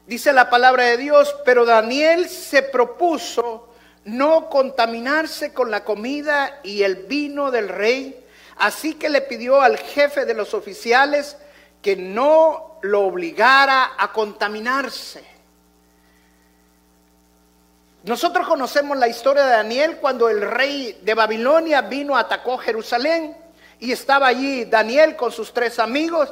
Dice 0.08 0.32
la 0.32 0.50
palabra 0.50 0.86
de 0.86 0.98
Dios, 0.98 1.36
pero 1.44 1.66
Daniel 1.66 2.30
se 2.30 2.62
propuso 2.62 3.68
no 4.06 4.50
contaminarse 4.50 5.52
con 5.52 5.72
la 5.72 5.84
comida 5.84 6.60
y 6.64 6.84
el 6.84 6.96
vino 7.08 7.52
del 7.52 7.68
rey, 7.68 8.24
así 8.58 8.94
que 8.94 9.10
le 9.10 9.22
pidió 9.22 9.62
al 9.62 9.78
jefe 9.78 10.26
de 10.26 10.36
los 10.36 10.54
oficiales 10.54 11.38
que 11.82 11.98
no 11.98 12.80
lo 12.82 13.02
obligara 13.02 13.94
a 13.98 14.14
contaminarse. 14.14 15.35
Nosotros 18.06 18.48
conocemos 18.48 18.96
la 19.00 19.08
historia 19.08 19.44
de 19.44 19.50
Daniel 19.50 19.98
cuando 20.00 20.30
el 20.30 20.40
rey 20.40 21.00
de 21.02 21.16
Babilonia 21.16 21.82
vino, 21.82 22.16
atacó 22.16 22.56
Jerusalén 22.60 23.36
y 23.80 23.92
estaba 23.92 24.28
allí 24.28 24.66
Daniel 24.66 25.16
con 25.16 25.32
sus 25.32 25.52
tres 25.52 25.80
amigos 25.80 26.32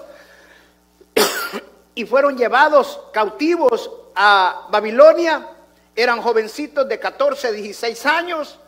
y 1.95 2.05
fueron 2.05 2.37
llevados 2.37 2.99
cautivos 3.11 3.89
a 4.13 4.67
Babilonia. 4.69 5.49
Eran 5.95 6.21
jovencitos 6.21 6.87
de 6.87 6.99
14, 6.99 7.51
16 7.51 8.05
años. 8.05 8.59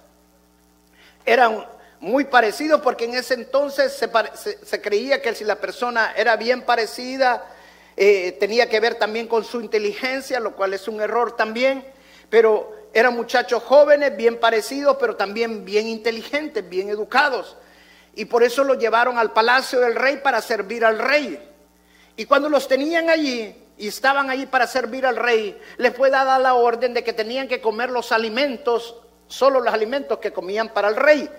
Eran 1.27 1.63
muy 1.99 2.23
parecidos 2.23 2.81
porque 2.81 3.05
en 3.05 3.13
ese 3.13 3.35
entonces 3.35 3.93
se, 3.93 4.81
creía 4.81 5.21
que 5.21 5.35
si 5.35 5.43
la 5.43 5.57
persona 5.57 6.11
era 6.17 6.37
bien 6.37 6.63
parecida, 6.63 7.51
eh, 7.95 8.35
tenía 8.39 8.67
que 8.67 8.79
ver 8.79 8.95
también 8.95 9.27
con 9.27 9.43
su 9.43 9.61
inteligencia, 9.61 10.39
lo 10.39 10.55
cual 10.55 10.73
es 10.73 10.87
un 10.87 10.99
error 11.01 11.35
también. 11.35 11.85
Pero 12.31 12.74
eran 12.95 13.13
muchachos 13.13 13.61
jóvenes, 13.61 14.15
bien 14.15 14.39
parecidos, 14.39 14.95
pero 14.97 15.17
también 15.17 15.65
bien 15.65 15.85
inteligentes, 15.85 16.67
bien 16.69 16.87
educados. 16.87 17.57
Y 18.15 18.23
por 18.23 18.41
eso 18.41 18.63
los 18.63 18.77
llevaron 18.77 19.17
al 19.17 19.33
palacio 19.33 19.81
del 19.81 19.95
rey 19.95 20.21
para 20.23 20.41
servir 20.41 20.85
al 20.85 20.97
rey. 20.97 21.37
Y 22.15 22.23
cuando 22.23 22.47
los 22.47 22.69
tenían 22.69 23.09
allí 23.09 23.53
y 23.77 23.89
estaban 23.89 24.29
allí 24.29 24.45
para 24.45 24.65
servir 24.65 25.05
al 25.05 25.17
rey, 25.17 25.59
les 25.75 25.93
fue 25.93 26.09
dada 26.09 26.39
la 26.39 26.53
orden 26.53 26.93
de 26.93 27.03
que 27.03 27.11
tenían 27.11 27.49
que 27.49 27.59
comer 27.59 27.89
los 27.89 28.13
alimentos, 28.13 28.95
solo 29.27 29.59
los 29.59 29.73
alimentos 29.73 30.19
que 30.19 30.31
comían 30.31 30.69
para 30.69 30.87
el 30.87 30.95
rey, 30.95 31.29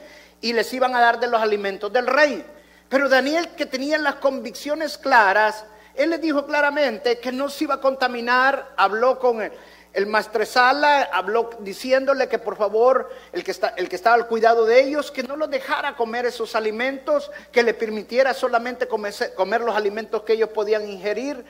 y 0.42 0.52
les 0.52 0.70
iban 0.74 0.94
a 0.94 1.00
dar 1.00 1.18
de 1.18 1.28
los 1.28 1.40
alimentos 1.40 1.90
del 1.90 2.06
rey. 2.06 2.44
Pero 2.90 3.08
Daniel, 3.08 3.48
que 3.56 3.64
tenía 3.64 3.96
las 3.96 4.16
convicciones 4.16 4.98
claras, 4.98 5.64
él 5.94 6.10
les 6.10 6.20
dijo 6.20 6.44
claramente 6.44 7.18
que 7.18 7.32
no 7.32 7.48
se 7.48 7.64
iba 7.64 7.76
a 7.76 7.80
contaminar, 7.80 8.74
habló 8.76 9.18
con 9.18 9.40
el, 9.40 9.52
el 9.96 10.06
maestresala, 10.06 11.08
habló 11.10 11.48
diciéndole 11.60 12.28
que 12.28 12.38
por 12.38 12.54
favor, 12.56 13.08
el 13.32 13.42
que, 13.42 13.50
está, 13.50 13.68
el 13.78 13.88
que 13.88 13.96
estaba 13.96 14.14
al 14.14 14.26
cuidado 14.26 14.66
de 14.66 14.82
ellos, 14.82 15.10
que 15.10 15.22
no 15.22 15.36
los 15.36 15.48
dejara 15.48 15.96
comer 15.96 16.26
esos 16.26 16.54
alimentos, 16.54 17.30
que 17.50 17.62
le 17.62 17.72
permitiera 17.72 18.34
solamente 18.34 18.86
comer, 18.86 19.14
comer 19.34 19.62
los 19.62 19.74
alimentos 19.74 20.22
que 20.22 20.34
ellos 20.34 20.50
podían 20.50 20.86
ingerir. 20.86 21.42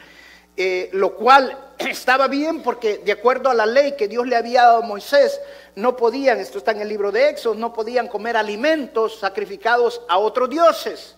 Eh, 0.56 0.88
lo 0.92 1.16
cual 1.16 1.72
estaba 1.78 2.28
bien 2.28 2.62
porque 2.62 2.98
de 2.98 3.10
acuerdo 3.10 3.50
a 3.50 3.54
la 3.54 3.66
ley 3.66 3.96
que 3.96 4.06
Dios 4.06 4.24
le 4.28 4.36
había 4.36 4.62
dado 4.62 4.78
a 4.78 4.86
Moisés, 4.86 5.40
no 5.74 5.96
podían, 5.96 6.38
esto 6.38 6.58
está 6.58 6.70
en 6.70 6.82
el 6.82 6.88
libro 6.88 7.10
de 7.10 7.30
Éxodo, 7.30 7.56
no 7.56 7.72
podían 7.72 8.06
comer 8.06 8.36
alimentos 8.36 9.18
sacrificados 9.18 10.02
a 10.08 10.18
otros 10.18 10.48
dioses 10.48 11.16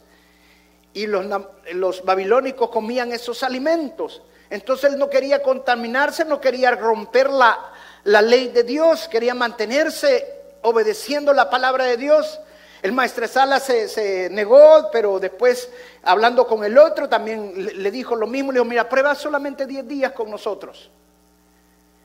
y 0.94 1.06
los, 1.06 1.26
los 1.74 2.02
babilónicos 2.06 2.70
comían 2.70 3.12
esos 3.12 3.42
alimentos. 3.42 4.22
Entonces 4.50 4.92
él 4.92 4.98
no 4.98 5.10
quería 5.10 5.42
contaminarse, 5.42 6.24
no 6.24 6.40
quería 6.40 6.70
romper 6.72 7.30
la, 7.30 7.58
la 8.04 8.22
ley 8.22 8.48
de 8.48 8.62
Dios, 8.62 9.08
quería 9.08 9.34
mantenerse 9.34 10.26
obedeciendo 10.62 11.32
la 11.32 11.50
palabra 11.50 11.84
de 11.84 11.96
Dios. 11.96 12.40
El 12.80 12.92
maestresala 12.92 13.60
se, 13.60 13.88
se 13.88 14.30
negó, 14.30 14.88
pero 14.92 15.18
después 15.18 15.68
hablando 16.02 16.46
con 16.46 16.64
el 16.64 16.78
otro 16.78 17.08
también 17.08 17.52
le, 17.56 17.74
le 17.74 17.90
dijo 17.90 18.14
lo 18.14 18.26
mismo. 18.26 18.52
Le 18.52 18.58
dijo, 18.58 18.64
mira, 18.64 18.88
prueba 18.88 19.14
solamente 19.14 19.66
10 19.66 19.86
días 19.86 20.12
con 20.12 20.30
nosotros. 20.30 20.90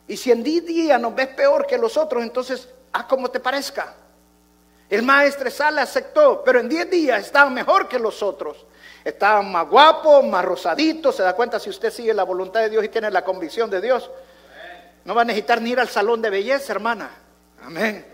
Y 0.07 0.17
si 0.17 0.31
en 0.31 0.43
10 0.43 0.65
días 0.65 0.99
nos 0.99 1.15
ves 1.15 1.27
peor 1.29 1.65
que 1.65 1.77
los 1.77 1.95
otros, 1.95 2.23
entonces 2.23 2.67
haz 2.91 3.05
como 3.05 3.29
te 3.29 3.39
parezca. 3.39 3.95
El 4.93 5.01
maestresala 5.01 5.81
aceptó, 5.81 6.43
pero 6.45 6.59
en 6.59 6.69
10 6.69 6.91
días 6.91 7.25
estaba 7.25 7.49
mejor 7.49 7.87
que 7.87 7.97
los 7.97 8.21
otros. 8.21 8.63
Estaban 9.03 9.51
más 9.51 9.67
guapos, 9.67 10.23
más 10.23 10.45
rosaditos. 10.45 11.15
Se 11.15 11.23
da 11.23 11.35
cuenta 11.35 11.59
si 11.59 11.71
usted 11.71 11.91
sigue 11.91 12.13
la 12.13 12.21
voluntad 12.21 12.59
de 12.59 12.69
Dios 12.69 12.85
y 12.85 12.89
tiene 12.89 13.09
la 13.09 13.25
convicción 13.25 13.71
de 13.71 13.81
Dios. 13.81 14.11
No 15.03 15.15
va 15.15 15.23
a 15.23 15.25
necesitar 15.25 15.59
ni 15.63 15.71
ir 15.71 15.79
al 15.79 15.89
salón 15.89 16.21
de 16.21 16.29
belleza, 16.29 16.73
hermana. 16.73 17.09
Amén. 17.63 18.05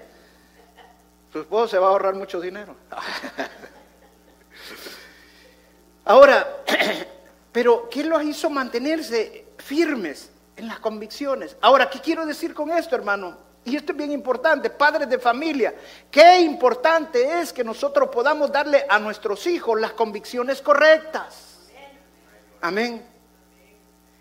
Su 1.33 1.41
esposo 1.41 1.67
se 1.67 1.79
va 1.79 1.87
a 1.87 1.89
ahorrar 1.89 2.15
mucho 2.15 2.39
dinero. 2.39 2.73
Ahora, 6.05 6.47
pero 7.51 7.89
¿qué 7.89 8.05
los 8.05 8.23
hizo 8.23 8.49
mantenerse 8.49 9.47
firmes 9.57 10.31
en 10.55 10.67
las 10.67 10.79
convicciones? 10.79 11.57
Ahora, 11.59 11.89
¿qué 11.89 11.99
quiero 11.99 12.25
decir 12.25 12.53
con 12.53 12.71
esto, 12.71 12.95
hermano? 12.95 13.48
Y 13.65 13.75
esto 13.75 13.91
es 13.91 13.97
bien 13.97 14.11
importante, 14.11 14.69
padres 14.69 15.09
de 15.09 15.19
familia, 15.19 15.75
qué 16.09 16.39
importante 16.39 17.39
es 17.39 17.51
que 17.53 17.63
nosotros 17.63 18.09
podamos 18.09 18.51
darle 18.51 18.85
a 18.89 18.97
nuestros 18.99 19.45
hijos 19.47 19.79
las 19.79 19.91
convicciones 19.91 20.61
correctas. 20.61 21.57
Amén. 22.61 23.05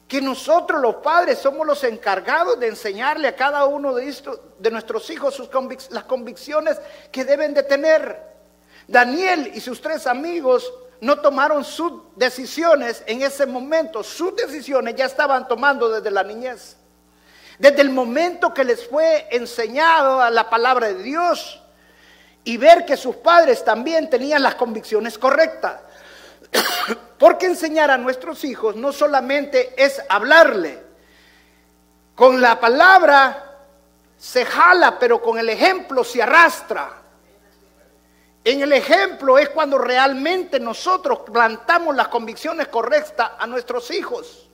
Que 0.07 0.21
nosotros 0.21 0.81
los 0.81 0.97
padres 0.97 1.39
somos 1.39 1.67
los 1.67 1.85
encargados 1.85 2.59
de 2.59 2.69
enseñarle 2.69 3.29
a 3.29 3.37
cada 3.37 3.65
uno 3.67 3.95
de, 3.95 4.09
estos, 4.09 4.41
de 4.59 4.71
nuestros 4.71 5.09
hijos 5.11 5.35
sus 5.35 5.49
las 5.91 6.05
convicciones 6.05 6.79
que 7.13 7.25
deben 7.25 7.55
de 7.55 7.63
tener. 7.63 8.29
Daniel 8.87 9.51
y 9.55 9.61
sus 9.61 9.81
tres 9.81 10.07
amigos 10.07 10.73
no 11.01 11.21
tomaron 11.21 11.65
sus 11.65 11.93
decisiones 12.17 13.03
en 13.07 13.23
ese 13.23 13.47
momento, 13.47 14.03
sus 14.03 14.35
decisiones 14.35 14.97
ya 14.97 15.05
estaban 15.05 15.47
tomando 15.47 15.89
desde 15.89 16.11
la 16.11 16.23
niñez. 16.23 16.77
Desde 17.59 17.81
el 17.83 17.91
momento 17.91 18.55
que 18.55 18.65
les 18.65 18.87
fue 18.87 19.27
enseñado 19.31 20.21
a 20.21 20.31
la 20.31 20.49
palabra 20.49 20.89
de 20.89 21.03
Dios 21.03 21.61
y 22.45 22.57
ver 22.57 22.85
que 22.87 22.97
sus 22.97 23.17
padres 23.17 23.65
también 23.65 24.09
tenían 24.09 24.43
las 24.43 24.55
convicciones 24.55 25.19
correctas. 25.19 25.81
Porque 27.19 27.47
enseñar 27.47 27.91
a 27.91 27.99
nuestros 27.99 28.45
hijos 28.45 28.77
no 28.77 28.93
solamente 28.93 29.75
es 29.77 30.01
hablarle, 30.09 30.89
con 32.15 32.41
la 32.41 32.59
palabra 32.59 33.49
se 34.17 34.45
jala, 34.45 34.99
pero 34.99 35.23
con 35.23 35.39
el 35.39 35.49
ejemplo 35.49 36.03
se 36.03 36.23
arrastra. 36.23 36.91
En 38.45 38.63
el 38.63 38.73
ejemplo 38.73 39.39
es 39.39 39.51
cuando 39.51 39.79
realmente 39.79 40.59
nosotros 40.59 41.21
plantamos 41.31 41.95
las 41.95 42.09
convicciones 42.09 42.69
correctas 42.69 43.33
a 43.39 43.47
nuestros 43.47 43.91
hijos. 43.91 44.48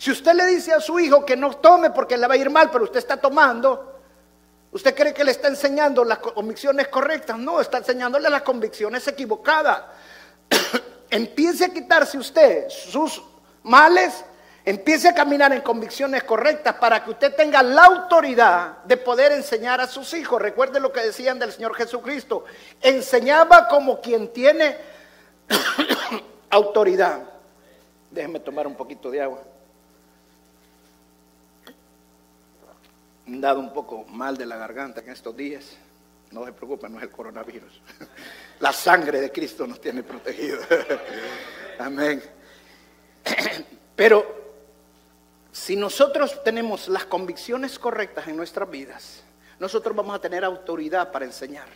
Si 0.00 0.10
usted 0.10 0.32
le 0.32 0.46
dice 0.46 0.72
a 0.72 0.80
su 0.80 0.98
hijo 0.98 1.26
que 1.26 1.36
no 1.36 1.54
tome 1.58 1.90
porque 1.90 2.16
le 2.16 2.26
va 2.26 2.32
a 2.32 2.38
ir 2.38 2.48
mal, 2.48 2.70
pero 2.70 2.84
usted 2.84 3.00
está 3.00 3.18
tomando, 3.18 4.00
¿usted 4.72 4.94
cree 4.94 5.12
que 5.12 5.22
le 5.22 5.30
está 5.30 5.48
enseñando 5.48 6.04
las 6.04 6.20
convicciones 6.20 6.88
correctas? 6.88 7.38
No, 7.38 7.60
está 7.60 7.76
enseñándole 7.76 8.30
las 8.30 8.40
convicciones 8.40 9.06
equivocadas. 9.06 9.82
empiece 11.10 11.66
a 11.66 11.68
quitarse 11.68 12.16
usted 12.16 12.70
sus 12.70 13.22
males, 13.62 14.24
empiece 14.64 15.06
a 15.06 15.14
caminar 15.14 15.52
en 15.52 15.60
convicciones 15.60 16.24
correctas 16.24 16.76
para 16.76 17.04
que 17.04 17.10
usted 17.10 17.36
tenga 17.36 17.62
la 17.62 17.84
autoridad 17.84 18.78
de 18.84 18.96
poder 18.96 19.32
enseñar 19.32 19.82
a 19.82 19.86
sus 19.86 20.14
hijos. 20.14 20.40
Recuerde 20.40 20.80
lo 20.80 20.90
que 20.94 21.00
decían 21.00 21.38
del 21.38 21.52
Señor 21.52 21.74
Jesucristo. 21.74 22.46
Enseñaba 22.80 23.68
como 23.68 24.00
quien 24.00 24.32
tiene 24.32 24.78
autoridad. 26.48 27.20
Déjeme 28.10 28.40
tomar 28.40 28.66
un 28.66 28.76
poquito 28.76 29.10
de 29.10 29.20
agua. 29.20 29.42
Dado 33.38 33.60
un 33.60 33.72
poco 33.72 34.04
mal 34.06 34.36
de 34.36 34.46
la 34.46 34.56
garganta 34.56 35.00
en 35.00 35.10
estos 35.10 35.36
días. 35.36 35.76
No 36.30 36.44
se 36.44 36.52
preocupen, 36.52 36.92
no 36.92 36.98
es 36.98 37.04
el 37.04 37.10
coronavirus. 37.10 37.82
La 38.60 38.72
sangre 38.72 39.20
de 39.20 39.30
Cristo 39.30 39.66
nos 39.66 39.80
tiene 39.80 40.02
protegidos. 40.02 40.64
Amén. 41.78 42.22
Pero 43.96 44.40
si 45.52 45.76
nosotros 45.76 46.42
tenemos 46.44 46.88
las 46.88 47.04
convicciones 47.04 47.78
correctas 47.78 48.28
en 48.28 48.36
nuestras 48.36 48.70
vidas, 48.70 49.22
nosotros 49.58 49.94
vamos 49.94 50.14
a 50.14 50.20
tener 50.20 50.44
autoridad 50.44 51.10
para 51.10 51.24
enseñar. 51.24 51.68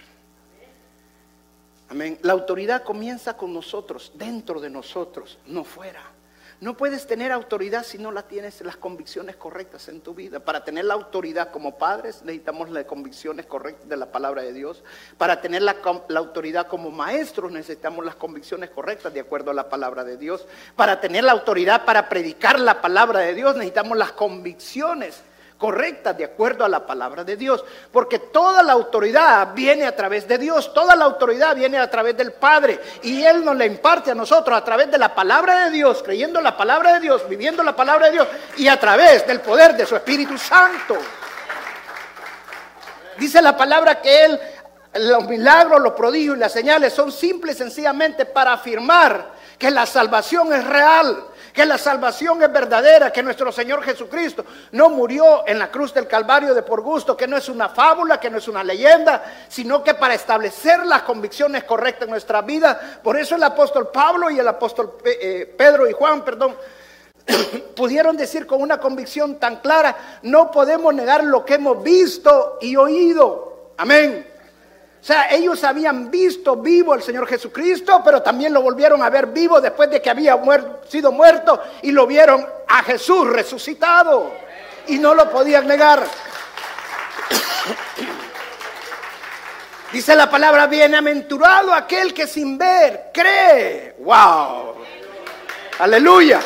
Amén. 1.89 2.19
La 2.23 2.33
autoridad 2.33 2.83
comienza 2.83 3.37
con 3.37 3.53
nosotros, 3.53 4.13
dentro 4.15 4.61
de 4.61 4.71
nosotros, 4.71 5.39
no 5.47 5.65
fuera. 5.65 6.14
No 6.61 6.77
puedes 6.77 7.07
tener 7.07 7.33
autoridad 7.33 7.85
si 7.85 7.99
no 7.99 8.13
la 8.13 8.23
tienes 8.23 8.61
las 8.63 8.77
convicciones 8.77 9.37
correctas 9.37 9.89
en 9.89 10.01
tu 10.01 10.15
vida. 10.15 10.41
Para 10.41 10.65
tener 10.65 10.85
la 10.85 10.95
autoridad 10.95 11.51
como 11.51 11.77
padres 11.77 12.23
necesitamos 12.23 12.71
las 12.71 12.85
convicciones 12.85 13.47
correctas 13.47 13.89
de 13.89 13.97
la 13.97 14.11
palabra 14.13 14.43
de 14.43 14.53
Dios. 14.53 14.83
Para 15.19 15.41
tener 15.41 15.63
la, 15.63 15.77
la, 16.09 16.21
autoridad 16.21 16.67
como 16.67 16.91
maestros 16.91 17.53
necesitamos 17.53 18.05
las 18.05 18.15
convicciones 18.15 18.71
correctas 18.71 19.13
de 19.13 19.21
acuerdo 19.21 19.51
a 19.51 19.55
la 19.55 19.69
palabra 19.69 20.05
de 20.05 20.17
Dios. 20.17 20.47
Para 20.77 21.01
tener 21.01 21.25
la 21.25 21.33
autoridad 21.33 21.85
para 21.85 22.09
predicar 22.09 22.59
la 22.61 22.81
palabra 22.81 23.21
de 23.21 23.35
Dios 23.35 23.55
necesitamos 23.57 23.99
las 23.99 24.13
convicciones 24.13 25.23
correctas 25.65 26.15
de 26.19 26.27
acuerdo 26.27 26.63
a 26.63 26.69
la 26.69 26.85
palabra 26.85 27.25
de 27.25 27.39
Dios. 27.39 27.65
Porque 27.91 28.19
toda 28.19 28.63
la 28.63 28.75
autoridad 28.75 29.55
viene 29.55 29.87
a 29.87 29.97
través 29.97 30.29
de 30.29 30.37
Dios, 30.37 30.75
toda 30.75 30.95
la 30.95 31.07
autoridad 31.07 31.57
viene 31.57 31.79
a 31.79 31.91
través 31.91 32.15
del 32.19 32.33
Padre. 32.33 32.79
Y 33.03 33.25
Él 33.25 33.43
nos 33.43 33.57
la 33.57 33.65
imparte 33.65 34.11
a 34.11 34.15
nosotros 34.15 34.59
a 34.59 34.63
través 34.63 34.91
de 34.91 34.99
la 34.99 35.15
palabra 35.15 35.65
de 35.65 35.71
Dios, 35.71 36.03
creyendo 36.05 36.39
la 36.43 36.55
palabra 36.55 36.93
de 36.93 37.01
Dios, 37.01 37.27
viviendo 37.27 37.63
la 37.63 37.75
palabra 37.75 38.07
de 38.07 38.13
Dios 38.13 38.29
y 38.59 38.69
a 38.69 38.79
través 38.79 39.27
del 39.27 39.41
poder 39.41 39.75
de 39.75 39.87
su 39.87 39.97
Espíritu 39.97 40.37
Santo. 40.37 40.99
Dice 43.17 43.41
la 43.41 43.57
palabra 43.57 44.03
que 44.03 44.25
Él, 44.27 44.41
los 44.97 45.27
milagros, 45.27 45.81
los 45.81 45.95
prodigios 45.95 46.37
y 46.37 46.41
las 46.41 46.53
señales 46.53 46.93
son 46.93 47.11
simples 47.11 47.57
sencillamente 47.57 48.27
para 48.27 48.53
afirmar 48.53 49.33
que 49.59 49.71
la 49.71 49.87
salvación 49.87 50.53
es 50.53 50.63
real 50.63 51.25
que 51.55 51.65
la 51.65 51.79
salvación 51.79 52.43
es 52.43 52.53
verdadera, 52.53 53.13
que 53.13 53.23
nuestro 53.23 53.53
Señor 53.53 53.81
Jesucristo 53.85 54.45
no 54.73 54.91
murió 54.91 55.47
en 55.47 55.61
la 55.61 55.71
cruz 55.71 55.95
del 55.95 56.09
Calvario 56.09 56.53
de 56.53 56.65
por 56.65 56.81
gusto, 56.81 57.17
que 57.17 57.29
no 57.29 57.37
es 57.37 57.49
una 57.49 57.69
fábula, 57.69 58.19
que 58.19 58.29
no 58.29 58.39
es 58.39 58.49
una 58.49 58.65
leyenda, 58.65 59.23
sino 59.49 59.85
que 59.85 59.95
para 59.95 60.15
establecer 60.15 60.85
las 60.85 61.03
convicciones 61.03 61.63
correctas 61.63 62.07
en 62.07 62.11
nuestra 62.11 62.43
vida. 62.43 62.99
Por 63.05 63.17
eso 63.17 63.37
el 63.37 63.43
apóstol 63.45 63.89
Pablo 63.93 64.31
y 64.31 64.41
el 64.41 64.49
apóstol 64.49 64.97
eh, 65.05 65.55
Pedro 65.57 65.89
y 65.89 65.93
Juan, 65.93 66.25
perdón, 66.25 66.57
pudieron 67.77 68.17
decir 68.17 68.49
con 68.49 68.61
una 68.61 68.79
convicción 68.79 69.39
tan 69.39 69.61
clara, 69.61 70.19
no 70.23 70.51
podemos 70.51 70.93
negar 70.93 71.23
lo 71.23 71.45
que 71.45 71.55
hemos 71.55 71.81
visto 71.85 72.59
y 72.61 72.75
oído. 72.75 73.71
Amén. 73.77 74.34
O 75.05 75.07
sea, 75.07 75.29
ellos 75.31 75.63
habían 75.65 76.11
visto 76.11 76.57
vivo 76.57 76.95
al 76.95 77.03
Señor 77.03 77.27
Jesucristo, 77.27 78.01
pero 78.03 78.23
también 78.23 78.55
lo 78.55 78.63
volvieron 78.63 79.03
a 79.03 79.11
ver 79.11 79.27
vivo 79.27 79.61
después 79.61 79.91
de 79.91 80.01
que 80.01 80.09
había 80.09 80.41
sido 80.89 81.13
muerto 81.13 81.63
y 81.83 81.93
lo 81.93 82.07
vieron 82.07 82.49
a 82.67 82.83
Jesús 82.85 83.29
resucitado. 83.29 84.33
Y 84.87 84.99
no 84.99 85.15
lo 85.15 85.31
podían 85.31 85.67
negar. 85.67 86.03
Dice 89.93 90.17
la 90.17 90.31
palabra, 90.31 90.69
bienaventurado 90.69 91.75
aquel 91.75 92.15
que 92.15 92.27
sin 92.27 92.57
ver 92.57 93.11
cree. 93.13 93.97
¡Wow! 93.99 94.77
Aleluya. 95.81 96.41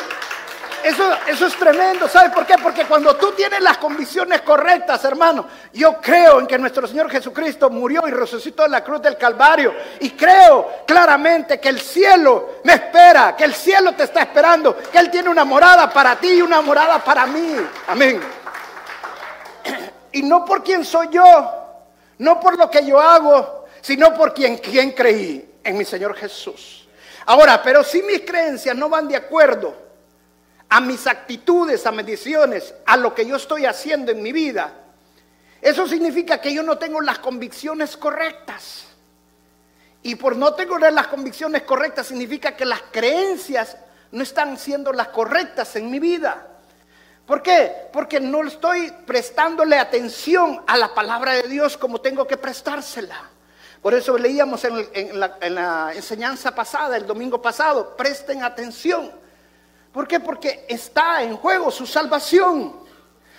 Eso, 0.83 1.45
es 1.45 1.55
tremendo. 1.55 2.07
¿Sabes 2.07 2.31
por 2.31 2.45
qué? 2.45 2.55
Porque 2.61 2.85
cuando 2.85 3.15
tú 3.15 3.31
tienes 3.33 3.61
las 3.61 3.77
convicciones 3.77 4.41
correctas, 4.41 5.03
hermano, 5.05 5.47
yo 5.73 5.99
creo 6.01 6.39
en 6.39 6.47
que 6.47 6.57
nuestro 6.57 6.87
Señor 6.87 7.09
Jesucristo 7.09 7.69
murió 7.69 8.07
y 8.07 8.11
resucitó 8.11 8.65
en 8.65 8.71
la 8.71 8.83
cruz 8.83 9.01
del 9.01 9.17
Calvario. 9.17 9.73
Y 9.99 10.11
creo 10.11 10.83
claramente 10.85 11.59
que 11.59 11.69
el 11.69 11.79
cielo 11.79 12.59
me 12.63 12.73
espera, 12.73 13.35
que 13.35 13.43
el 13.43 13.53
cielo 13.53 13.93
te 13.93 14.03
está 14.03 14.21
esperando, 14.21 14.77
que 14.77 14.97
Él 14.97 15.09
tiene 15.11 15.29
una 15.29 15.45
morada 15.45 15.89
para 15.89 16.15
ti 16.15 16.33
y 16.33 16.41
una 16.41 16.61
morada 16.61 17.03
para 17.03 17.25
mí. 17.25 17.55
Amén. 17.87 18.21
Y 20.11 20.23
no 20.23 20.45
por 20.45 20.63
quien 20.63 20.85
soy 20.85 21.09
yo, 21.09 21.85
no 22.19 22.39
por 22.39 22.57
lo 22.57 22.69
que 22.69 22.85
yo 22.85 22.99
hago, 22.99 23.65
sino 23.81 24.13
por 24.13 24.33
quien, 24.33 24.57
quien 24.57 24.91
creí 24.91 25.59
en 25.63 25.77
mi 25.77 25.85
Señor 25.85 26.15
Jesús. 26.15 26.87
Ahora, 27.25 27.61
pero 27.61 27.83
si 27.83 28.01
mis 28.01 28.21
creencias 28.21 28.75
no 28.75 28.89
van 28.89 29.07
de 29.07 29.15
acuerdo 29.15 29.88
a 30.69 30.79
mis 30.81 31.07
actitudes, 31.07 31.85
a 31.85 31.91
mis 31.91 32.05
decisiones, 32.05 32.73
a 32.85 32.95
lo 32.95 33.13
que 33.13 33.25
yo 33.25 33.35
estoy 33.35 33.65
haciendo 33.65 34.11
en 34.11 34.21
mi 34.21 34.31
vida, 34.31 34.71
eso 35.61 35.87
significa 35.87 36.39
que 36.39 36.53
yo 36.53 36.63
no 36.63 36.77
tengo 36.77 37.01
las 37.01 37.19
convicciones 37.19 37.97
correctas. 37.97 38.85
Y 40.01 40.15
por 40.15 40.35
no 40.35 40.53
tener 40.53 40.93
las 40.93 41.07
convicciones 41.07 41.63
correctas 41.63 42.07
significa 42.07 42.55
que 42.55 42.65
las 42.65 42.81
creencias 42.91 43.75
no 44.11 44.23
están 44.23 44.57
siendo 44.57 44.93
las 44.93 45.09
correctas 45.09 45.75
en 45.75 45.91
mi 45.91 45.99
vida. 45.99 46.47
¿Por 47.25 47.43
qué? 47.43 47.89
Porque 47.91 48.19
no 48.19 48.43
estoy 48.47 48.91
prestándole 49.05 49.77
atención 49.77 50.63
a 50.65 50.77
la 50.77 50.93
palabra 50.95 51.33
de 51.33 51.47
Dios 51.47 51.77
como 51.77 52.01
tengo 52.01 52.25
que 52.25 52.37
prestársela. 52.37 53.29
Por 53.81 53.93
eso 53.93 54.17
leíamos 54.17 54.63
en, 54.65 55.19
la, 55.19 55.91
enseñanza 55.93 56.55
pasada, 56.55 56.97
el 56.97 57.05
domingo 57.05 57.41
pasado, 57.41 57.95
presten 57.95 58.43
atención. 58.43 59.11
¿Por 59.91 60.07
qué? 60.07 60.19
Porque 60.19 60.65
está 60.67 61.23
en 61.23 61.35
juego 61.35 61.71
su 61.71 61.85
salvación, 61.85 62.75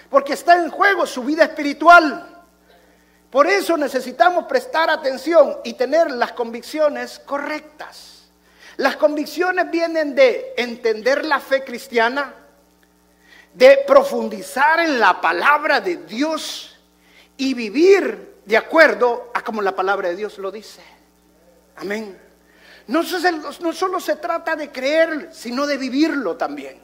porque 0.08 0.32
está 0.32 0.56
en 0.56 0.70
juego 0.70 1.06
su 1.06 1.22
vida 1.22 1.44
espiritual. 1.44 2.44
Por 3.30 3.46
eso 3.46 3.76
necesitamos 3.76 4.46
prestar 4.46 4.90
atención 4.90 5.58
y 5.62 5.74
tener 5.74 6.10
las 6.10 6.32
convicciones 6.32 7.20
correctas. 7.20 8.24
Las 8.76 8.96
convicciones 8.96 9.70
vienen 9.70 10.14
de 10.14 10.54
entender 10.56 11.24
la 11.24 11.38
fe 11.38 11.62
cristiana, 11.62 12.34
de 13.54 13.84
profundizar 13.86 14.80
en 14.80 14.98
la 14.98 15.20
palabra 15.20 15.80
de 15.80 15.98
Dios 15.98 16.76
y 17.36 17.54
vivir 17.54 18.40
de 18.44 18.56
acuerdo 18.56 19.30
a 19.34 19.42
como 19.42 19.62
la 19.62 19.76
palabra 19.76 20.08
de 20.08 20.16
Dios 20.16 20.38
lo 20.38 20.50
dice. 20.50 20.82
Amén. 21.76 22.29
No, 22.86 23.02
solo 23.02 24.00
se 24.00 24.16
trata 24.16 24.56
de 24.56 24.70
creer, 24.70 25.30
sino 25.32 25.66
de 25.66 25.76
vivirlo 25.76 26.36
también. 26.36 26.80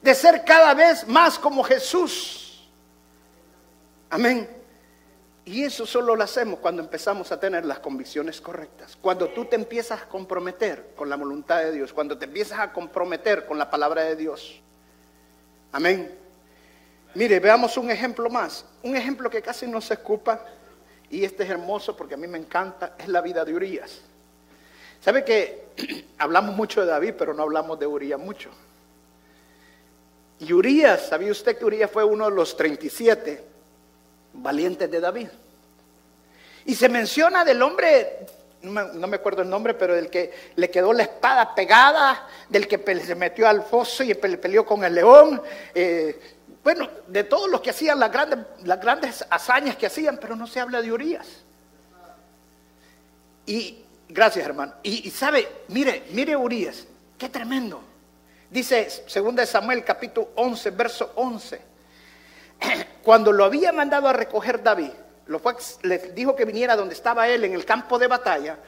De 0.00 0.14
ser 0.14 0.44
cada 0.44 0.74
vez 0.74 1.06
más 1.06 1.38
como 1.38 1.62
Jesús. 1.62 2.68
Amén. 4.10 4.48
Y 5.44 5.64
eso 5.64 5.86
solo 5.86 6.14
lo 6.14 6.22
hacemos 6.22 6.60
cuando 6.60 6.82
empezamos 6.82 7.32
a 7.32 7.40
tener 7.40 7.64
las 7.64 7.80
convicciones 7.80 8.40
correctas. 8.40 8.96
Cuando 9.00 9.28
tú 9.28 9.44
te 9.44 9.56
empiezas 9.56 10.02
a 10.02 10.08
comprometer 10.08 10.92
con 10.96 11.08
la 11.08 11.16
voluntad 11.16 11.58
de 11.58 11.72
Dios. 11.72 11.92
Cuando 11.92 12.16
te 12.16 12.26
empiezas 12.26 12.60
a 12.60 12.72
comprometer 12.72 13.46
con 13.46 13.58
la 13.58 13.68
palabra 13.68 14.02
de 14.02 14.14
Dios. 14.14 14.60
Amén. 15.72 16.16
Mire, 17.14 17.40
veamos 17.40 17.76
un 17.76 17.90
ejemplo 17.90 18.30
más. 18.30 18.64
Un 18.82 18.96
ejemplo 18.96 19.28
que 19.28 19.42
casi 19.42 19.66
no 19.66 19.80
se 19.80 19.94
escupa. 19.94 20.44
Y 21.10 21.24
este 21.24 21.42
es 21.42 21.50
hermoso 21.50 21.96
porque 21.96 22.14
a 22.14 22.18
mí 22.18 22.28
me 22.28 22.38
encanta. 22.38 22.94
Es 22.98 23.08
la 23.08 23.20
vida 23.20 23.44
de 23.44 23.52
Urias. 23.52 24.00
¿Sabe 25.02 25.24
que 25.24 25.64
hablamos 26.18 26.54
mucho 26.54 26.80
de 26.80 26.86
David, 26.86 27.14
pero 27.18 27.34
no 27.34 27.42
hablamos 27.42 27.78
de 27.78 27.86
Urias 27.86 28.20
mucho? 28.20 28.50
Y 30.38 30.52
Urias, 30.52 31.08
¿sabía 31.08 31.32
usted 31.32 31.56
que 31.56 31.64
Urias 31.64 31.90
fue 31.90 32.04
uno 32.04 32.28
de 32.28 32.36
los 32.36 32.56
37 32.56 33.44
valientes 34.34 34.90
de 34.90 35.00
David? 35.00 35.28
Y 36.64 36.74
se 36.74 36.88
menciona 36.88 37.44
del 37.44 37.62
hombre 37.62 38.26
no 38.62 39.08
me, 39.08 39.16
acuerdo 39.16 39.42
el 39.42 39.50
nombre, 39.50 39.74
pero 39.74 39.94
del 39.94 40.08
que 40.08 40.32
le 40.54 40.70
quedó 40.70 40.92
la 40.92 41.02
espada 41.02 41.52
pegada, 41.54 42.28
del 42.48 42.68
que 42.68 42.78
se 43.04 43.14
metió 43.16 43.48
al 43.48 43.62
foso 43.64 44.04
y 44.04 44.14
peleó 44.14 44.64
con 44.64 44.84
el 44.84 44.94
león. 44.94 45.42
Eh, 45.74 46.36
bueno, 46.62 46.88
de 47.08 47.24
todos 47.24 47.50
los 47.50 47.60
que 47.60 47.70
hacían 47.70 47.98
las 47.98 48.12
grandes, 48.12 48.38
las 48.62 48.80
grandes 48.80 49.24
hazañas 49.28 49.76
que 49.76 49.86
hacían, 49.86 50.18
pero 50.18 50.36
no 50.36 50.46
se 50.46 50.60
habla 50.60 50.80
de 50.80 50.92
Urias. 50.92 51.26
Y 53.46 53.82
gracias, 54.12 54.44
hermano. 54.44 54.74
Y, 54.82 55.10
sabe, 55.10 55.48
mire, 55.68 56.04
mire 56.10 56.36
Urias, 56.36 56.86
qué 57.18 57.28
tremendo. 57.28 57.82
Dice 58.50 58.88
2 59.12 59.48
Samuel 59.48 59.82
capítulo 59.84 60.30
11, 60.36 60.70
verso 60.70 61.12
11. 61.16 61.60
Cuando 63.02 63.32
lo 63.32 63.44
había 63.44 63.72
mandado 63.72 64.08
a 64.08 64.12
recoger 64.12 64.62
David, 64.62 64.90
le 65.82 65.98
dijo 65.98 66.36
que 66.36 66.44
viniera 66.44 66.76
donde 66.76 66.94
estaba 66.94 67.28
él 67.28 67.44
en 67.44 67.54
el 67.54 67.64
campo 67.64 67.98
de 67.98 68.06
batalla 68.06 68.58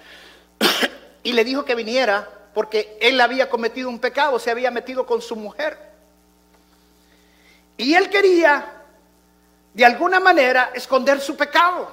y 1.22 1.32
le 1.32 1.44
dijo 1.44 1.64
que 1.64 1.74
viniera 1.74 2.28
porque 2.54 2.96
él 3.00 3.20
había 3.20 3.50
cometido 3.50 3.88
un 3.88 3.98
pecado, 3.98 4.38
se 4.38 4.50
había 4.50 4.70
metido 4.70 5.04
con 5.04 5.20
su 5.20 5.36
mujer. 5.36 5.76
Y 7.76 7.94
él 7.94 8.08
quería, 8.08 8.64
de 9.74 9.84
alguna 9.84 10.20
manera, 10.20 10.70
esconder 10.74 11.20
su 11.20 11.36
pecado. 11.36 11.92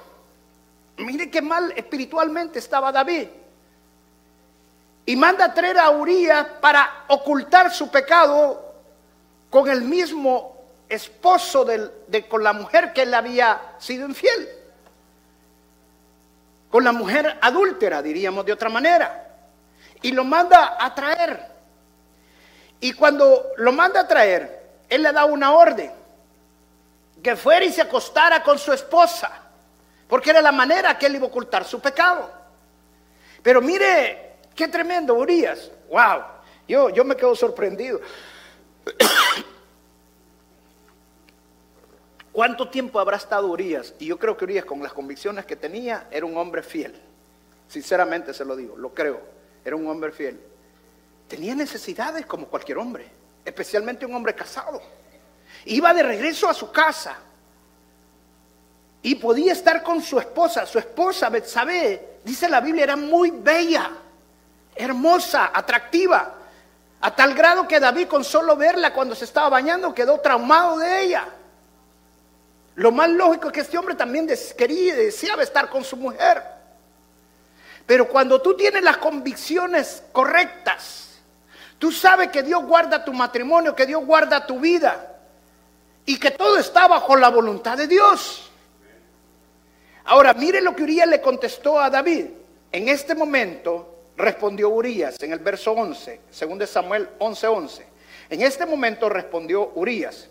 Mire 0.98 1.32
qué 1.32 1.42
mal 1.42 1.74
espiritualmente 1.76 2.60
estaba 2.60 2.92
David. 2.92 3.28
Y 5.06 5.16
manda 5.16 5.46
a 5.46 5.54
traer 5.54 5.80
a 5.80 5.90
Urias 5.90 6.46
para 6.62 7.06
ocultar 7.08 7.72
su 7.72 7.90
pecado 7.90 8.74
con 9.50 9.70
el 9.70 9.82
mismo 9.82 10.62
esposo 10.88 11.66
de, 11.66 12.28
con 12.28 12.44
la 12.44 12.54
mujer 12.54 12.94
que 12.94 13.04
él 13.04 13.14
había 13.14 13.76
sido 13.80 14.08
infiel. 14.08 14.50
Con 16.70 16.84
la 16.84 16.92
mujer 16.92 17.38
adúltera, 17.42 18.02
diríamos 18.02 18.46
de 18.46 18.54
otra 18.54 18.70
manera. 18.70 19.28
Y 20.02 20.12
lo 20.12 20.24
manda 20.24 20.78
a 20.80 20.94
traer. 20.94 21.48
Y 22.80 22.94
cuando 22.94 23.52
lo 23.58 23.72
manda 23.72 24.02
a 24.02 24.08
traer, 24.08 24.70
él 24.90 25.04
le 25.04 25.12
da 25.12 25.26
una 25.26 25.54
orden. 25.54 25.92
Que 27.22 27.36
fuera 27.36 27.66
y 27.66 27.72
se 27.72 27.82
acostara 27.82 28.42
con 28.42 28.58
su 28.58 28.72
esposa. 28.72 29.32
Porque 30.08 30.30
era 30.30 30.42
la 30.42 30.52
manera 30.52 30.98
que 30.98 31.06
él 31.06 31.16
iba 31.16 31.26
a 31.26 31.30
ocultar 31.30 31.66
su 31.66 31.80
pecado. 31.80 32.30
Pero 33.42 33.62
mire, 33.62 34.31
qué 34.56 34.68
tremendo, 34.68 35.14
Urias. 35.16 35.72
Wow. 35.90 36.24
Yo, 36.68 36.90
yo 36.90 37.04
me 37.04 37.16
quedo 37.16 37.36
sorprendido. 37.36 38.00
¿Cuánto 42.32 42.70
tiempo 42.70 43.00
habrá 43.00 43.18
estado 43.18 43.48
Urias? 43.48 43.94
Y 44.00 44.06
yo 44.06 44.18
creo 44.18 44.38
que 44.38 44.46
Urias, 44.46 44.66
con 44.66 44.82
las 44.82 44.94
convicciones 44.94 45.46
que 45.46 45.58
tenía, 45.58 46.08
era 46.12 46.26
un 46.26 46.38
hombre 46.38 46.64
fiel. 46.64 46.96
Sinceramente 47.68 48.34
se 48.34 48.46
lo 48.46 48.56
digo, 48.56 48.78
lo 48.78 48.94
creo. 48.94 49.20
Era 49.66 49.76
un 49.76 49.88
hombre 49.88 50.12
fiel. 50.12 50.40
Tenía 51.28 51.56
necesidades 51.56 52.26
como 52.26 52.48
cualquier 52.48 52.78
hombre, 52.78 53.08
especialmente 53.46 54.06
un 54.06 54.16
hombre 54.16 54.34
casado. 54.34 54.82
Iba 55.66 55.94
de 55.94 56.04
regreso 56.04 56.50
a 56.50 56.54
su 56.54 56.72
casa 56.72 57.18
y 59.02 59.16
podía 59.16 59.54
estar 59.54 59.84
con 59.84 60.02
su 60.02 60.20
esposa. 60.20 60.66
Su 60.66 60.80
esposa, 60.80 61.30
Betsabé, 61.30 62.20
dice 62.24 62.50
la 62.50 62.62
Biblia, 62.62 62.84
era 62.84 62.96
muy 62.96 63.32
bella, 63.32 63.92
hermosa, 64.76 65.52
atractiva, 65.54 66.36
a 67.02 67.16
tal 67.16 67.34
grado 67.34 67.68
que 67.68 67.80
David 67.80 68.08
con 68.08 68.24
solo 68.24 68.56
verla 68.56 68.94
cuando 68.94 69.16
se 69.16 69.26
estaba 69.26 69.50
bañando 69.50 69.94
quedó 69.94 70.20
traumado 70.20 70.78
de 70.78 71.02
ella. 71.02 71.28
Lo 72.76 72.92
más 72.92 73.10
lógico 73.10 73.48
es 73.48 73.54
que 73.54 73.60
este 73.62 73.78
hombre 73.78 73.96
también 73.96 74.30
quería 74.58 74.94
y 74.94 74.98
deseaba 74.98 75.44
estar 75.44 75.70
con 75.70 75.84
su 75.84 75.98
mujer. 75.98 76.42
Pero 77.86 78.08
cuando 78.08 78.42
tú 78.42 78.56
tienes 78.56 78.84
las 78.84 78.98
convicciones 78.98 80.04
correctas, 80.12 81.20
tú 81.78 81.92
sabes 81.92 82.30
que 82.30 82.44
Dios 82.44 82.64
guarda 82.64 83.04
tu 83.04 83.12
matrimonio, 83.12 83.76
que 83.76 83.86
Dios 83.86 84.06
guarda 84.06 84.46
tu 84.46 84.60
vida 84.60 85.18
y 86.06 86.18
que 86.18 86.32
todo 86.32 86.58
está 86.58 86.88
bajo 86.88 87.16
la 87.16 87.30
voluntad 87.30 87.78
de 87.78 87.88
Dios. 87.88 88.50
Ahora, 90.06 90.34
mire 90.34 90.62
lo 90.62 90.76
que 90.76 90.84
Urias 90.84 91.08
le 91.08 91.22
contestó 91.22 91.80
a 91.80 91.90
David. 91.90 92.28
En 92.72 92.88
este 92.88 93.16
momento 93.16 93.91
respondió 94.22 94.70
Urias 94.70 95.18
en 95.22 95.34
el 95.34 95.40
verso 95.40 95.72
11, 95.72 96.22
según 96.30 96.58
de 96.58 96.68
Samuel 96.68 97.10
11:11. 97.20 97.48
11. 97.48 97.86
En 98.30 98.42
este 98.42 98.66
momento 98.66 99.10
respondió 99.10 99.72
Urias. 99.76 100.30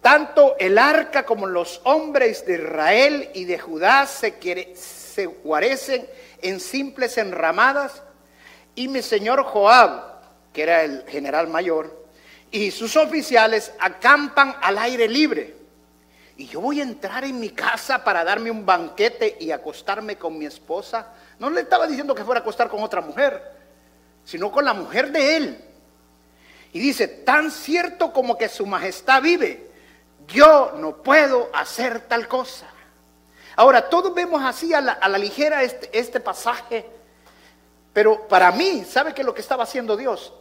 Tanto 0.00 0.54
el 0.58 0.78
arca 0.78 1.26
como 1.26 1.46
los 1.46 1.80
hombres 1.84 2.46
de 2.46 2.54
Israel 2.54 3.30
y 3.34 3.44
de 3.44 3.58
Judá 3.58 4.06
se, 4.06 4.34
se 4.76 5.26
guarecen 5.26 6.06
en 6.42 6.60
simples 6.60 7.18
enramadas. 7.18 8.02
Y 8.76 8.88
mi 8.88 9.02
señor 9.02 9.42
Joab, 9.42 10.20
que 10.52 10.62
era 10.62 10.84
el 10.84 11.04
general 11.08 11.48
mayor, 11.48 12.06
y 12.50 12.70
sus 12.70 12.96
oficiales 12.96 13.72
acampan 13.80 14.54
al 14.62 14.78
aire 14.78 15.08
libre. 15.08 15.56
Y 16.36 16.46
yo 16.46 16.60
voy 16.60 16.80
a 16.80 16.84
entrar 16.84 17.24
en 17.24 17.40
mi 17.40 17.50
casa 17.50 18.04
para 18.04 18.22
darme 18.22 18.50
un 18.50 18.64
banquete 18.64 19.36
y 19.40 19.50
acostarme 19.50 20.16
con 20.16 20.38
mi 20.38 20.46
esposa. 20.46 21.14
No 21.38 21.50
le 21.50 21.62
estaba 21.62 21.86
diciendo 21.86 22.14
que 22.14 22.24
fuera 22.24 22.40
a 22.40 22.42
acostar 22.42 22.68
con 22.68 22.82
otra 22.82 23.00
mujer, 23.00 23.42
sino 24.24 24.50
con 24.50 24.64
la 24.64 24.74
mujer 24.74 25.12
de 25.12 25.36
él. 25.36 25.64
Y 26.72 26.80
dice, 26.80 27.08
tan 27.08 27.50
cierto 27.50 28.12
como 28.12 28.36
que 28.36 28.48
su 28.48 28.66
majestad 28.66 29.22
vive, 29.22 29.70
yo 30.26 30.72
no 30.76 30.96
puedo 30.96 31.50
hacer 31.54 32.00
tal 32.00 32.28
cosa. 32.28 32.66
Ahora, 33.54 33.88
todos 33.88 34.14
vemos 34.14 34.42
así 34.42 34.74
a 34.74 34.80
la, 34.80 35.18
ligera 35.18 35.62
este, 35.62 35.98
este, 35.98 36.20
pasaje, 36.20 36.84
pero 37.92 38.28
para 38.28 38.52
mí, 38.52 38.84
¿sabe 38.84 39.14
qué 39.14 39.22
es 39.22 39.26
lo 39.26 39.34
que 39.34 39.40
estaba 39.40 39.62
haciendo 39.62 39.96
Dios? 39.96 40.34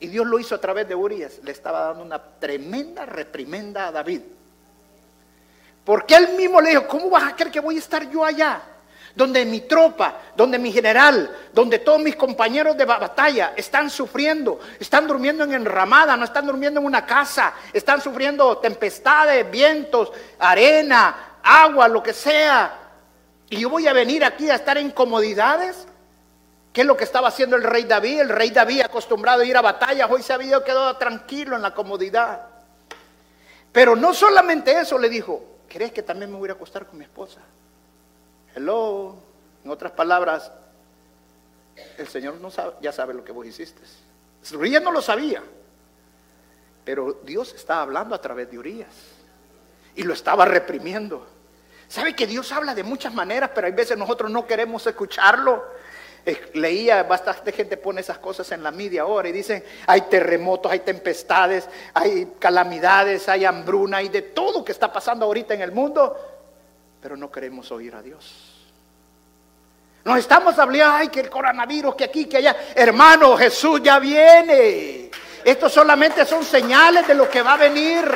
Y 0.00 0.08
Dios 0.08 0.26
lo 0.26 0.38
hizo 0.38 0.54
a 0.54 0.60
través 0.60 0.86
de 0.86 0.94
Urias, 0.94 1.40
le 1.42 1.50
estaba 1.50 1.86
dando 1.86 2.02
una 2.02 2.22
tremenda 2.22 3.06
reprimenda 3.06 3.86
a 3.86 3.92
David. 3.92 4.20
Porque 5.84 6.14
él 6.14 6.36
mismo 6.36 6.60
le 6.60 6.70
dijo, 6.70 6.86
¿cómo 6.86 7.08
vas 7.08 7.32
a 7.32 7.34
creer 7.34 7.50
que 7.50 7.60
voy 7.60 7.76
a 7.76 7.78
estar 7.78 8.10
yo 8.10 8.22
allá? 8.22 8.60
Donde 9.18 9.44
mi 9.44 9.62
tropa, 9.62 10.20
donde 10.36 10.60
mi 10.60 10.70
general, 10.70 11.28
donde 11.52 11.80
todos 11.80 12.00
mis 12.00 12.14
compañeros 12.14 12.76
de 12.76 12.84
batalla 12.84 13.52
están 13.56 13.90
sufriendo, 13.90 14.60
están 14.78 15.08
durmiendo 15.08 15.42
en 15.42 15.54
enramada, 15.54 16.16
no 16.16 16.24
están 16.24 16.46
durmiendo 16.46 16.78
en 16.78 16.86
una 16.86 17.04
casa, 17.04 17.52
están 17.72 18.00
sufriendo 18.00 18.58
tempestades, 18.58 19.50
vientos, 19.50 20.12
arena, 20.38 21.40
agua, 21.42 21.88
lo 21.88 22.00
que 22.00 22.12
sea. 22.12 22.78
Y 23.50 23.58
yo 23.58 23.68
voy 23.68 23.88
a 23.88 23.92
venir 23.92 24.24
aquí 24.24 24.50
a 24.50 24.54
estar 24.54 24.78
en 24.78 24.92
comodidades. 24.92 25.88
¿Qué 26.72 26.82
es 26.82 26.86
lo 26.86 26.96
que 26.96 27.02
estaba 27.02 27.26
haciendo 27.26 27.56
el 27.56 27.64
rey 27.64 27.82
David? 27.82 28.20
El 28.20 28.28
rey 28.28 28.50
David 28.50 28.82
acostumbrado 28.82 29.42
a 29.42 29.44
ir 29.44 29.56
a 29.56 29.62
batallas, 29.62 30.08
hoy 30.08 30.22
se 30.22 30.32
había 30.32 30.62
quedado 30.62 30.96
tranquilo 30.96 31.56
en 31.56 31.62
la 31.62 31.74
comodidad. 31.74 32.42
Pero 33.72 33.96
no 33.96 34.14
solamente 34.14 34.78
eso 34.78 34.96
le 34.96 35.08
dijo, 35.08 35.42
¿crees 35.68 35.90
que 35.90 36.04
también 36.04 36.30
me 36.30 36.38
voy 36.38 36.50
a 36.50 36.52
acostar 36.52 36.86
con 36.86 36.98
mi 36.98 37.04
esposa? 37.04 37.40
Hello. 38.58 39.14
En 39.64 39.70
otras 39.70 39.92
palabras, 39.92 40.50
el 41.96 42.08
Señor 42.08 42.40
no 42.40 42.50
sabe, 42.50 42.72
ya 42.80 42.90
sabe 42.90 43.14
lo 43.14 43.22
que 43.22 43.30
vos 43.30 43.46
hiciste. 43.46 43.80
Urias 44.52 44.82
no 44.82 44.90
lo 44.90 45.00
sabía. 45.00 45.44
Pero 46.84 47.20
Dios 47.22 47.54
estaba 47.54 47.82
hablando 47.82 48.16
a 48.16 48.20
través 48.20 48.50
de 48.50 48.58
Urias. 48.58 48.88
Y 49.94 50.02
lo 50.02 50.12
estaba 50.12 50.44
reprimiendo. 50.44 51.24
¿Sabe 51.86 52.16
que 52.16 52.26
Dios 52.26 52.50
habla 52.50 52.74
de 52.74 52.82
muchas 52.82 53.14
maneras, 53.14 53.50
pero 53.54 53.68
hay 53.68 53.72
veces 53.72 53.96
nosotros 53.96 54.28
no 54.28 54.44
queremos 54.44 54.84
escucharlo? 54.88 55.64
Eh, 56.26 56.50
leía, 56.54 57.04
bastante 57.04 57.52
gente 57.52 57.76
pone 57.76 58.00
esas 58.00 58.18
cosas 58.18 58.50
en 58.50 58.64
la 58.64 58.72
media 58.72 59.02
ahora 59.02 59.28
y 59.28 59.32
dicen, 59.32 59.62
hay 59.86 60.00
terremotos, 60.02 60.72
hay 60.72 60.80
tempestades, 60.80 61.68
hay 61.94 62.34
calamidades, 62.40 63.28
hay 63.28 63.44
hambruna, 63.44 63.98
hay 63.98 64.08
de 64.08 64.22
todo 64.22 64.64
que 64.64 64.72
está 64.72 64.92
pasando 64.92 65.26
ahorita 65.26 65.54
en 65.54 65.62
el 65.62 65.70
mundo, 65.70 66.16
pero 67.00 67.16
no 67.16 67.30
queremos 67.30 67.70
oír 67.70 67.94
a 67.94 68.02
Dios. 68.02 68.47
Nos 70.08 70.20
estamos 70.20 70.58
hablando, 70.58 70.96
ay, 70.96 71.08
que 71.08 71.20
el 71.20 71.28
coronavirus, 71.28 71.94
que 71.94 72.04
aquí, 72.04 72.24
que 72.24 72.38
allá. 72.38 72.56
Hermano, 72.74 73.36
Jesús 73.36 73.82
ya 73.82 73.98
viene. 73.98 75.10
Estos 75.44 75.70
solamente 75.70 76.24
son 76.24 76.42
señales 76.42 77.06
de 77.06 77.12
lo 77.12 77.28
que 77.28 77.42
va 77.42 77.52
a 77.52 77.56
venir. 77.58 78.10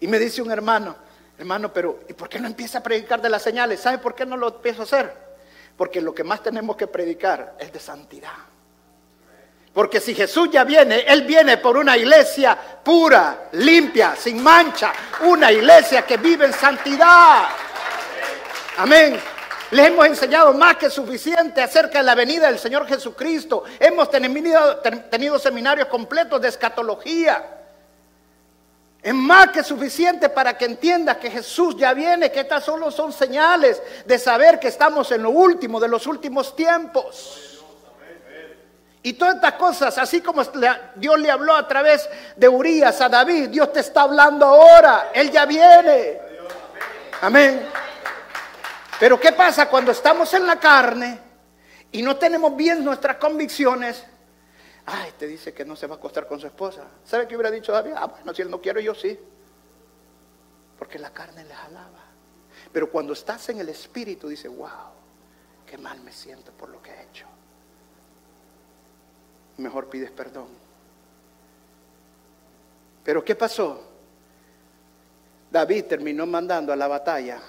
Y 0.00 0.06
me 0.08 0.18
dice 0.18 0.42
un 0.42 0.50
hermano, 0.50 0.94
hermano, 1.38 1.72
pero 1.72 2.00
¿y 2.06 2.12
por 2.12 2.28
qué 2.28 2.38
no 2.38 2.48
empieza 2.48 2.80
a 2.80 2.82
predicar 2.82 3.22
de 3.22 3.30
las 3.30 3.40
señales? 3.40 3.80
¿Sabe 3.80 3.96
por 3.96 4.14
qué 4.14 4.26
no 4.26 4.36
lo 4.36 4.48
empiezo 4.48 4.82
a 4.82 4.84
hacer? 4.84 5.10
Porque 5.74 6.02
lo 6.02 6.14
que 6.14 6.22
más 6.22 6.42
tenemos 6.42 6.76
que 6.76 6.88
predicar 6.88 7.54
es 7.58 7.72
de 7.72 7.80
santidad. 7.80 8.36
Porque 9.72 10.00
si 10.00 10.14
Jesús 10.14 10.50
ya 10.52 10.64
viene, 10.64 11.06
Él 11.08 11.22
viene 11.22 11.56
por 11.56 11.78
una 11.78 11.96
iglesia 11.96 12.58
pura, 12.84 13.48
limpia, 13.52 14.14
sin 14.16 14.42
mancha, 14.42 14.92
una 15.22 15.50
iglesia 15.50 16.02
que 16.02 16.18
vive 16.18 16.44
en 16.44 16.52
santidad. 16.52 17.48
Amén. 18.76 19.20
Les 19.70 19.86
hemos 19.86 20.06
enseñado 20.06 20.52
más 20.52 20.76
que 20.76 20.90
suficiente 20.90 21.62
acerca 21.62 21.98
de 21.98 22.04
la 22.04 22.14
venida 22.14 22.46
del 22.46 22.58
Señor 22.58 22.86
Jesucristo. 22.86 23.64
Hemos 23.80 24.10
tenido, 24.10 25.38
seminarios 25.38 25.88
completos 25.88 26.40
de 26.40 26.48
escatología. 26.48 27.58
Es 29.02 29.14
más 29.14 29.48
que 29.48 29.64
suficiente 29.64 30.28
para 30.28 30.56
que 30.56 30.66
entiendas 30.66 31.16
que 31.16 31.30
Jesús 31.30 31.74
ya 31.76 31.92
viene, 31.92 32.30
que 32.30 32.40
estas 32.40 32.64
solo 32.64 32.90
son 32.90 33.12
señales 33.12 33.82
de 34.04 34.18
saber 34.18 34.60
que 34.60 34.68
estamos 34.68 35.10
en 35.10 35.22
lo 35.22 35.30
último 35.30 35.80
de 35.80 35.88
los 35.88 36.06
últimos 36.06 36.54
tiempos. 36.54 37.64
Y 39.02 39.14
todas 39.14 39.36
estas 39.36 39.54
cosas, 39.54 39.98
así 39.98 40.20
como 40.20 40.42
Dios 40.94 41.18
le 41.18 41.30
habló 41.30 41.56
a 41.56 41.66
través 41.66 42.08
de 42.36 42.48
Urias 42.48 43.00
a 43.00 43.08
David, 43.08 43.48
Dios 43.48 43.72
te 43.72 43.80
está 43.80 44.02
hablando 44.02 44.46
ahora, 44.46 45.10
Él 45.12 45.30
ya 45.30 45.44
viene. 45.44 46.20
Amén. 47.22 47.68
Pero 48.98 49.18
¿qué 49.18 49.32
pasa 49.32 49.68
cuando 49.68 49.92
estamos 49.92 50.32
en 50.34 50.46
la 50.46 50.58
carne 50.58 51.18
y 51.90 52.02
no 52.02 52.16
tenemos 52.16 52.54
bien 52.56 52.84
nuestras 52.84 53.16
convicciones? 53.16 54.04
Ay, 54.86 55.12
te 55.18 55.26
dice 55.26 55.52
que 55.52 55.64
no 55.64 55.76
se 55.76 55.86
va 55.86 55.94
a 55.94 55.98
acostar 55.98 56.26
con 56.26 56.40
su 56.40 56.46
esposa. 56.46 56.84
¿Sabe 57.04 57.26
qué 57.26 57.34
hubiera 57.34 57.50
dicho 57.50 57.72
David? 57.72 57.92
Ah, 57.96 58.06
bueno, 58.06 58.34
si 58.34 58.42
él 58.42 58.50
no 58.50 58.60
quiere, 58.60 58.82
yo 58.82 58.94
sí. 58.94 59.18
Porque 60.78 60.98
la 60.98 61.10
carne 61.10 61.44
le 61.44 61.54
jalaba. 61.54 62.00
Pero 62.72 62.90
cuando 62.90 63.12
estás 63.12 63.48
en 63.48 63.60
el 63.60 63.68
espíritu, 63.68 64.28
dice, 64.28 64.48
wow, 64.48 64.92
qué 65.66 65.78
mal 65.78 66.00
me 66.00 66.12
siento 66.12 66.52
por 66.52 66.68
lo 66.68 66.82
que 66.82 66.90
he 66.90 67.02
hecho 67.02 67.26
mejor 69.62 69.88
pides 69.88 70.10
perdón. 70.10 70.48
Pero 73.04 73.24
¿qué 73.24 73.34
pasó? 73.34 73.88
David 75.50 75.84
terminó 75.84 76.26
mandando 76.26 76.72
a 76.72 76.76
la 76.76 76.88
batalla 76.88 77.40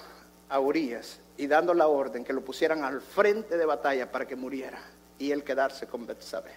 a 0.49 0.59
Urias 0.59 1.19
y 1.37 1.47
dando 1.47 1.73
la 1.73 1.87
orden 1.87 2.23
que 2.23 2.33
lo 2.33 2.41
pusieran 2.41 2.83
al 2.83 3.01
frente 3.01 3.57
de 3.57 3.65
batalla 3.65 4.11
para 4.11 4.27
que 4.27 4.35
muriera 4.35 4.79
y 5.17 5.31
él 5.31 5.43
quedarse 5.43 5.87
con 5.87 6.05
Betsabé. 6.05 6.51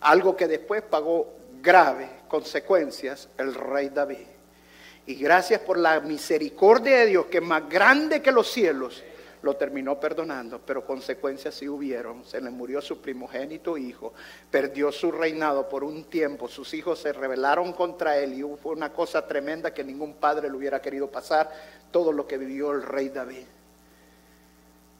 Algo 0.00 0.36
que 0.36 0.46
después 0.46 0.82
pagó 0.82 1.34
graves 1.62 2.10
consecuencias 2.28 3.28
el 3.38 3.54
rey 3.54 3.88
David. 3.88 4.26
Y 5.06 5.16
gracias 5.16 5.60
por 5.60 5.78
la 5.78 6.00
misericordia 6.00 6.98
de 6.98 7.06
Dios, 7.06 7.26
que 7.26 7.38
es 7.38 7.44
más 7.44 7.68
grande 7.68 8.22
que 8.22 8.32
los 8.32 8.50
cielos, 8.50 9.02
lo 9.42 9.56
terminó 9.56 10.00
perdonando, 10.00 10.60
pero 10.64 10.86
consecuencias 10.86 11.54
sí 11.54 11.68
hubieron. 11.68 12.24
Se 12.24 12.40
le 12.40 12.50
murió 12.50 12.80
su 12.80 13.02
primogénito 13.02 13.76
hijo, 13.76 14.14
perdió 14.50 14.90
su 14.90 15.12
reinado 15.12 15.68
por 15.68 15.84
un 15.84 16.04
tiempo, 16.04 16.48
sus 16.48 16.72
hijos 16.72 17.00
se 17.00 17.12
rebelaron 17.12 17.74
contra 17.74 18.16
él 18.16 18.32
y 18.32 18.42
fue 18.56 18.72
una 18.72 18.92
cosa 18.92 19.26
tremenda 19.26 19.74
que 19.74 19.84
ningún 19.84 20.14
padre 20.14 20.48
le 20.48 20.56
hubiera 20.56 20.80
querido 20.80 21.10
pasar, 21.10 21.50
todo 21.90 22.10
lo 22.10 22.26
que 22.26 22.38
vivió 22.38 22.72
el 22.72 22.82
rey 22.82 23.10
David. 23.10 23.44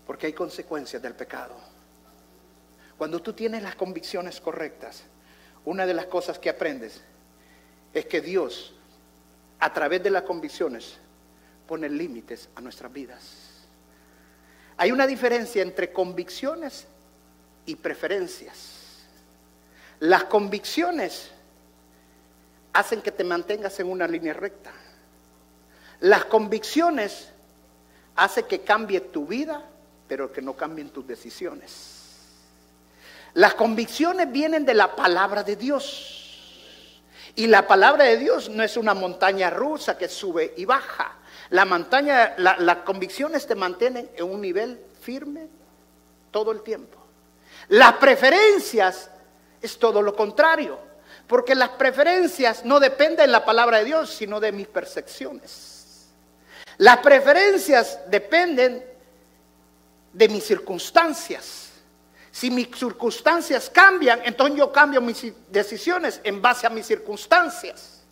Porque 0.06 0.26
hay 0.26 0.32
consecuencias 0.32 1.02
del 1.02 1.14
pecado. 1.14 1.54
Cuando 2.96 3.20
tú 3.20 3.32
tienes 3.32 3.62
las 3.62 3.74
convicciones 3.74 4.40
correctas, 4.40 5.02
una 5.64 5.86
de 5.86 5.94
las 5.94 6.06
cosas 6.06 6.38
que 6.38 6.50
aprendes 6.50 7.02
es 7.92 8.06
que 8.06 8.20
Dios, 8.20 8.74
a 9.60 9.72
través 9.72 10.02
de 10.02 10.10
las 10.10 10.22
convicciones, 10.22 10.96
pone 11.66 11.88
límites 11.88 12.48
a 12.54 12.60
nuestras 12.60 12.92
vidas. 12.92 13.66
Hay 14.76 14.92
una 14.92 15.06
diferencia 15.06 15.62
entre 15.62 15.92
convicciones 15.92 16.86
y 17.66 17.76
preferencias. 17.76 19.04
Las 20.00 20.24
convicciones 20.24 21.30
hacen 22.72 23.00
que 23.00 23.12
te 23.12 23.24
mantengas 23.24 23.78
en 23.80 23.88
una 23.88 24.06
línea 24.06 24.34
recta. 24.34 24.72
Las 26.00 26.24
convicciones 26.24 27.30
hacen 28.16 28.44
que 28.46 28.60
cambie 28.60 29.00
tu 29.00 29.26
vida, 29.26 29.64
pero 30.06 30.32
que 30.32 30.42
no 30.42 30.54
cambien 30.54 30.90
tus 30.90 31.06
decisiones. 31.06 32.04
Las 33.34 33.54
convicciones 33.54 34.30
vienen 34.30 34.64
de 34.64 34.74
la 34.74 34.94
palabra 34.94 35.42
de 35.42 35.56
Dios. 35.56 37.02
Y 37.34 37.48
la 37.48 37.66
palabra 37.66 38.04
de 38.04 38.16
Dios 38.16 38.48
no 38.48 38.62
es 38.62 38.76
una 38.76 38.94
montaña 38.94 39.50
rusa 39.50 39.98
que 39.98 40.08
sube 40.08 40.54
y 40.56 40.64
baja. 40.64 41.16
La 41.50 41.64
montaña, 41.64 42.34
las 42.38 42.76
convicciones 42.78 43.46
te 43.46 43.56
mantienen 43.56 44.08
en 44.14 44.30
un 44.30 44.40
nivel 44.40 44.80
firme 45.00 45.48
todo 46.30 46.52
el 46.52 46.62
tiempo. 46.62 46.98
Las 47.68 47.94
preferencias 47.94 49.10
es 49.60 49.78
todo 49.78 50.00
lo 50.00 50.14
contrario, 50.14 50.78
porque 51.26 51.54
las 51.54 51.70
preferencias 51.70 52.64
no 52.64 52.78
dependen 52.78 53.26
de 53.26 53.32
la 53.32 53.44
palabra 53.44 53.78
de 53.78 53.84
Dios, 53.84 54.10
sino 54.14 54.38
de 54.38 54.52
mis 54.52 54.68
percepciones. 54.68 56.12
Las 56.78 56.98
preferencias 56.98 57.98
dependen 58.08 58.84
de 60.14 60.28
mis 60.28 60.44
circunstancias. 60.44 61.72
Si 62.30 62.50
mis 62.50 62.68
circunstancias 62.76 63.70
cambian, 63.70 64.20
entonces 64.24 64.56
yo 64.56 64.72
cambio 64.72 65.00
mis 65.00 65.32
decisiones 65.50 66.20
en 66.24 66.40
base 66.40 66.66
a 66.66 66.70
mis 66.70 66.86
circunstancias. 66.86 68.02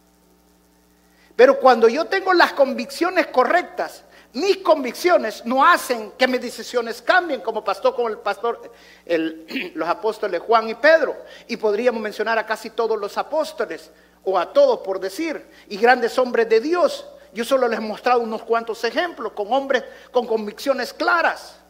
Pero 1.35 1.59
cuando 1.59 1.89
yo 1.89 2.05
tengo 2.05 2.33
las 2.35 2.53
convicciones 2.53 3.29
correctas, 3.29 4.05
mis 4.35 4.59
convicciones 4.59 5.45
no 5.45 5.65
hacen 5.65 6.13
que 6.13 6.29
mis 6.29 6.41
decisiones 6.41 7.03
cambien, 7.03 7.41
como 7.41 7.65
pasó 7.65 7.95
con 7.95 8.11
el 8.11 8.19
pastor, 8.19 8.73
los 9.75 9.89
apóstoles 9.89 10.41
Juan 10.41 10.69
y 10.69 10.75
Pedro. 10.75 11.17
Y 11.49 11.57
podríamos 11.57 12.01
mencionar 12.01 12.39
a 12.39 12.47
casi 12.47 12.71
todos 12.71 12.99
los 12.99 13.17
apóstoles, 13.19 13.91
o 14.25 14.39
a 14.39 14.53
todos 14.53 14.81
por 14.81 15.01
decir, 15.01 15.45
y 15.69 15.77
grandes 15.77 16.17
hombres 16.19 16.49
de 16.49 16.61
Dios. 16.61 17.07
Yo 17.33 17.45
solo 17.45 17.67
les 17.67 17.79
he 17.79 17.83
mostrado 17.83 18.21
unos 18.21 18.43
cuantos 18.43 18.85
ejemplos 18.85 19.33
con 19.33 19.53
hombres 19.53 19.85
con 20.11 20.27
convicciones 20.27 20.93
claras. 20.93 21.62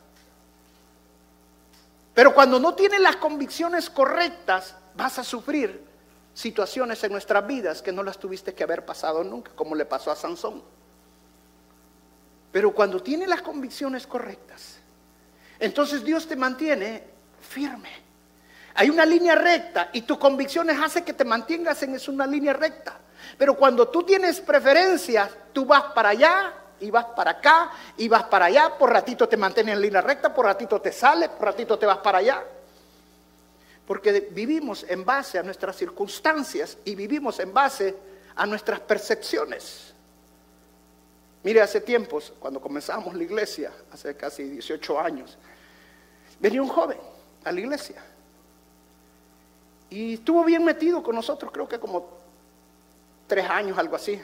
Pero 2.15 2.35
cuando 2.35 2.61
no 2.61 2.75
tienes 2.75 3.01
las 3.01 3.17
convicciones 3.17 3.89
correctas, 3.89 4.75
vas 4.95 5.19
a 5.19 5.25
sufrir 5.25 5.83
situaciones 6.35 7.03
en 7.05 7.13
nuestras 7.13 7.47
vidas 7.47 7.83
que 7.83 7.93
no 7.93 8.03
las 8.03 8.19
tuviste 8.19 8.55
que 8.55 8.65
haber 8.65 8.85
pasado 8.85 9.25
nunca, 9.25 9.53
como 9.55 9.75
le 9.75 9.85
pasó 9.85 10.11
a 10.11 10.17
Sansón. 10.17 10.63
Pero 12.51 12.73
cuando 12.73 13.03
tienes 13.03 13.29
las 13.29 13.41
convicciones 13.41 14.07
correctas, 14.07 14.79
entonces 15.59 16.05
Dios 16.05 16.27
te 16.27 16.37
mantiene 16.37 17.05
firme. 17.41 17.91
Hay 18.75 18.91
una 18.91 19.07
línea 19.07 19.35
recta 19.35 19.91
y 19.93 20.03
tus 20.03 20.19
convicciones 20.19 20.79
hacen 20.81 21.05
que 21.05 21.13
te 21.13 21.25
mantengas 21.25 21.83
en 21.83 21.99
una 22.09 22.27
línea 22.27 22.53
recta. 22.53 22.99
Pero 23.39 23.57
cuando 23.57 23.89
tú 23.89 24.03
tienes 24.03 24.41
preferencias, 24.41 25.31
tú 25.53 25.65
vas 25.65 25.85
para 25.95 26.11
allá 26.11 26.53
y 26.83 26.91
vas 26.91 27.07
para 27.07 27.33
acá 27.33 27.71
y 27.97 28.09
vas 28.09 28.25
para 28.25 28.47
allá, 28.47 28.77
por 28.77 28.91
ratito 28.91 29.29
te 29.29 29.37
mantienes 29.37 29.77
en 29.77 29.81
línea 29.81 30.01
recta, 30.01 30.35
por 30.35 30.47
ratito 30.47 30.81
te 30.81 30.93
sales, 30.93 31.29
por 31.31 31.47
ratito 31.47 31.79
te 31.79 31.87
vas 31.87 31.99
para 31.99 32.19
allá. 32.19 32.45
Porque 33.87 34.29
vivimos 34.31 34.85
en 34.89 35.05
base 35.05 35.39
a 35.39 35.43
nuestras 35.43 35.77
circunstancias 35.77 36.77
y 36.85 36.95
vivimos 36.95 37.39
en 37.39 37.55
base 37.55 37.97
a 38.35 38.47
nuestras 38.47 38.81
percepciones. 38.81 39.95
Mire, 41.45 41.61
hace 41.61 41.81
tiempos, 41.81 42.33
cuando 42.39 42.61
comenzamos 42.61 43.15
la 43.15 43.23
iglesia, 43.23 43.73
hace 43.93 44.17
casi 44.17 44.45
18 44.45 45.01
años, 45.01 45.39
venía 46.41 46.63
un 46.63 46.69
joven 46.69 46.99
a 47.45 47.53
la 47.53 47.61
iglesia. 47.61 48.03
Y 49.91 50.15
estuvo 50.15 50.45
bien 50.45 50.65
metido 50.65 51.03
con 51.03 51.15
nosotros, 51.15 51.53
creo 51.53 51.69
que 51.69 51.79
como 51.79 52.09
tres 53.27 53.49
años, 53.49 53.79
algo 53.79 53.97
así. 53.97 54.21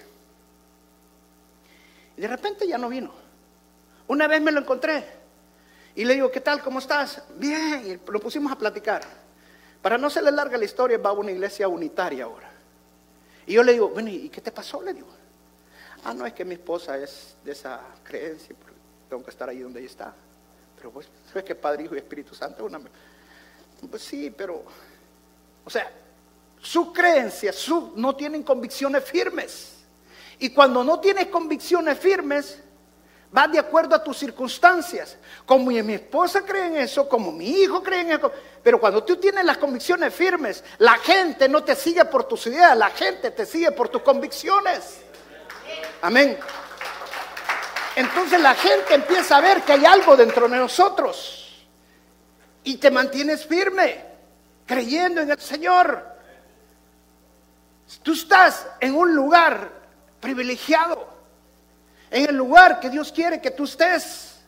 Y 2.19 2.21
de 2.21 2.27
repente 2.27 2.67
ya 2.67 2.77
no 2.79 2.89
vino. 2.89 3.13
Una 4.09 4.27
vez 4.27 4.43
me 4.43 4.51
lo 4.51 4.61
encontré 4.61 5.05
y 5.95 6.05
le 6.05 6.15
digo, 6.15 6.33
¿qué 6.33 6.41
tal? 6.41 6.61
¿Cómo 6.65 6.81
estás? 6.81 7.23
Bien, 7.37 7.85
y 7.87 8.11
lo 8.11 8.19
pusimos 8.19 8.51
a 8.51 8.59
platicar. 8.59 9.03
Para 9.81 9.97
no 9.97 10.11
se 10.11 10.21
le 10.21 10.33
larga 10.33 10.59
la 10.59 10.65
historia, 10.65 10.99
va 10.99 11.11
a 11.11 11.13
una 11.13 11.31
iglesia 11.31 11.69
unitaria 11.69 12.25
ahora. 12.25 12.51
Y 13.47 13.53
yo 13.55 13.63
le 13.63 13.73
digo, 13.73 13.91
bueno, 13.91 14.11
¿y 14.11 14.29
qué 14.31 14.41
te 14.41 14.51
pasó? 14.51 14.83
Le 14.83 14.95
digo. 14.95 15.07
Ah, 16.03 16.13
no, 16.13 16.27
es 16.27 16.33
que 16.33 16.45
mi 16.45 16.55
esposa 16.55 16.99
es 16.99 17.37
de 17.45 17.53
esa 17.53 17.83
creencia, 18.03 18.57
tengo 19.09 19.23
que 19.23 19.31
estar 19.31 19.49
ahí 19.49 19.61
donde 19.61 19.79
ella 19.79 19.89
está. 19.89 20.15
Pero 20.77 20.91
pues, 20.91 21.07
¿sabes 21.29 21.45
que 21.45 21.55
Padre, 21.55 21.85
Hijo 21.85 21.95
y 21.95 21.99
Espíritu 21.99 22.35
Santo? 22.35 22.65
Una... 22.65 22.81
Pues 23.89 24.03
sí, 24.03 24.35
pero, 24.37 24.65
o 25.65 25.71
sea, 25.71 25.89
sus 26.61 26.93
creencias 26.93 27.55
su, 27.55 27.93
no 27.95 28.17
tienen 28.17 28.43
convicciones 28.43 29.05
firmes. 29.05 29.78
Y 30.39 30.51
cuando 30.51 30.85
no 30.85 31.01
tienes 31.01 31.27
convicciones 31.27 31.99
firmes, 31.99 32.59
vas 33.31 33.51
de 33.51 33.59
acuerdo 33.59 33.95
a 33.95 34.03
tus 34.03 34.17
circunstancias. 34.19 35.17
Como 35.45 35.71
mi 35.71 35.95
esposa 35.95 36.43
cree 36.45 36.67
en 36.67 36.77
eso, 36.77 37.09
como 37.09 37.33
mi 37.33 37.49
hijo 37.49 37.83
cree 37.83 38.03
en 38.03 38.13
eso. 38.13 38.33
Pero 38.63 38.81
cuando 38.81 39.03
tú 39.03 39.17
tienes 39.17 39.45
las 39.45 39.59
convicciones 39.59 40.15
firmes, 40.15 40.63
la 40.79 40.95
gente 40.99 41.49
no 41.49 41.65
te 41.65 41.75
sigue 41.75 42.05
por 42.05 42.25
tus 42.25 42.47
ideas, 42.47 42.77
la 42.77 42.91
gente 42.91 43.31
te 43.31 43.45
sigue 43.47 43.73
por 43.73 43.89
tus 43.89 44.03
convicciones. 44.03 45.01
Amén. 46.03 46.39
Entonces 47.97 48.41
la 48.41 48.55
gente 48.55 48.95
empieza 48.95 49.37
a 49.37 49.41
ver 49.41 49.63
que 49.63 49.73
hay 49.73 49.85
algo 49.85 50.17
dentro 50.17 50.49
de 50.49 50.57
nosotros 50.57 51.67
y 52.63 52.77
te 52.77 52.93
mantienes 52.93 53.45
firme, 53.45 54.05
creyendo 54.67 55.21
en 55.21 55.31
el 55.33 55.41
Señor. 55.41 56.07
Tú 58.03 58.13
estás 58.13 58.69
en 58.79 58.95
un 58.95 59.15
lugar 59.15 59.78
privilegiado, 60.21 61.09
en 62.11 62.27
el 62.29 62.37
lugar 62.37 62.81
que 62.81 62.91
Dios 62.91 63.13
quiere 63.13 63.41
que 63.41 63.51
tú 63.51 63.65
estés. 63.65 64.39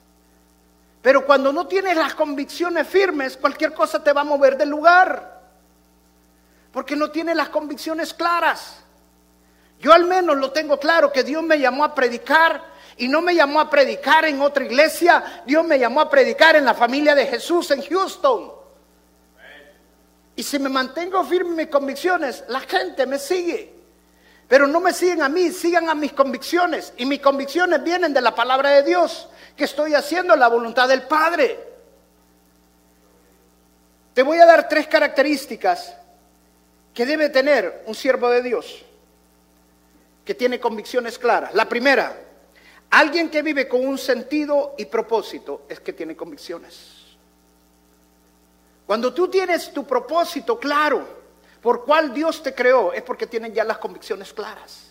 Pero 1.03 1.25
cuando 1.25 1.53
no 1.53 1.67
tienes 1.67 1.97
las 1.97 2.15
convicciones 2.15 2.87
firmes, 2.87 3.37
cualquier 3.37 3.73
cosa 3.73 4.03
te 4.03 4.13
va 4.13 4.21
a 4.21 4.25
mover 4.25 4.57
del 4.57 4.69
lugar. 4.69 5.41
Porque 6.73 6.95
no 6.95 7.11
tienes 7.11 7.37
las 7.37 7.49
convicciones 7.49 8.13
claras. 8.13 8.77
Yo 9.81 9.93
al 9.93 10.05
menos 10.05 10.37
lo 10.37 10.53
tengo 10.53 10.79
claro 10.79 11.11
que 11.11 11.25
Dios 11.25 11.43
me 11.43 11.59
llamó 11.59 11.85
a 11.85 11.95
predicar 11.95 12.63
y 12.99 13.09
no 13.09 13.23
me 13.23 13.35
llamó 13.35 13.61
a 13.61 13.71
predicar 13.71 14.27
en 14.27 14.43
otra 14.43 14.65
iglesia, 14.65 15.43
Dios 15.47 15.65
me 15.65 15.79
llamó 15.79 16.03
a 16.03 16.11
predicar 16.11 16.55
en 16.57 16.67
la 16.67 16.75
familia 16.75 17.15
de 17.15 17.27
Jesús 17.27 17.71
en 17.71 17.83
Houston. 17.83 18.53
Y 20.37 20.43
si 20.43 20.59
me 20.59 20.69
mantengo 20.69 21.25
firme 21.25 21.51
en 21.51 21.57
mis 21.57 21.67
convicciones, 21.69 22.45
la 22.49 22.61
gente 22.61 23.07
me 23.07 23.19
sigue. 23.19 23.80
Pero 24.51 24.67
no 24.67 24.81
me 24.81 24.93
siguen 24.93 25.23
a 25.23 25.29
mí, 25.29 25.53
sigan 25.53 25.89
a 25.89 25.95
mis 25.95 26.13
convicciones. 26.13 26.93
Y 26.97 27.07
mis 27.07 27.21
convicciones 27.21 27.81
vienen 27.85 28.13
de 28.13 28.21
la 28.21 28.35
palabra 28.35 28.71
de 28.71 28.83
Dios, 28.83 29.29
que 29.57 29.63
estoy 29.63 29.95
haciendo 29.95 30.35
la 30.35 30.49
voluntad 30.49 30.89
del 30.89 31.03
Padre. 31.03 31.57
Te 34.13 34.25
voy 34.25 34.39
a 34.39 34.47
dar 34.47 34.69
tres 34.69 34.89
características 34.89 35.95
que 36.93 37.07
debe 37.07 37.29
tener 37.29 37.85
un 37.87 37.95
siervo 37.95 38.29
de 38.29 38.43
Dios 38.43 38.85
que 40.25 40.35
tiene 40.35 40.59
convicciones 40.59 41.17
claras. 41.17 41.55
La 41.55 41.69
primera, 41.69 42.13
alguien 42.91 43.31
que 43.31 43.43
vive 43.43 43.69
con 43.69 43.87
un 43.87 43.99
sentido 43.99 44.75
y 44.77 44.87
propósito 44.87 45.63
es 45.69 45.79
que 45.79 45.93
tiene 45.93 46.17
convicciones. 46.17 47.17
Cuando 48.85 49.15
tú 49.15 49.29
tienes 49.29 49.73
tu 49.73 49.87
propósito 49.87 50.59
claro, 50.59 51.20
por 51.63 51.85
cuál 51.85 52.15
Dios 52.15 52.43
te 52.43 52.55
creó, 52.55 52.93
es 52.93 53.03
porque 53.03 53.27
tienes 53.27 53.53
ya 53.53 53.65
las 53.65 53.79
convicciones 53.79 54.33
claras. 54.33 54.91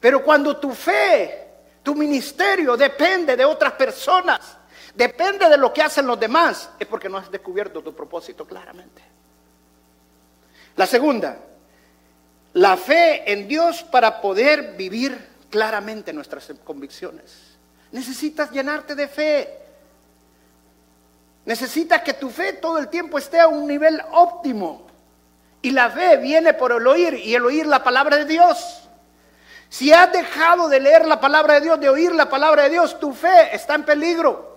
Pero 0.00 0.22
cuando 0.22 0.56
tu 0.58 0.72
fe, 0.72 1.48
tu 1.82 1.94
ministerio 1.94 2.76
depende 2.76 3.36
de 3.36 3.44
otras 3.44 3.72
personas, 3.72 4.56
depende 4.94 5.48
de 5.48 5.56
lo 5.56 5.72
que 5.72 5.82
hacen 5.82 6.06
los 6.06 6.20
demás, 6.20 6.70
es 6.78 6.86
porque 6.86 7.08
no 7.08 7.18
has 7.18 7.30
descubierto 7.30 7.82
tu 7.82 7.94
propósito 7.94 8.46
claramente. 8.46 9.02
La 10.76 10.86
segunda, 10.86 11.38
la 12.52 12.76
fe 12.76 13.30
en 13.32 13.48
Dios 13.48 13.82
para 13.82 14.20
poder 14.20 14.74
vivir 14.76 15.36
claramente 15.50 16.12
nuestras 16.12 16.52
convicciones. 16.64 17.56
Necesitas 17.92 18.50
llenarte 18.50 18.94
de 18.94 19.08
fe. 19.08 19.65
Necesitas 21.46 22.02
que 22.02 22.12
tu 22.12 22.28
fe 22.28 22.54
todo 22.54 22.76
el 22.78 22.88
tiempo 22.88 23.18
esté 23.18 23.38
a 23.38 23.46
un 23.46 23.66
nivel 23.68 24.02
óptimo. 24.12 24.88
Y 25.62 25.70
la 25.70 25.88
fe 25.90 26.16
viene 26.16 26.54
por 26.54 26.72
el 26.72 26.86
oír 26.86 27.14
y 27.14 27.34
el 27.34 27.44
oír 27.44 27.66
la 27.66 27.82
palabra 27.82 28.16
de 28.16 28.24
Dios. 28.24 28.82
Si 29.68 29.92
has 29.92 30.12
dejado 30.12 30.68
de 30.68 30.80
leer 30.80 31.06
la 31.06 31.20
palabra 31.20 31.54
de 31.54 31.60
Dios, 31.60 31.80
de 31.80 31.88
oír 31.88 32.12
la 32.12 32.28
palabra 32.28 32.64
de 32.64 32.70
Dios, 32.70 32.98
tu 32.98 33.12
fe 33.14 33.54
está 33.54 33.76
en 33.76 33.84
peligro. 33.84 34.56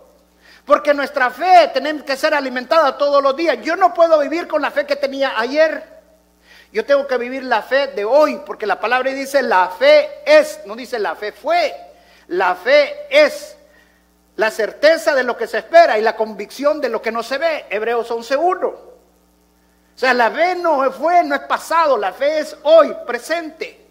Porque 0.66 0.94
nuestra 0.94 1.30
fe 1.30 1.70
tenemos 1.74 2.04
que 2.04 2.18
ser 2.18 2.34
alimentada 2.34 2.98
todos 2.98 3.22
los 3.22 3.36
días. 3.36 3.60
Yo 3.62 3.76
no 3.76 3.94
puedo 3.94 4.20
vivir 4.20 4.48
con 4.48 4.62
la 4.62 4.72
fe 4.72 4.88
que 4.88 4.96
tenía 4.96 5.40
ayer. 5.40 5.84
Yo 6.72 6.86
tengo 6.86 7.06
que 7.06 7.18
vivir 7.18 7.44
la 7.44 7.62
fe 7.62 7.88
de 7.88 8.04
hoy, 8.04 8.42
porque 8.46 8.66
la 8.66 8.80
palabra 8.80 9.12
dice 9.12 9.44
la 9.44 9.70
fe 9.70 10.10
es, 10.26 10.60
no 10.66 10.76
dice 10.76 10.98
la 11.00 11.16
fe 11.16 11.32
fue, 11.32 11.76
la 12.28 12.56
fe 12.56 13.08
es 13.10 13.58
la 14.40 14.50
certeza 14.50 15.14
de 15.14 15.24
lo 15.24 15.36
que 15.36 15.48
se 15.48 15.58
espera 15.58 16.00
y 16.00 16.02
la 16.02 16.16
convicción 16.16 16.80
de 16.80 16.88
lo 16.88 17.02
que 17.02 17.12
no 17.12 17.22
se 17.22 17.38
ve. 17.38 17.66
Hebreos 17.70 18.10
11.1. 18.10 18.64
O 18.64 18.80
sea, 19.94 20.14
la 20.14 20.32
fe 20.32 20.56
no 20.56 20.90
fue, 20.94 21.26
no 21.26 21.36
es 21.36 21.42
pasado, 21.42 21.98
la 21.98 22.14
fe 22.14 22.40
es 22.40 22.56
hoy, 22.64 22.96
presente. 23.06 23.86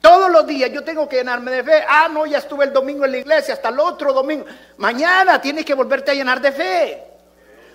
Todos 0.00 0.30
los 0.30 0.46
días 0.46 0.70
yo 0.70 0.84
tengo 0.84 1.08
que 1.08 1.16
llenarme 1.16 1.50
de 1.50 1.64
fe. 1.64 1.84
Ah, 1.88 2.08
no, 2.08 2.24
ya 2.24 2.38
estuve 2.38 2.66
el 2.66 2.72
domingo 2.72 3.04
en 3.04 3.10
la 3.10 3.18
iglesia, 3.18 3.54
hasta 3.54 3.70
el 3.70 3.80
otro 3.80 4.12
domingo. 4.12 4.46
Mañana 4.76 5.40
tienes 5.40 5.64
que 5.64 5.74
volverte 5.74 6.12
a 6.12 6.14
llenar 6.14 6.40
de 6.40 6.52
fe. 6.52 7.04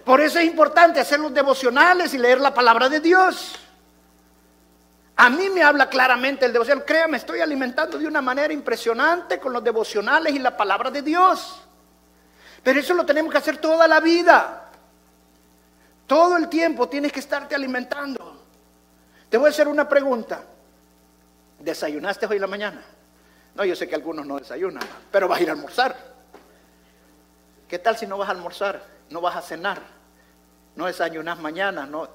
Por 0.06 0.22
eso 0.22 0.40
es 0.40 0.46
importante 0.46 1.02
hacer 1.02 1.20
los 1.20 1.34
devocionales 1.34 2.14
y 2.14 2.18
leer 2.18 2.40
la 2.40 2.54
palabra 2.54 2.88
de 2.88 3.02
Dios. 3.02 3.60
A 5.18 5.32
mí 5.32 5.50
me 5.50 5.64
habla 5.64 5.90
claramente 5.90 6.46
el 6.46 6.54
devocional. 6.54 6.86
Créame, 6.86 7.18
estoy 7.18 7.42
alimentando 7.42 7.98
de 7.98 8.06
una 8.06 8.22
manera 8.22 8.54
impresionante 8.54 9.40
con 9.40 9.52
los 9.52 9.64
devocionales 9.64 10.34
y 10.34 10.40
la 10.40 10.56
palabra 10.56 10.92
de 10.92 11.02
Dios. 11.02 11.60
Pero 12.62 12.80
eso 12.80 12.94
lo 12.94 13.04
tenemos 13.04 13.32
que 13.32 13.40
hacer 13.40 13.58
toda 13.58 13.88
la 13.88 14.00
vida. 14.00 14.70
Todo 16.06 16.38
el 16.38 16.48
tiempo 16.50 16.88
tienes 16.88 17.12
que 17.12 17.20
estarte 17.20 17.56
alimentando. 17.56 18.46
Te 19.28 19.38
voy 19.38 19.48
a 19.48 19.50
hacer 19.50 19.68
una 19.68 19.90
pregunta. 19.90 20.44
¿Desayunaste 21.60 22.28
hoy 22.28 22.36
en 22.36 22.42
la 22.42 22.48
mañana? 22.48 22.84
No, 23.56 23.66
yo 23.66 23.76
sé 23.76 23.88
que 23.88 23.96
algunos 23.96 24.24
no 24.24 24.38
desayunan, 24.38 24.84
pero 25.12 25.28
vas 25.28 25.40
a 25.40 25.44
ir 25.44 25.50
a 25.50 25.54
almorzar. 25.54 25.96
¿Qué 27.68 27.80
tal 27.80 27.98
si 27.98 28.06
no 28.06 28.20
vas 28.20 28.30
a 28.30 28.34
almorzar? 28.34 28.84
No 29.10 29.20
vas 29.20 29.36
a 29.36 29.42
cenar. 29.42 29.82
No 30.76 30.86
desayunas 30.86 31.40
mañana. 31.40 31.88
No. 31.88 32.08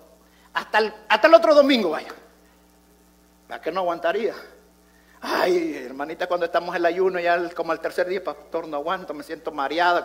Hasta, 0.55 0.79
el, 0.79 0.95
hasta 1.09 1.27
el 1.27 1.35
otro 1.35 1.53
domingo 1.53 1.91
vaya. 1.91 2.13
¿A 3.53 3.61
qué 3.61 3.71
no 3.71 3.81
aguantaría? 3.81 4.35
Ay, 5.21 5.77
hermanita, 5.77 6.27
cuando 6.27 6.47
estamos 6.47 6.71
en 6.71 6.77
el 6.77 6.87
ayuno, 6.87 7.21
ya 7.21 7.51
como 7.51 7.71
al 7.71 7.81
tercer 7.81 8.09
día, 8.09 8.25
pastor, 8.25 8.67
no 8.67 8.79
aguanto, 8.79 9.13
me 9.13 9.23
siento 9.23 9.53
mareada. 9.53 10.03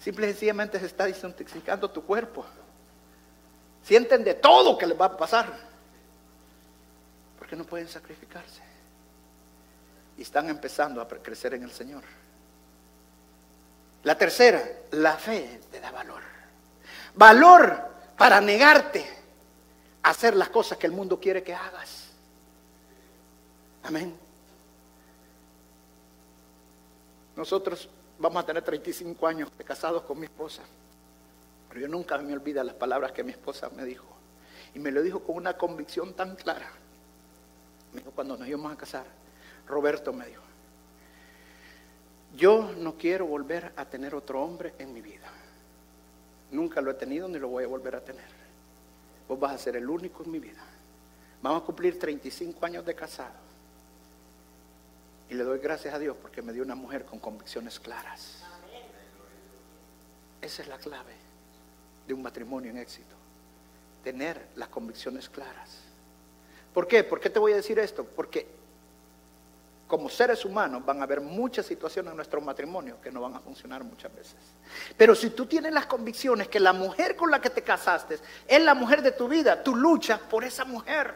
Simple 0.00 0.26
y 0.26 0.30
sencillamente 0.30 0.80
se 0.80 0.86
está 0.86 1.04
desintoxicando 1.04 1.88
tu 1.90 2.04
cuerpo. 2.04 2.44
Sienten 3.84 4.24
de 4.24 4.34
todo 4.34 4.76
que 4.76 4.86
les 4.86 5.00
va 5.00 5.06
a 5.06 5.16
pasar. 5.16 5.46
Porque 7.38 7.54
no 7.54 7.64
pueden 7.64 7.88
sacrificarse. 7.88 8.62
Y 10.18 10.22
están 10.22 10.48
empezando 10.50 11.00
a 11.00 11.06
crecer 11.06 11.54
en 11.54 11.62
el 11.62 11.70
Señor. 11.70 12.02
La 14.02 14.18
tercera, 14.18 14.62
la 14.90 15.16
fe 15.16 15.60
te 15.70 15.80
da 15.80 15.92
valor. 15.92 16.22
Valor 17.14 17.90
para 18.16 18.40
negarte 18.40 19.19
hacer 20.02 20.36
las 20.36 20.48
cosas 20.48 20.78
que 20.78 20.86
el 20.86 20.92
mundo 20.92 21.18
quiere 21.18 21.42
que 21.42 21.54
hagas. 21.54 22.10
Amén. 23.82 24.14
Nosotros 27.36 27.88
vamos 28.18 28.42
a 28.42 28.46
tener 28.46 28.62
35 28.62 29.26
años 29.26 29.50
de 29.56 29.64
casados 29.64 30.02
con 30.02 30.18
mi 30.18 30.26
esposa. 30.26 30.62
Pero 31.68 31.80
yo 31.80 31.88
nunca 31.88 32.18
me 32.18 32.32
olvido 32.32 32.62
las 32.62 32.74
palabras 32.74 33.12
que 33.12 33.22
mi 33.22 33.30
esposa 33.32 33.70
me 33.70 33.84
dijo. 33.84 34.06
Y 34.74 34.78
me 34.78 34.90
lo 34.90 35.02
dijo 35.02 35.20
con 35.20 35.36
una 35.36 35.56
convicción 35.56 36.14
tan 36.14 36.36
clara. 36.36 36.70
Me 37.92 38.00
dijo, 38.00 38.12
cuando 38.12 38.36
nos 38.36 38.46
íbamos 38.46 38.72
a 38.72 38.76
casar, 38.76 39.06
Roberto 39.66 40.12
me 40.12 40.26
dijo, 40.26 40.42
yo 42.36 42.72
no 42.76 42.96
quiero 42.96 43.26
volver 43.26 43.72
a 43.76 43.84
tener 43.84 44.14
otro 44.14 44.42
hombre 44.42 44.74
en 44.78 44.92
mi 44.92 45.00
vida. 45.00 45.28
Nunca 46.50 46.80
lo 46.80 46.90
he 46.90 46.94
tenido 46.94 47.28
ni 47.28 47.38
lo 47.38 47.48
voy 47.48 47.64
a 47.64 47.68
volver 47.68 47.96
a 47.96 48.00
tener. 48.00 48.28
Vos 49.30 49.38
vas 49.38 49.52
a 49.52 49.58
ser 49.58 49.76
el 49.76 49.88
único 49.88 50.24
en 50.24 50.32
mi 50.32 50.40
vida. 50.40 50.60
Vamos 51.40 51.62
a 51.62 51.64
cumplir 51.64 51.96
35 51.96 52.66
años 52.66 52.84
de 52.84 52.96
casado. 52.96 53.30
Y 55.28 55.34
le 55.34 55.44
doy 55.44 55.60
gracias 55.60 55.94
a 55.94 56.00
Dios 56.00 56.16
porque 56.20 56.42
me 56.42 56.52
dio 56.52 56.64
una 56.64 56.74
mujer 56.74 57.04
con 57.04 57.20
convicciones 57.20 57.78
claras. 57.78 58.42
Esa 60.42 60.62
es 60.62 60.68
la 60.68 60.78
clave 60.78 61.12
de 62.08 62.12
un 62.12 62.22
matrimonio 62.22 62.72
en 62.72 62.78
éxito. 62.78 63.14
Tener 64.02 64.48
las 64.56 64.66
convicciones 64.66 65.28
claras. 65.28 65.78
¿Por 66.74 66.88
qué? 66.88 67.04
¿Por 67.04 67.20
qué 67.20 67.30
te 67.30 67.38
voy 67.38 67.52
a 67.52 67.56
decir 67.56 67.78
esto? 67.78 68.02
Porque 68.02 68.48
como 69.90 70.08
seres 70.08 70.44
humanos 70.44 70.86
van 70.86 71.00
a 71.00 71.02
haber 71.02 71.20
muchas 71.20 71.66
situaciones 71.66 72.12
en 72.12 72.16
nuestro 72.16 72.40
matrimonio 72.40 72.98
que 73.02 73.10
no 73.10 73.20
van 73.20 73.34
a 73.34 73.40
funcionar 73.40 73.82
muchas 73.82 74.14
veces. 74.14 74.36
Pero 74.96 75.16
si 75.16 75.30
tú 75.30 75.46
tienes 75.46 75.74
las 75.74 75.86
convicciones 75.86 76.46
que 76.46 76.60
la 76.60 76.72
mujer 76.72 77.16
con 77.16 77.28
la 77.28 77.40
que 77.40 77.50
te 77.50 77.62
casaste 77.62 78.20
es 78.46 78.62
la 78.62 78.72
mujer 78.72 79.02
de 79.02 79.10
tu 79.10 79.26
vida, 79.26 79.62
tú 79.64 79.74
luchas 79.74 80.20
por 80.20 80.44
esa 80.44 80.64
mujer. 80.64 81.12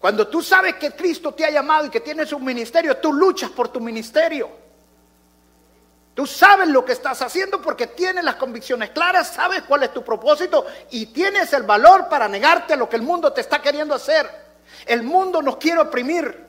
Cuando 0.00 0.26
tú 0.26 0.42
sabes 0.42 0.76
que 0.76 0.92
Cristo 0.92 1.34
te 1.34 1.44
ha 1.44 1.50
llamado 1.50 1.86
y 1.86 1.90
que 1.90 2.00
tienes 2.00 2.32
un 2.32 2.44
ministerio, 2.44 2.96
tú 2.96 3.12
luchas 3.12 3.50
por 3.50 3.68
tu 3.68 3.78
ministerio. 3.78 4.50
Tú 6.14 6.26
sabes 6.26 6.68
lo 6.68 6.82
que 6.82 6.92
estás 6.92 7.20
haciendo 7.20 7.60
porque 7.60 7.88
tienes 7.88 8.24
las 8.24 8.36
convicciones 8.36 8.90
claras, 8.90 9.34
sabes 9.34 9.62
cuál 9.62 9.82
es 9.82 9.92
tu 9.92 10.02
propósito 10.02 10.64
y 10.90 11.06
tienes 11.06 11.52
el 11.52 11.64
valor 11.64 12.08
para 12.08 12.26
negarte 12.26 12.72
a 12.72 12.76
lo 12.76 12.88
que 12.88 12.96
el 12.96 13.02
mundo 13.02 13.32
te 13.34 13.42
está 13.42 13.60
queriendo 13.60 13.94
hacer. 13.94 14.43
El 14.86 15.02
mundo 15.02 15.42
nos 15.42 15.56
quiere 15.56 15.80
oprimir. 15.80 16.44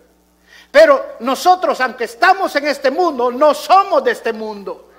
Pero 0.72 1.16
nosotros, 1.22 1.80
aunque 1.82 2.04
estamos 2.04 2.56
en 2.56 2.68
este 2.68 2.92
mundo, 2.92 3.32
no 3.32 3.54
somos 3.54 4.04
de 4.04 4.12
este 4.12 4.34
mundo. 4.34 4.92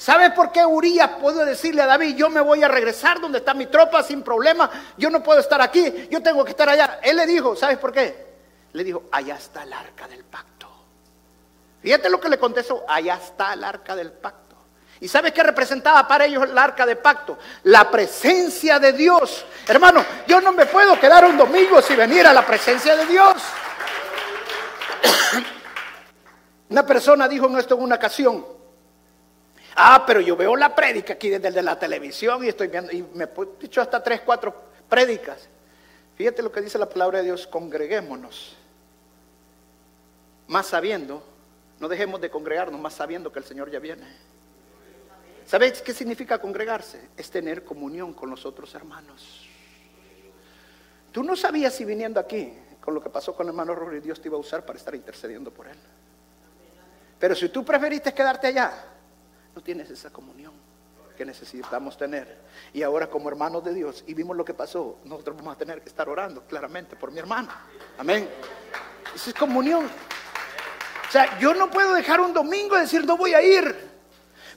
¿Sabe 0.00 0.30
por 0.30 0.50
qué 0.50 0.64
Urias 0.64 1.10
pudo 1.20 1.44
decirle 1.44 1.82
a 1.82 1.86
David, 1.86 2.16
yo 2.16 2.30
me 2.30 2.40
voy 2.40 2.62
a 2.62 2.68
regresar 2.68 3.20
donde 3.20 3.38
está 3.38 3.52
mi 3.52 3.66
tropa 3.66 4.02
sin 4.02 4.22
problema, 4.22 4.70
yo 4.96 5.10
no 5.10 5.22
puedo 5.22 5.40
estar 5.40 5.60
aquí, 5.60 6.08
yo 6.10 6.22
tengo 6.22 6.42
que 6.42 6.52
estar 6.52 6.70
allá? 6.70 7.00
Él 7.02 7.16
le 7.16 7.26
dijo, 7.26 7.54
¿sabes 7.54 7.76
por 7.76 7.92
qué? 7.92 8.28
Le 8.72 8.82
dijo, 8.82 9.02
allá 9.12 9.34
está 9.34 9.62
el 9.62 9.72
arca 9.74 10.08
del 10.08 10.24
pacto. 10.24 10.68
Fíjate 11.82 12.08
lo 12.08 12.18
que 12.18 12.30
le 12.30 12.38
contestó, 12.38 12.82
allá 12.88 13.16
está 13.16 13.52
el 13.52 13.62
arca 13.62 13.94
del 13.94 14.10
pacto. 14.12 14.49
¿Y 15.00 15.08
sabes 15.08 15.32
qué 15.32 15.42
representaba 15.42 16.06
para 16.06 16.26
ellos 16.26 16.44
el 16.44 16.56
arca 16.58 16.84
de 16.84 16.96
pacto? 16.96 17.38
La 17.64 17.90
presencia 17.90 18.78
de 18.78 18.92
Dios. 18.92 19.46
Hermano, 19.66 20.04
yo 20.26 20.42
no 20.42 20.52
me 20.52 20.66
puedo 20.66 21.00
quedar 21.00 21.24
un 21.24 21.38
domingo 21.38 21.80
sin 21.80 21.96
venir 21.96 22.26
a 22.26 22.34
la 22.34 22.44
presencia 22.44 22.94
de 22.94 23.06
Dios. 23.06 23.42
Una 26.68 26.84
persona 26.84 27.26
dijo 27.26 27.46
en 27.46 27.58
esto 27.58 27.76
en 27.76 27.82
una 27.82 27.96
ocasión, 27.96 28.44
ah, 29.74 30.04
pero 30.06 30.20
yo 30.20 30.36
veo 30.36 30.54
la 30.54 30.74
prédica 30.74 31.14
aquí 31.14 31.30
desde 31.30 31.62
la 31.62 31.78
televisión 31.78 32.44
y 32.44 32.48
estoy 32.48 32.68
viendo, 32.68 32.92
y 32.92 33.02
me 33.14 33.24
he 33.24 33.28
dicho 33.58 33.80
hasta 33.80 34.02
tres, 34.02 34.20
cuatro 34.20 34.54
prédicas. 34.88 35.48
Fíjate 36.16 36.42
lo 36.42 36.52
que 36.52 36.60
dice 36.60 36.78
la 36.78 36.88
palabra 36.88 37.18
de 37.18 37.24
Dios, 37.24 37.46
congreguémonos, 37.46 38.54
más 40.46 40.66
sabiendo, 40.66 41.24
no 41.80 41.88
dejemos 41.88 42.20
de 42.20 42.28
congregarnos, 42.28 42.78
más 42.78 42.92
sabiendo 42.92 43.32
que 43.32 43.38
el 43.38 43.46
Señor 43.46 43.70
ya 43.70 43.78
viene. 43.78 44.29
¿Sabéis 45.50 45.82
qué 45.82 45.92
significa 45.92 46.38
congregarse? 46.38 47.08
Es 47.16 47.28
tener 47.28 47.64
comunión 47.64 48.14
con 48.14 48.30
los 48.30 48.46
otros 48.46 48.72
hermanos. 48.76 49.48
Tú 51.10 51.24
no 51.24 51.34
sabías 51.34 51.74
si 51.74 51.84
viniendo 51.84 52.20
aquí, 52.20 52.52
con 52.80 52.94
lo 52.94 53.02
que 53.02 53.10
pasó 53.10 53.34
con 53.34 53.46
el 53.46 53.48
hermano 53.48 53.74
Rory, 53.74 53.98
Dios 53.98 54.20
te 54.20 54.28
iba 54.28 54.36
a 54.36 54.40
usar 54.40 54.64
para 54.64 54.78
estar 54.78 54.94
intercediendo 54.94 55.50
por 55.50 55.66
él. 55.66 55.76
Pero 57.18 57.34
si 57.34 57.48
tú 57.48 57.64
preferiste 57.64 58.14
quedarte 58.14 58.46
allá, 58.46 58.72
no 59.52 59.60
tienes 59.60 59.90
esa 59.90 60.10
comunión 60.10 60.52
que 61.16 61.24
necesitamos 61.24 61.98
tener. 61.98 62.38
Y 62.72 62.84
ahora 62.84 63.08
como 63.08 63.28
hermanos 63.28 63.64
de 63.64 63.74
Dios, 63.74 64.04
y 64.06 64.14
vimos 64.14 64.36
lo 64.36 64.44
que 64.44 64.54
pasó, 64.54 65.00
nosotros 65.04 65.36
vamos 65.36 65.56
a 65.56 65.58
tener 65.58 65.82
que 65.82 65.88
estar 65.88 66.08
orando 66.08 66.44
claramente 66.44 66.94
por 66.94 67.10
mi 67.10 67.18
hermano. 67.18 67.48
Amén. 67.98 68.28
Esa 69.16 69.30
es 69.30 69.34
comunión. 69.34 69.84
O 69.84 71.10
sea, 71.10 71.40
yo 71.40 71.54
no 71.54 71.68
puedo 71.72 71.92
dejar 71.92 72.20
un 72.20 72.32
domingo 72.32 72.76
y 72.76 72.82
decir, 72.82 73.04
no 73.04 73.16
voy 73.16 73.34
a 73.34 73.42
ir. 73.42 73.89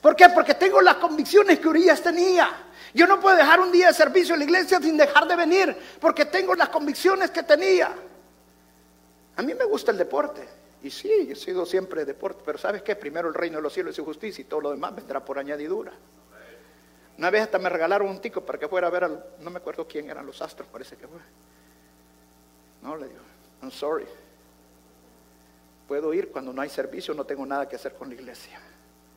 ¿Por 0.03 0.17
qué? 0.17 0.27
Porque 0.27 0.55
tengo 0.55 0.81
las 0.81 0.95
convicciones 0.95 1.59
que 1.59 1.67
Urias 1.69 2.03
tenía. 2.03 2.51
Yo 2.93 3.07
no 3.07 3.21
puedo 3.21 3.37
dejar 3.37 3.61
un 3.61 3.71
día 3.71 3.87
de 3.87 3.93
servicio 3.93 4.35
en 4.35 4.39
la 4.39 4.43
iglesia 4.43 4.77
sin 4.81 4.97
dejar 4.97 5.25
de 5.25 5.37
venir, 5.37 5.77
porque 6.01 6.25
tengo 6.25 6.53
las 6.55 6.67
convicciones 6.67 7.31
que 7.31 7.41
tenía. 7.41 7.95
A 9.37 9.41
mí 9.41 9.53
me 9.53 9.63
gusta 9.63 9.91
el 9.91 9.97
deporte. 9.97 10.45
Y 10.83 10.89
sí, 10.89 11.29
he 11.31 11.35
sido 11.35 11.65
siempre 11.65 12.03
deporte, 12.03 12.41
pero 12.45 12.57
¿sabes 12.57 12.81
qué? 12.81 12.97
Primero 12.97 13.29
el 13.29 13.33
reino 13.33 13.59
de 13.59 13.61
los 13.61 13.71
cielos 13.71 13.93
y 13.93 13.95
su 13.95 14.03
justicia 14.03 14.41
y 14.41 14.45
todo 14.45 14.59
lo 14.59 14.71
demás 14.71 14.93
vendrá 14.93 15.23
por 15.23 15.39
añadidura. 15.39 15.93
Una 17.17 17.29
vez 17.29 17.43
hasta 17.43 17.57
me 17.57 17.69
regalaron 17.69 18.09
un 18.09 18.19
tico 18.19 18.41
para 18.41 18.59
que 18.59 18.67
fuera 18.67 18.87
a 18.87 18.89
ver, 18.89 19.05
al, 19.05 19.25
no 19.39 19.49
me 19.51 19.59
acuerdo 19.59 19.87
quién 19.87 20.09
eran 20.09 20.25
los 20.25 20.41
astros, 20.41 20.67
parece 20.67 20.97
que 20.97 21.07
fue. 21.07 21.19
No, 22.81 22.97
le 22.97 23.07
digo, 23.07 23.21
I'm 23.61 23.71
sorry. 23.71 24.07
Puedo 25.87 26.13
ir 26.13 26.29
cuando 26.29 26.51
no 26.51 26.61
hay 26.61 26.69
servicio, 26.69 27.13
no 27.13 27.23
tengo 27.23 27.45
nada 27.45 27.69
que 27.69 27.77
hacer 27.77 27.93
con 27.93 28.09
la 28.09 28.15
iglesia. 28.15 28.59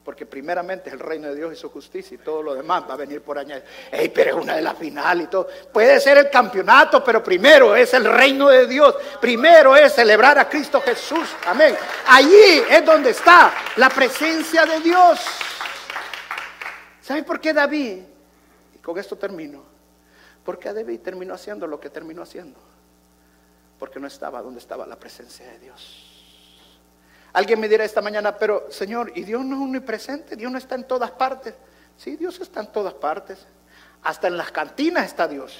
Porque 0.06 0.24
primeramente 0.24 0.88
es 0.88 0.92
el 0.92 1.00
reino 1.00 1.26
de 1.26 1.34
Dios 1.34 1.52
y 1.52 1.56
su 1.56 1.68
justicia 1.68 2.14
y 2.14 2.18
todo 2.18 2.40
lo 2.40 2.54
demás 2.54 2.84
va 2.88 2.94
a 2.94 2.96
venir 2.96 3.22
por 3.22 3.40
añadir. 3.40 3.64
Ey, 3.90 4.08
pero 4.10 4.36
es 4.36 4.44
una 4.44 4.54
de 4.54 4.62
las 4.62 4.78
finales 4.78 5.24
y 5.24 5.26
todo. 5.28 5.48
Puede 5.72 5.98
ser 5.98 6.16
el 6.18 6.30
campeonato, 6.30 7.02
pero 7.02 7.24
primero 7.24 7.74
es 7.74 7.92
el 7.92 8.04
reino 8.04 8.48
de 8.48 8.68
Dios. 8.68 8.94
Primero 9.20 9.74
es 9.74 9.92
celebrar 9.92 10.38
a 10.38 10.48
Cristo 10.48 10.80
Jesús. 10.80 11.28
Amén. 11.44 11.76
Allí 12.06 12.62
es 12.70 12.84
donde 12.84 13.10
está 13.10 13.52
la 13.78 13.88
presencia 13.88 14.64
de 14.64 14.78
Dios. 14.78 15.18
¿Saben 17.02 17.24
por 17.24 17.40
qué 17.40 17.52
David? 17.52 17.98
Y 18.76 18.78
con 18.78 18.96
esto 18.98 19.18
termino. 19.18 19.64
Porque 20.44 20.72
David 20.72 21.00
terminó 21.00 21.34
haciendo 21.34 21.66
lo 21.66 21.80
que 21.80 21.90
terminó 21.90 22.22
haciendo. 22.22 22.60
Porque 23.76 23.98
no 23.98 24.06
estaba 24.06 24.40
donde 24.40 24.60
estaba 24.60 24.86
la 24.86 25.00
presencia 25.00 25.46
de 25.46 25.58
Dios. 25.58 26.05
Alguien 27.36 27.60
me 27.60 27.68
dirá 27.68 27.84
esta 27.84 28.00
mañana, 28.00 28.34
pero 28.38 28.66
Señor, 28.70 29.12
¿y 29.14 29.22
Dios 29.22 29.44
no 29.44 29.56
es 29.56 29.62
omnipresente? 29.62 30.36
¿Dios 30.36 30.50
no 30.50 30.56
está 30.56 30.74
en 30.74 30.84
todas 30.84 31.10
partes? 31.10 31.52
Sí, 31.98 32.16
Dios 32.16 32.40
está 32.40 32.60
en 32.60 32.72
todas 32.72 32.94
partes. 32.94 33.44
Hasta 34.04 34.28
en 34.28 34.38
las 34.38 34.50
cantinas 34.50 35.04
está 35.04 35.28
Dios. 35.28 35.54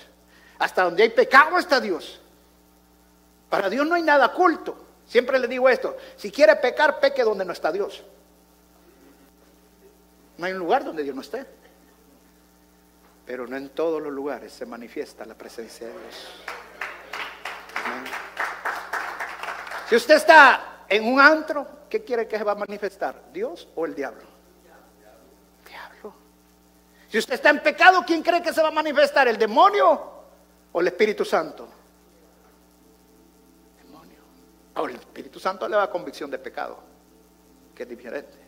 Hasta 0.58 0.84
donde 0.84 1.02
hay 1.02 1.10
pecado 1.10 1.58
está 1.58 1.78
Dios. 1.78 2.18
Para 3.50 3.68
Dios 3.68 3.86
no 3.86 3.94
hay 3.94 4.02
nada 4.02 4.24
oculto. 4.24 4.86
Siempre 5.06 5.38
le 5.38 5.46
digo 5.48 5.68
esto, 5.68 5.98
si 6.16 6.32
quiere 6.32 6.56
pecar, 6.56 6.98
peque 6.98 7.22
donde 7.22 7.44
no 7.44 7.52
está 7.52 7.70
Dios. 7.70 8.02
No 10.38 10.46
hay 10.46 10.54
un 10.54 10.58
lugar 10.58 10.82
donde 10.82 11.02
Dios 11.02 11.14
no 11.14 11.20
esté. 11.20 11.44
Pero 13.26 13.46
no 13.46 13.54
en 13.54 13.68
todos 13.68 14.00
los 14.00 14.14
lugares 14.14 14.50
se 14.50 14.64
manifiesta 14.64 15.26
la 15.26 15.34
presencia 15.34 15.88
de 15.88 15.92
Dios. 15.92 16.26
Si 19.90 19.96
usted 19.96 20.14
está 20.14 20.75
en 20.88 21.04
un 21.12 21.20
antro, 21.20 21.66
¿qué 21.88 22.04
quiere 22.04 22.26
que 22.26 22.38
se 22.38 22.44
va 22.44 22.52
a 22.52 22.56
manifestar? 22.56 23.32
¿Dios 23.32 23.68
o 23.74 23.86
el 23.86 23.94
diablo? 23.94 24.24
Diablo. 25.66 26.14
Si 27.08 27.18
usted 27.18 27.34
está 27.34 27.50
en 27.50 27.62
pecado, 27.62 28.04
¿quién 28.06 28.22
cree 28.22 28.42
que 28.42 28.52
se 28.52 28.62
va 28.62 28.68
a 28.68 28.72
manifestar? 28.72 29.28
¿El 29.28 29.38
demonio 29.38 30.12
o 30.72 30.80
el 30.80 30.86
Espíritu 30.86 31.24
Santo? 31.24 31.68
Demonio. 33.82 34.20
Ahora 34.74 34.92
el 34.92 35.00
Espíritu 35.00 35.40
Santo 35.40 35.68
le 35.68 35.76
da 35.76 35.90
convicción 35.90 36.30
de 36.30 36.38
pecado, 36.38 36.78
que 37.74 37.82
es 37.82 37.88
diferente. 37.88 38.38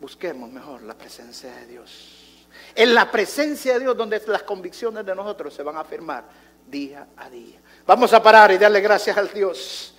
Busquemos 0.00 0.50
mejor 0.50 0.82
la 0.82 0.94
presencia 0.94 1.52
de 1.52 1.66
Dios. 1.66 2.46
En 2.74 2.94
la 2.94 3.10
presencia 3.10 3.74
de 3.74 3.80
Dios, 3.80 3.96
donde 3.96 4.20
las 4.26 4.42
convicciones 4.42 5.04
de 5.04 5.14
nosotros 5.14 5.54
se 5.54 5.62
van 5.62 5.76
a 5.76 5.80
afirmar 5.80 6.24
día 6.66 7.08
a 7.16 7.30
día. 7.30 7.60
Vamos 7.86 8.12
a 8.12 8.22
parar 8.22 8.52
y 8.52 8.58
darle 8.58 8.80
gracias 8.80 9.16
al 9.16 9.32
Dios 9.32 9.94